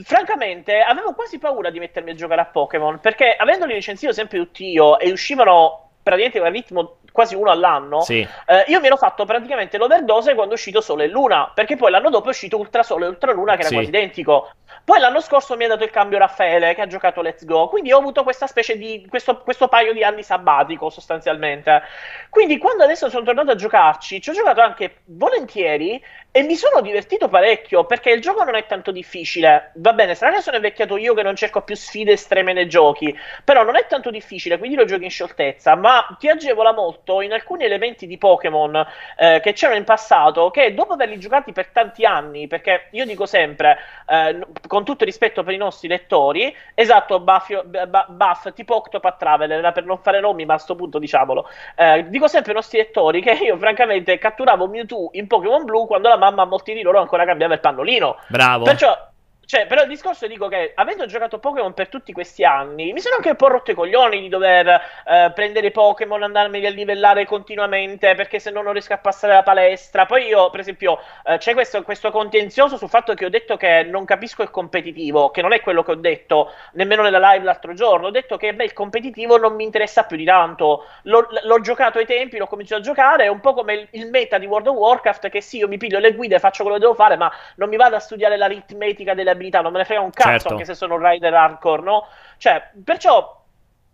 [0.03, 4.69] francamente avevo quasi paura di mettermi a giocare a Pokémon, perché avendoli recensito sempre tutti
[4.69, 8.25] io e uscivano praticamente a ritmo quasi uno all'anno, sì.
[8.45, 11.91] eh, io mi ero fatto praticamente l'overdose quando è uscito Sole e Luna, perché poi
[11.91, 13.73] l'anno dopo è uscito Ultra Sole e Ultra Luna che era sì.
[13.73, 14.51] quasi identico.
[14.83, 17.91] Poi l'anno scorso mi ha dato il cambio Raffaele che ha giocato Let's Go, quindi
[17.91, 21.81] ho avuto questa specie di questo, questo paio di anni sabbatico sostanzialmente.
[22.29, 26.01] Quindi quando adesso sono tornato a giocarci, ci ho giocato anche volentieri
[26.31, 29.71] e mi sono divertito parecchio perché il gioco non è tanto difficile.
[29.75, 33.15] Va bene, sarà che sono invecchiato io che non cerco più sfide estreme nei giochi,
[33.43, 37.33] però non è tanto difficile, quindi lo giochi in scioltezza, ma ti agevola molto in
[37.33, 38.85] alcuni elementi di Pokémon
[39.17, 43.25] eh, che c'erano in passato che dopo averli giocati per tanti anni, perché io dico
[43.25, 49.71] sempre, eh, con tutto rispetto per i nostri lettori, esatto, Buff, buff tipo Octopath Traveler,
[49.71, 53.21] per non fare nomi, ma a sto punto diciamolo, eh, dico sempre ai nostri lettori
[53.21, 56.99] che io francamente catturavo Mewtwo in Pokémon Blue quando la mamma a molti di loro
[56.99, 58.17] ancora cambiava il pannolino.
[58.27, 58.63] Bravo.
[58.63, 59.08] Perciò
[59.49, 63.15] cioè, però il discorso dico che avendo giocato Pokémon per tutti questi anni, mi sono
[63.15, 68.13] anche un po' rotto i coglioni di dover eh, prendere Pokémon, andarmeli a livellare continuamente,
[68.13, 70.05] perché se no non riesco a passare la palestra.
[70.05, 73.81] Poi io, per esempio, eh, c'è questo, questo, contenzioso sul fatto che ho detto che
[73.81, 77.73] non capisco il competitivo, che non è quello che ho detto nemmeno nella live l'altro
[77.73, 78.05] giorno.
[78.05, 80.85] Ho detto che beh, il competitivo non mi interessa più di tanto.
[81.05, 84.09] L'ho, l'ho giocato ai tempi, l'ho cominciato a giocare, è un po' come il, il,
[84.11, 86.83] meta di World of Warcraft, che sì, io mi piglio le guide, faccio quello che
[86.83, 90.01] devo fare, ma non mi vado a studiare l'aritmetica delle abilità, non me ne frega
[90.01, 90.49] un cazzo certo.
[90.49, 92.07] anche se sono un rider hardcore, no?
[92.37, 93.38] Cioè, perciò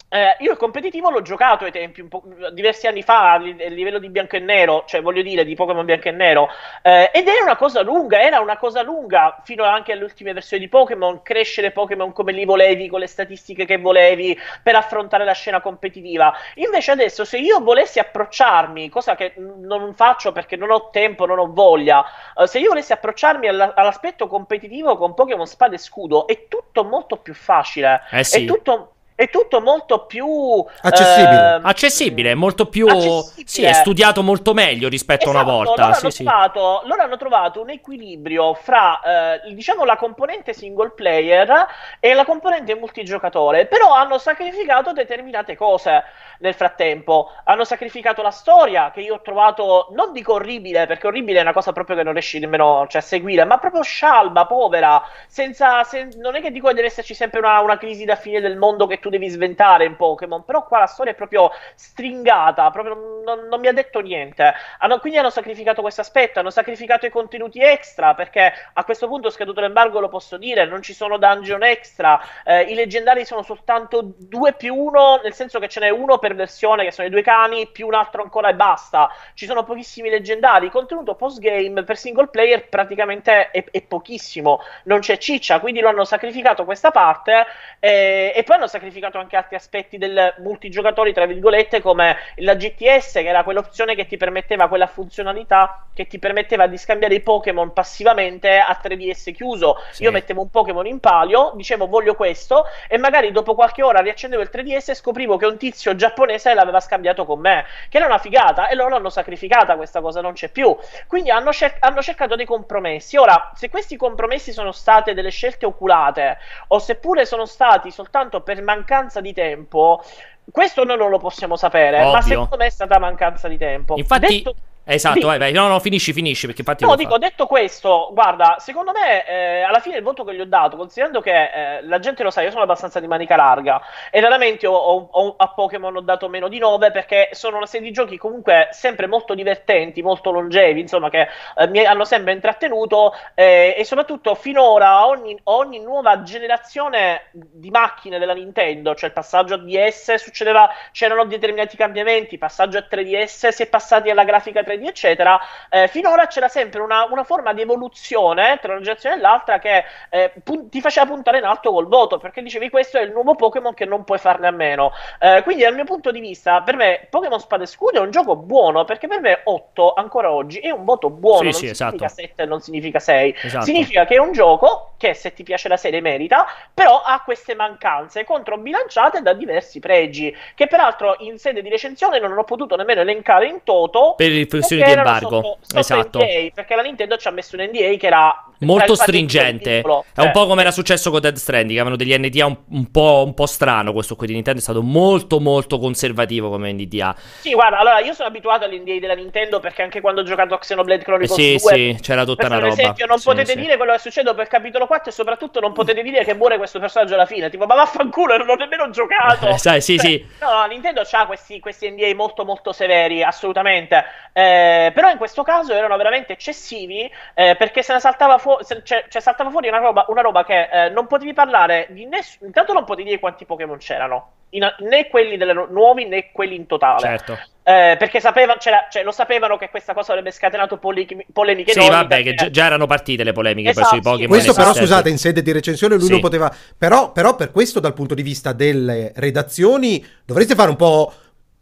[0.10, 2.08] eh, io il competitivo l'ho giocato ai tempi,
[2.54, 6.08] diversi anni fa, a livello di bianco e nero, cioè voglio dire di Pokémon bianco
[6.08, 6.48] e nero,
[6.82, 10.64] eh, ed era una cosa lunga, era una cosa lunga fino anche alle ultime versioni
[10.64, 15.34] di Pokémon, crescere Pokémon come li volevi, con le statistiche che volevi, per affrontare la
[15.34, 16.34] scena competitiva.
[16.56, 21.40] Invece adesso se io volessi approcciarmi, cosa che non faccio perché non ho tempo, non
[21.40, 22.06] ho voglia,
[22.38, 26.84] eh, se io volessi approcciarmi alla, all'aspetto competitivo con Pokémon Spada e Scudo, è tutto
[26.84, 28.44] molto più facile, eh sì.
[28.44, 33.48] è tutto è tutto molto più accessibile, eh, accessibile molto più accessibile.
[33.48, 35.82] sì, è studiato molto meglio rispetto esatto, a una esatto, volta.
[35.84, 36.24] Loro, sì, hanno sì.
[36.24, 41.66] trovato, loro hanno trovato un equilibrio fra eh, diciamo la componente single player
[42.02, 46.04] e la componente multigiocatore, però hanno sacrificato determinate cose
[46.40, 47.32] nel frattempo.
[47.46, 51.54] Hanno sacrificato la storia, che io ho trovato, non dico orribile, perché orribile è una
[51.54, 56.14] cosa proprio che non riesci nemmeno cioè, a seguire, ma proprio scialba, povera, senza, sen-
[56.18, 58.88] non è che dico che deve esserci sempre una, una crisi da fine del mondo
[58.88, 63.48] che tu devi sventare in Pokémon, però qua la storia è proprio stringata, proprio non,
[63.48, 64.52] non mi ha detto niente.
[64.80, 69.30] Hanno, quindi hanno sacrificato questo aspetto, hanno sacrificato i contenuti extra, perché a questo punto
[69.30, 74.14] scaduto l'embargo lo posso dire, non ci sono dungeon extra, eh, i leggendari sono soltanto
[74.18, 77.22] 2 più 1, nel senso che ce n'è uno per versione, che sono i due
[77.22, 79.08] cani, più un altro ancora e basta.
[79.36, 85.20] Ci sono pochissimi leggendari, contenuto post-game per single player praticamente è, è pochissimo, non c'è
[85.20, 87.46] ciccia, quindi lo hanno sacrificato questa parte
[87.80, 92.56] eh, e poi hanno sacrificato sacrificato anche altri aspetti del multigiocatori, tra virgolette, come la
[92.56, 97.22] GTS, che era quell'opzione che ti permetteva quella funzionalità che ti permetteva di scambiare i
[97.22, 99.78] Pokémon passivamente a 3DS chiuso.
[99.92, 100.04] Sì.
[100.04, 104.42] Io mettevo un Pokémon in palio, dicevo voglio questo, e magari dopo qualche ora riaccendevo
[104.42, 108.18] il 3DS e scoprivo che un tizio giapponese l'aveva scambiato con me, che era una
[108.18, 110.76] figata, e loro l'hanno sacrificata, questa cosa non c'è più.
[111.08, 113.16] Quindi hanno, cer- hanno cercato dei compromessi.
[113.16, 118.62] Ora, se questi compromessi sono state delle scelte oculate, o seppure sono stati soltanto per
[118.62, 120.04] mancanza mancanza di tempo.
[120.52, 122.12] Questo noi non lo possiamo sapere, Ovvio.
[122.12, 123.96] ma secondo me è stata mancanza di tempo.
[123.98, 124.56] Infatti, Detto...
[124.88, 125.52] Esatto, vai, vai.
[125.52, 126.46] No, no, finisci, finisci.
[126.46, 127.18] Perché infatti no, dico, fa...
[127.18, 131.22] detto questo, guarda, secondo me eh, alla fine il voto che gli ho dato, considerando
[131.22, 133.82] che eh, la gente lo sa, io sono abbastanza di manica larga
[134.12, 137.66] e raramente ho, ho, ho, a Pokémon ho dato meno di 9 perché sono una
[137.66, 142.34] serie di giochi comunque sempre molto divertenti, molto longevi, insomma, che eh, mi hanno sempre
[142.34, 149.16] intrattenuto eh, e soprattutto finora ogni, ogni nuova generazione di macchine della Nintendo, cioè il
[149.16, 154.64] passaggio a DS succedeva, c'erano determinati cambiamenti, passaggio a 3DS, si è passati alla grafica
[154.64, 155.40] 3 3D, eccetera,
[155.70, 159.84] eh, finora c'era sempre una, una, forma di evoluzione tra una generazione e l'altra che
[160.10, 163.36] eh, pun- ti faceva puntare in alto col voto, perché dicevi questo è il nuovo
[163.36, 164.92] Pokémon che non puoi farne a meno.
[165.20, 168.12] Eh, quindi dal mio punto di vista, per me Pokémon Spada e Scudo è un
[168.12, 171.76] gioco buono, perché per me 8 ancora oggi è un voto buono, sì, non sì,
[171.76, 172.22] significa esatto.
[172.22, 173.36] 7 non significa 6.
[173.42, 173.66] Esatto.
[173.66, 177.56] Significa che è un gioco che se ti piace la serie merita, però ha queste
[177.56, 183.02] mancanze controbilanciate da diversi pregi, che peraltro in sede di recensione non ho potuto nemmeno
[183.02, 185.30] elencare in toto Per le questioni perché di embargo.
[185.30, 186.20] sotto- sotto esatto.
[186.20, 189.80] NDA, perché la Nintendo ci ha messo un NDA che era Molto stringente.
[189.82, 190.32] È un Eh.
[190.32, 191.74] po' come era successo con Dead Stranding.
[191.76, 193.92] che Avevano degli NDA un, un po', un po' strano.
[193.92, 197.16] Questo qui di Nintendo è stato molto, molto conservativo come NDA.
[197.42, 200.54] Sì, guarda, allora io sono abituato agli NDA della Nintendo perché anche quando ho giocato
[200.54, 202.74] a Xenoblade Eh Chronicles sì, 2 sì, c'era tutta per una roba.
[202.74, 203.60] esempio, non Sì, potete sì.
[203.60, 206.80] dire quello che succede per capitolo 4 e soprattutto non potete dire che muore questo
[206.80, 207.50] personaggio alla fine.
[207.50, 209.48] Tipo, ma vaffanculo, non ho nemmeno giocato.
[209.50, 210.26] Eh, sai, sì, Cioè, sì.
[210.40, 214.04] No, no, Nintendo ha questi, questi NDA molto molto severi, assolutamente.
[214.32, 214.55] Eh,
[214.94, 219.06] però in questo caso erano veramente eccessivi eh, perché se ne saltava, fu- se- cioè,
[219.10, 222.48] cioè, saltava fuori una roba, una roba che eh, non potevi parlare di nessuno.
[222.48, 224.32] Intanto non potevi dire quanti Pokémon c'erano.
[224.50, 227.00] In- né quelli delle nu- nuovi né quelli in totale.
[227.00, 227.38] Certo.
[227.68, 232.22] Eh, perché sapeva- cioè, lo sapevano che questa cosa avrebbe scatenato polemiche, polemiche Sì, vabbè,
[232.24, 234.04] che già, già erano partite le polemiche Esatto, sui sì.
[234.04, 234.28] Pokémon.
[234.28, 234.88] Questo però, esistenti.
[234.92, 236.12] scusate, in sede di recensione lui Sì.
[236.12, 236.54] non poteva...
[236.78, 241.12] Però, però per questo, dal punto di vista delle redazioni, dovreste fare un po'...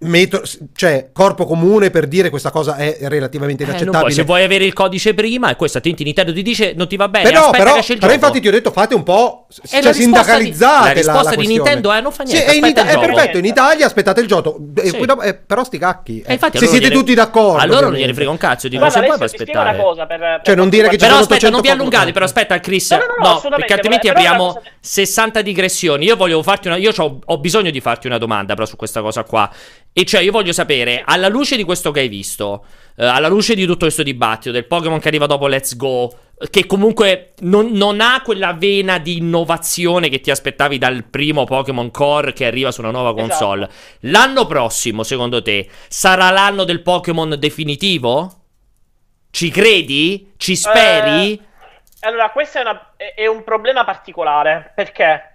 [0.03, 0.43] metro-
[0.75, 4.01] cioè, corpo comune per dire questa cosa è relativamente Eh, inaccettabile.
[4.03, 6.95] puoi, se vuoi avere il codice prima e questo attenti Nintendo ti dice non ti
[6.95, 8.25] va bene, però, aspetta però, che esce il però gioco.
[8.25, 11.29] infatti ti ho detto fate un po' E cioè la risposta di- sindacalizzate la risposta
[11.29, 11.53] di questione.
[11.53, 14.27] Nintendo è, non fa niente, Sì, è, Ita- il è perfetto in Italia aspettate il
[14.27, 15.05] gioco Sì.
[15.05, 16.31] dopo- eh, però sti cacchi eh.
[16.31, 18.81] E infatti se siete gliene- tutti d'accordo a loro non gliene frega un cazzo dico
[18.85, 21.11] Guarda, se vuoi spiego una aspettare cosa per, per Cioè, non dire che ci Però
[21.11, 22.91] sono aspetta, non vi 800 allungate, però aspetta Chris.
[22.91, 26.05] No, no, no, assolutamente, perché altrimenti cosa- 60 digressioni.
[26.05, 29.01] Io voglio farti una io c'ho- ho bisogno di farti una domanda però su questa
[29.01, 29.49] cosa qua.
[29.93, 32.65] E cioè io voglio sapere alla luce di questo che hai visto,
[32.97, 36.11] eh, alla luce di tutto questo dibattito del Pokémon che arriva dopo Let's Go
[36.49, 41.89] che comunque non, non ha quella vena di innovazione che ti aspettavi dal primo Pokémon
[41.91, 43.27] Core che arriva su una nuova Esatto.
[43.27, 43.69] console.
[44.01, 48.41] L'anno prossimo, secondo te, sarà l'anno del Pokémon definitivo?
[49.29, 50.33] Ci credi?
[50.37, 51.33] Ci speri?
[51.33, 51.39] Eh,
[52.01, 55.32] allora, questo è, una- è un problema particolare perché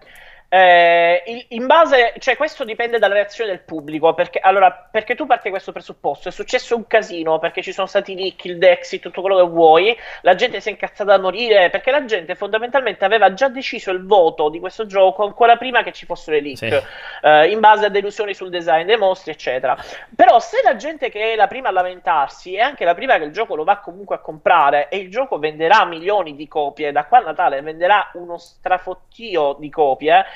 [0.50, 4.14] eh, in base, cioè questo dipende dalla reazione del pubblico.
[4.14, 7.86] Perché, allora, perché tu parti da questo presupposto, è successo un casino perché ci sono
[7.86, 9.96] stati leak, il Dexit, tutto quello che vuoi.
[10.22, 14.06] La gente si è incazzata da morire perché la gente fondamentalmente aveva già deciso il
[14.06, 16.80] voto di questo gioco ancora prima che ci fossero i leak, Sì.
[17.22, 19.76] eh, in base a delusioni sul design dei mostri, eccetera.
[20.14, 23.24] Però se la gente che è la prima a lamentarsi è anche la prima che
[23.24, 27.04] il gioco lo va comunque a comprare e il gioco venderà milioni di copie, da
[27.04, 30.24] qua a Natale venderà uno strafottio di copie,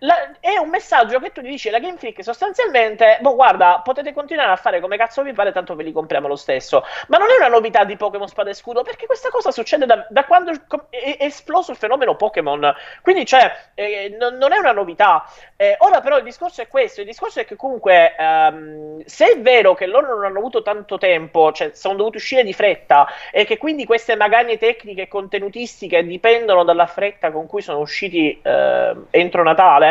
[0.00, 4.12] la- è un messaggio che tu gli dici alla Game Freak sostanzialmente, boh guarda, potete
[4.12, 6.84] continuare a fare come cazzo vi pare, tanto ve li compriamo lo stesso.
[7.08, 10.06] Ma non è una novità di Pokémon Spada e Scudo, perché questa cosa succede da,
[10.08, 10.52] da quando
[10.90, 12.74] è, esploso il fenomeno Pokémon.
[13.02, 15.24] Quindi, cioè, eh, non, non è una novità.
[15.56, 19.40] Eh, ora però il discorso è questo, il discorso è che comunque ehm, se è
[19.40, 23.44] vero che loro non hanno avuto tanto tempo, cioè sono dovuti uscire di fretta e
[23.44, 29.06] che quindi queste magagne tecniche e contenutistiche dipendono dalla fretta con cui sono usciti ehm,
[29.10, 29.87] entro Natale,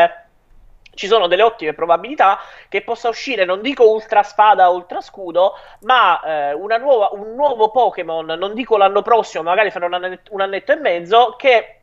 [0.97, 5.53] ci sono delle ottime probabilità che possa uscire, non dico ultra spada o ultra scudo,
[5.81, 10.33] ma eh, una nuova- un nuovo Pokémon, non dico l'anno prossimo, magari fra un, annetto,
[10.33, 11.81] un annetto e mezzo, che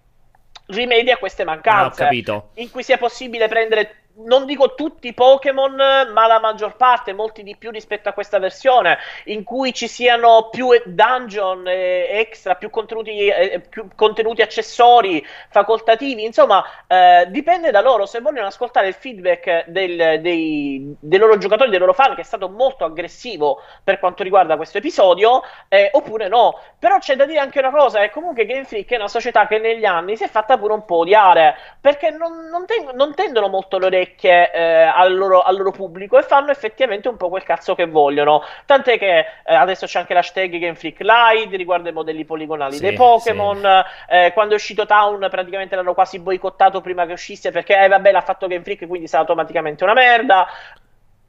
[0.66, 2.51] rimedia queste Ah, ho mancanze capito.
[2.55, 5.74] in cui sia possibile prendere non dico tutti i Pokémon,
[6.12, 10.49] ma la maggior parte, molti di più rispetto a questa versione, in cui ci siano
[10.51, 17.81] più dungeon eh, extra, più contenuti, eh, più contenuti accessori, facoltativi, insomma, eh, dipende da
[17.81, 18.07] loro.
[18.07, 22.24] Se vogliono ascoltare il feedback del- dei, dei loro giocatori, dei loro fan, che è
[22.24, 26.59] stato molto aggressivo per quanto riguarda questo episodio, eh, oppure no.
[26.78, 29.59] Però c'è da dire anche una cosa: è comunque Game Freak è una società che
[29.59, 33.49] negli anni si è fatta pure un po' odiare perché non, non ten- non tendono
[33.49, 37.43] molto le orecchie eh, al, loro, al loro pubblico e fanno effettivamente un po' quel
[37.43, 38.43] cazzo che vogliono.
[38.66, 42.82] Tant'è che eh, adesso c'è anche l'hashtag Game Freak Lite riguardo ai modelli poligonali Sì,
[42.82, 43.62] dei Pokémon.
[44.09, 48.10] Eh, quando è uscito Town, praticamente l'hanno quasi boicottato prima che uscisse perché, eh, vabbè,
[48.12, 50.47] l'ha fatto Game Freak, quindi sarà automaticamente una merda.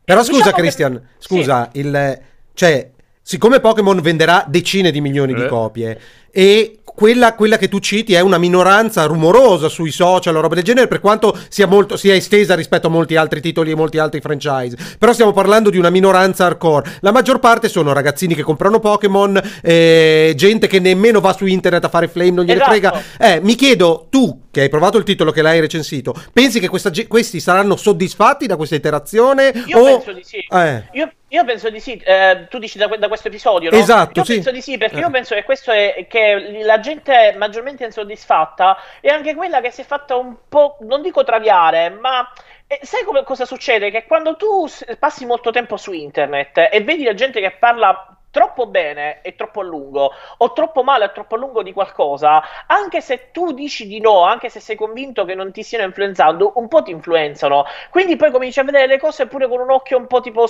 [0.03, 2.19] Però Diciamo scusa che- Christian, scusa, il,
[2.53, 2.89] cioè,
[3.21, 5.47] siccome Pokémon venderà decine di milioni di Eh.
[5.47, 5.99] copie
[6.31, 10.63] e quella, quella che tu citi è una minoranza rumorosa sui social o roba del
[10.63, 14.21] genere, per quanto sia, molto, sia estesa rispetto a molti altri titoli e molti altri
[14.21, 14.77] franchise.
[14.97, 16.89] Però stiamo parlando di una minoranza hardcore.
[17.01, 21.83] La maggior parte sono ragazzini che comprano Pokémon, eh, gente che nemmeno va su internet
[21.83, 22.71] a fare flame, non gliene Esatto.
[22.71, 23.03] frega.
[23.19, 26.89] Eh, mi chiedo, tu che hai provato il titolo, che l'hai recensito, pensi che questa
[27.09, 29.51] questi saranno soddisfatti da questa iterazione?
[29.65, 29.83] Io o...
[29.83, 30.37] penso di sì.
[30.49, 30.83] Eh.
[30.93, 31.97] Io, io penso di sì.
[31.97, 33.75] Eh, tu dici da, da questo episodio, no?
[33.75, 34.35] Esatto, Io sì.
[34.35, 34.99] penso di sì, perché Eh.
[35.01, 39.81] io penso che questo è che la gente maggiormente insoddisfatta è anche quella che si
[39.81, 42.25] è fatta un po', non dico traviare, ma
[42.65, 43.91] eh, sai come, cosa succede?
[43.91, 44.65] Che quando tu
[44.97, 49.61] passi molto tempo su internet e vedi la gente che parla troppo bene e troppo
[49.61, 53.87] a lungo, o troppo male e troppo a lungo di qualcosa, anche se tu dici
[53.87, 57.63] di no, anche se sei convinto che non ti stiano influenzando, un po' ti influenzano.
[57.89, 60.47] Quindi poi cominci a vedere le cose pure con un occhio un po' tipo,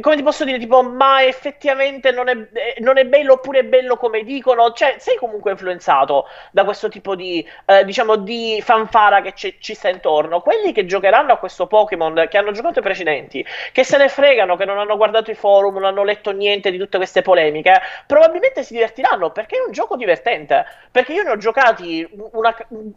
[0.00, 3.64] come ti posso dire, tipo, ma effettivamente non è, eh, non è bello oppure è
[3.64, 9.20] bello come dicono, cioè sei comunque influenzato da questo tipo di, eh, diciamo, di fanfara
[9.22, 10.40] che ci- ci sta intorno.
[10.40, 14.56] Quelli che giocheranno a questo Pokémon, che hanno giocato i precedenti, che se ne fregano,
[14.56, 18.64] che non hanno guardato i forum, non hanno letto niente di tutte queste polemiche, probabilmente
[18.64, 20.66] si divertiranno perché è un gioco divertente.
[20.90, 22.54] Perché io ne ho giocati, una,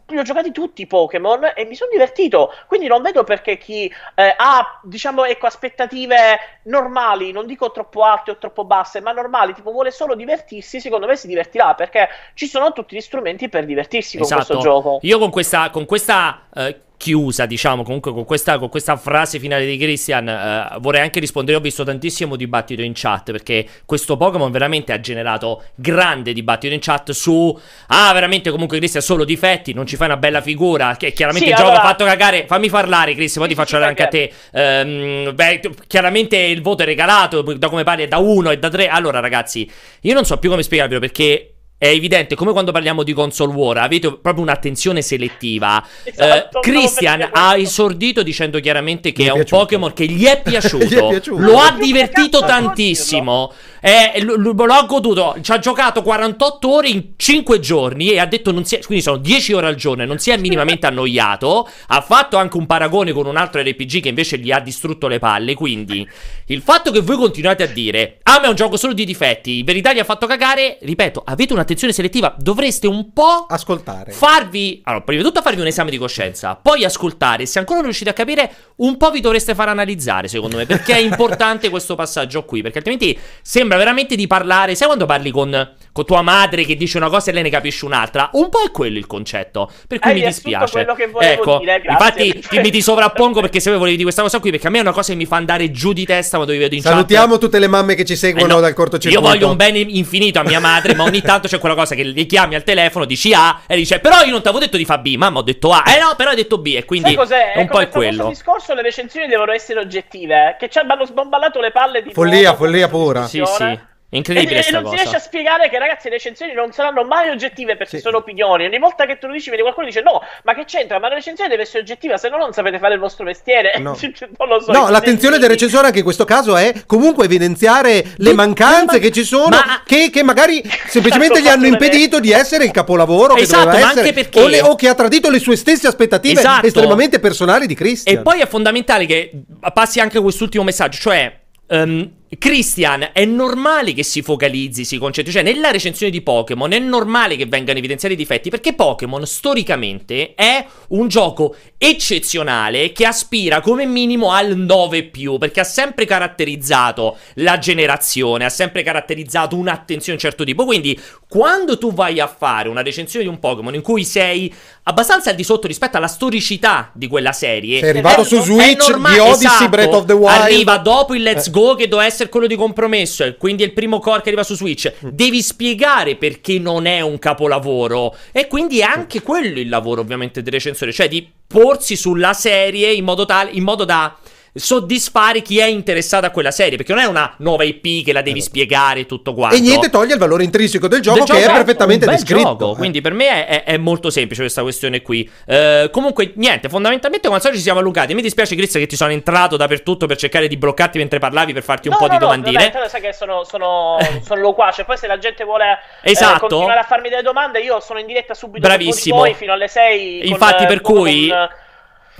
[0.08, 2.52] li ho giocati tutti i Pokémon e mi sono divertito.
[2.66, 8.32] Quindi non vedo perché chi eh, ha, diciamo, ecco, aspettative normali, non dico troppo alte
[8.32, 12.46] o troppo basse, ma normali, tipo vuole solo divertirsi, secondo me si divertirà perché ci
[12.46, 14.98] sono tutti gli strumenti per divertirsi con questo gioco.
[15.02, 19.66] Io con questa, con questa eh, chiusa, diciamo, comunque con questa, con questa frase finale
[19.66, 21.58] di Christian, eh, vorrei anche rispondere.
[21.58, 26.80] Ho visto tantissimo dibattito in chat perché questo Pokémon veramente ha generato grande dibattito in
[26.80, 27.54] chat su.
[27.88, 30.96] Ah, veramente comunque Christian ha solo difetti, non ci fai una bella figura.
[30.96, 32.46] Che chiaramente Sì, il gioco allora- ha fatto cagare.
[32.46, 34.32] Fammi parlare, Christian, poi ti Sì, faccio sì, anche a te.
[34.52, 38.70] Ehm, beh, chiaramente il voto è regalato, da come parli è da 1 e da
[38.70, 38.88] 3.
[38.88, 39.70] Allora, ragazzi,
[40.00, 41.50] io non so più come spiegarvelo perché.
[41.84, 45.86] È evidente, come quando parliamo di console war, avete proprio un'attenzione selettiva.
[46.02, 49.60] Esatto, Eh, Christian per ha esordito dicendo chiaramente che è è un piaciuto.
[49.60, 51.42] Pokémon che gli è piaciuto, Gli è piaciuto.
[51.42, 53.52] lo ha divertito cazzo tantissimo.
[53.82, 58.50] Eh, lo, ha goduto, ci ha giocato 48 ore in 5 giorni e ha detto
[58.50, 61.68] non si è, quindi sono 10 ore al giorno e non si è minimamente annoiato.
[61.88, 65.18] Ha fatto anche un paragone con un altro RPG che invece gli ha distrutto le
[65.18, 65.52] palle.
[65.52, 66.08] Quindi
[66.46, 69.58] il fatto che voi continuate a dire ah ma è un gioco solo di difetti,
[69.58, 74.12] in verità gli ha fatto cagare, ripeto, avete un'attenzione selettiva, dovreste un po' Ascoltare.
[74.12, 77.46] farvi allora prima di tutto farvi un esame di coscienza poi ascoltare.
[77.46, 80.94] Se ancora non riuscite a capire un po' vi dovreste far analizzare secondo me perché
[80.94, 85.72] è importante questo passaggio qui perché altrimenti sembra veramente di parlare sai quando parli con,
[85.92, 88.30] con tua madre che dice una cosa e lei ne capisce un'altra?
[88.32, 90.72] Un po' è quello il concetto per cui Hai mi riassunto dispiace.
[90.72, 94.02] quello che volevo ecco dire, infatti ti, mi ti sovrappongo perché se voi volevi di
[94.02, 96.04] questa cosa qui perché a me è una cosa che mi fa andare giù di
[96.04, 96.92] testa quando vi vedo in chat.
[96.92, 99.26] Salutiamo tutte le mamme che ci eh seguono no, dal cortocircuito.
[99.26, 102.04] Io voglio un bene infinito a mia madre, ma ogni tanto c'è quella cosa che
[102.04, 104.84] gli chiami al telefono, dici A e dice però io non ti avevo detto di
[104.84, 105.82] fa B, mamma ho detto A.
[105.86, 108.24] Eh no, però hai detto B e quindi è un po' è quello.
[108.24, 110.56] Il discorso le recensioni devono essere oggettive.
[110.58, 113.26] Che ci hanno sbomballato le palle di Follia, follia pura.
[113.26, 113.78] Sì, sì.
[114.08, 115.24] È incredibile E, e non si riesce a cosa.
[115.24, 118.02] spiegare che ragazzi le recensioni non saranno mai oggettive perché Sì.
[118.02, 118.64] sono opinioni.
[118.64, 121.00] Ogni volta che tu lo dici, viene qualcuno e dice no, ma che c'entra?
[121.00, 123.76] Ma la recensione deve essere oggettiva, se no non sapete fare il vostro mestiere.
[123.80, 123.98] No.
[124.38, 124.70] non lo so.
[124.70, 129.02] No, l'attenzione del recensore anche in questo caso è comunque evidenziare le Ma- mancanze ma-
[129.02, 133.34] che ci sono, ma- che, che magari semplicemente gli hanno impedito di essere il capolavoro
[133.34, 135.56] che Esatto, doveva ma essere, anche perché- o, le- o che ha tradito le sue
[135.56, 136.66] stesse aspettative Esatto.
[136.66, 138.14] estremamente personali di Christian.
[138.16, 139.32] E poi è fondamentale che
[139.72, 145.42] passi anche quest'ultimo messaggio, cioè ehm, Christian, è normale che si focalizzi, si concentri, cioè
[145.42, 150.64] nella recensione di Pokémon è normale che vengano evidenziati i difetti perché Pokémon storicamente è
[150.88, 158.44] un gioco eccezionale che aspira come minimo al 9 perché ha sempre caratterizzato la generazione,
[158.44, 160.98] ha sempre caratterizzato un'attenzione di un certo tipo, quindi
[161.28, 164.52] quando tu vai a fare una recensione di un Pokémon in cui sei
[164.84, 168.40] abbastanza al di sotto rispetto alla storicità di quella serie, Sei arrivato È su no-
[168.40, 169.68] è Switch normale, di Odyssey esatto.
[169.68, 170.40] Breath of the Wild.
[170.40, 171.50] Arriva dopo il Let's Eh.
[171.50, 174.44] Go che doveva essere quello di compromesso, e quindi è il primo core che arriva
[174.44, 174.92] su Switch.
[175.04, 175.08] Mm.
[175.10, 178.14] Devi spiegare perché non è un capolavoro.
[178.32, 182.92] E quindi è anche quello il lavoro, ovviamente, del recensore, cioè di porsi sulla serie
[182.92, 184.16] in modo tale in modo da
[184.54, 188.22] soddisfare chi è interessato a quella serie, perché non è una nuova IP che la
[188.22, 189.56] devi spiegare e tutto quanto.
[189.56, 192.20] E niente toglie il valore intrinseco del gioco Del che gioco è perfettamente un bel
[192.20, 192.48] descritto.
[192.48, 192.76] gioco, Eh.
[192.76, 195.28] quindi per me è, è- è molto semplice questa questione qui.
[195.46, 198.14] Eh, comunque, niente, fondamentalmente solito ci siamo allungati.
[198.14, 201.62] Mi dispiace, Chris, che ti sono entrato dappertutto per cercare di bloccarti mentre parlavi per
[201.62, 202.56] farti un No, po' no, di no, domandine.
[202.58, 204.84] vabbè, tanto sai che sono, sono, sono loquace.
[204.84, 206.46] Poi se la gente vuole eh, Esatto.
[206.46, 209.16] continuare a farmi delle domande, io sono in diretta subito Bravissimo.
[209.16, 210.28] con voi fino alle 6.
[210.28, 211.30] Infatti, per cui-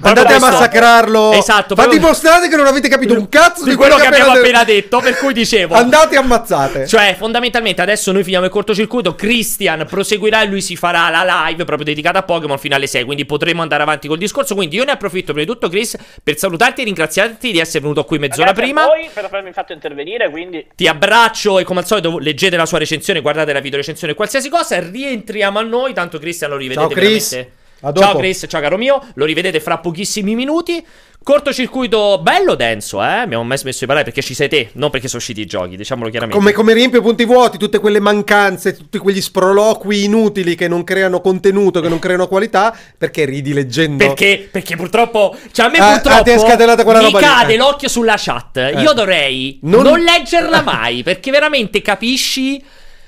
[0.00, 1.32] Andate a massacrarlo.
[1.32, 4.64] Esatto, Ma dimostrate che non avete capito un cazzo di, di quello che abbiamo appena
[4.64, 5.74] detto, per cui dicevo.
[5.84, 6.86] Andate ammazzate.
[6.86, 9.14] Cioè, fondamentalmente adesso noi finiamo il cortocircuito.
[9.14, 13.04] Christian proseguirà e lui si farà la live proprio dedicata a Pokémon fino alle 6.
[13.04, 14.56] Quindi potremo andare avanti col discorso.
[14.56, 18.04] Quindi io ne approfitto prima di tutto, Chris, per salutarti e ringraziarti di essere venuto
[18.04, 18.82] qui mezz'ora prima.
[18.82, 20.66] A voi per avermi fatto intervenire, quindi.
[20.74, 24.48] Ti abbraccio e come al solito leggete la sua recensione, guardate la video recensione, qualsiasi
[24.48, 24.80] cosa.
[24.80, 25.92] Rientriamo a noi.
[25.92, 27.30] Tanto Christian lo rivedete Ciao, Chris.
[27.30, 27.62] veramente.
[27.92, 29.00] Ciao Chris, ciao caro mio.
[29.14, 30.84] Lo rivedete fra pochissimi minuti.
[31.22, 33.06] Cortocircuito bello denso, eh.
[33.06, 35.74] Abbiamo mai smesso di parlare perché ci sei te, non perché sono usciti i giochi,
[35.74, 36.38] diciamolo chiaramente.
[36.38, 41.22] Come, come riempie punti vuoti, tutte quelle mancanze, tutti quegli sproloqui inutili che non creano
[41.22, 44.04] contenuto, che non creano qualità, perché ridi leggendo.
[44.04, 47.20] Perché, perché purtroppo, cioè a me Ah, purtroppo ah, ti è scatenata quella mi roba
[47.20, 47.56] cade eh.
[47.56, 48.58] l'occhio sulla chat.
[48.58, 48.80] Eh.
[48.82, 50.00] Io dovrei Non- non...
[50.00, 52.62] leggerla mai, perché veramente capisci...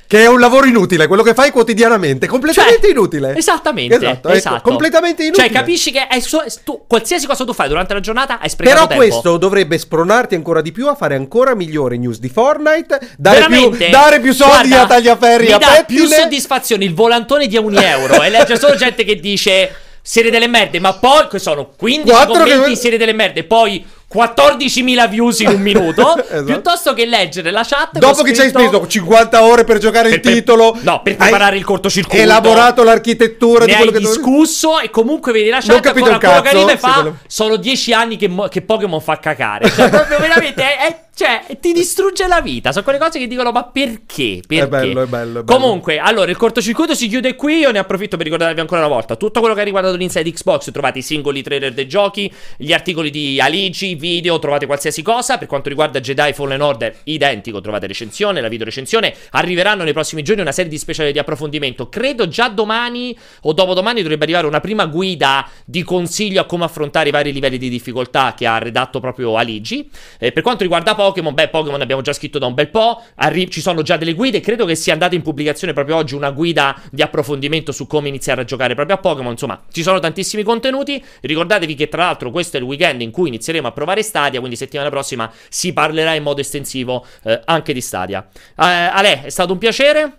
[0.08, 3.36] Che è un lavoro inutile, quello che fai quotidianamente, completamente Cioè, inutile.
[3.36, 4.60] Esattamente, Esatto, ecco, esatto.
[4.62, 5.46] completamente inutile.
[5.48, 8.86] Cioè, capisci che è su- tu, qualsiasi cosa tu fai durante la giornata hai sprecato
[8.86, 9.02] Però tempo.
[9.04, 13.70] questo dovrebbe spronarti ancora di più a fare ancora migliori news di Fortnite, dare, più,
[13.90, 15.84] dare più soldi Guarda, a Tagliaferri a pettine.
[15.86, 20.46] più soddisfazione il volantone di un euro e legge solo gente che dice siete delle
[20.46, 25.48] merde, ma poi sono 15 Quattro commenti che- siete delle merde, poi 14.000 views in
[25.48, 26.44] un minuto, Esatto.
[26.44, 30.14] piuttosto che leggere la chat Dopo che ci hai speso 50 ore per giocare il
[30.20, 32.22] Per- per- titolo, no, per preparare il cortocircuito.
[32.22, 35.80] elaborato l'architettura ne di quello hai che dovevi- discusso e comunque vedi la Non chat
[35.80, 38.48] capito ancora un quello che cazzo, arriva e fa quello- sono 10 anni che, mo-
[38.48, 42.72] che Pokémon fa cacare cioè proprio veramente è, è- cioè ti distrugge la vita.
[42.72, 44.42] Sono quelle cose che dicono ma perché?
[44.46, 44.66] Perché?
[44.66, 45.44] bello, è bello, è bello.
[45.44, 47.56] comunque allora il cortocircuito si chiude qui.
[47.56, 50.70] Io ne approfitto per ricordarvi ancora una volta tutto quello che ha riguardato l'Inside Xbox
[50.70, 55.38] trovate i singoli trailer dei giochi gli articoli di Aligi video trovate qualsiasi cosa.
[55.38, 60.20] Per quanto riguarda Jedi Fallen Order identico trovate recensione la video recensione arriveranno nei prossimi
[60.22, 61.88] giorni una serie di speciali di approfondimento.
[61.88, 67.08] Credo già domani o dopodomani dovrebbe arrivare una prima guida di consiglio a come affrontare
[67.08, 69.88] i vari livelli di difficoltà che ha redatto proprio Aligi
[70.18, 71.34] Eh, per quanto riguarda Pokémon.
[71.34, 74.40] Beh Pokémon abbiamo già scritto da un bel po' arri- ci sono già delle guide.
[74.40, 78.40] Credo che sia andata in pubblicazione proprio oggi una guida di approfondimento su come iniziare
[78.40, 79.32] a giocare proprio a Pokémon.
[79.32, 81.02] Insomma ci sono tantissimi contenuti.
[81.20, 84.56] Ricordatevi che tra l'altro questo è il weekend in cui inizieremo a provare Stadia quindi
[84.56, 88.26] settimana prossima si parlerà in modo estensivo eh, anche di Stadia.
[88.32, 90.18] Eh, Ale è stato un piacere.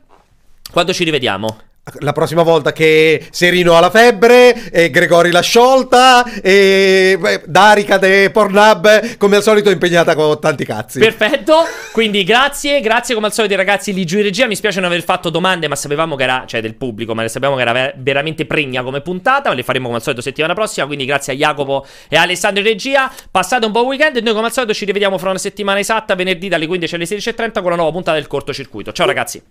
[0.71, 1.57] Quando ci rivediamo
[1.99, 7.97] La prossima volta che Serino ha la febbre, e Gregori l'ha sciolta, e beh, Darica
[7.97, 10.99] de Pornhub, come al solito, è impegnata con tanti cazzi.
[10.99, 14.89] Perfetto, quindi grazie, grazie come al solito ragazzi lì giù in regia, mi spiace non
[14.89, 17.95] aver fatto domande ma sapevamo che era, cioè del pubblico, ma sapevamo che era ver-
[17.97, 21.35] veramente pregna come puntata, ma le faremo come al solito settimana prossima, quindi grazie a
[21.35, 24.73] Jacopo e a Alessandro in regia, passate un buon weekend e noi come al solito
[24.73, 28.17] ci rivediamo fra una settimana esatta, venerdì dalle 15 alle 16.30 con la nuova puntata
[28.17, 29.41] del cortocircuito, ciao ragazzi.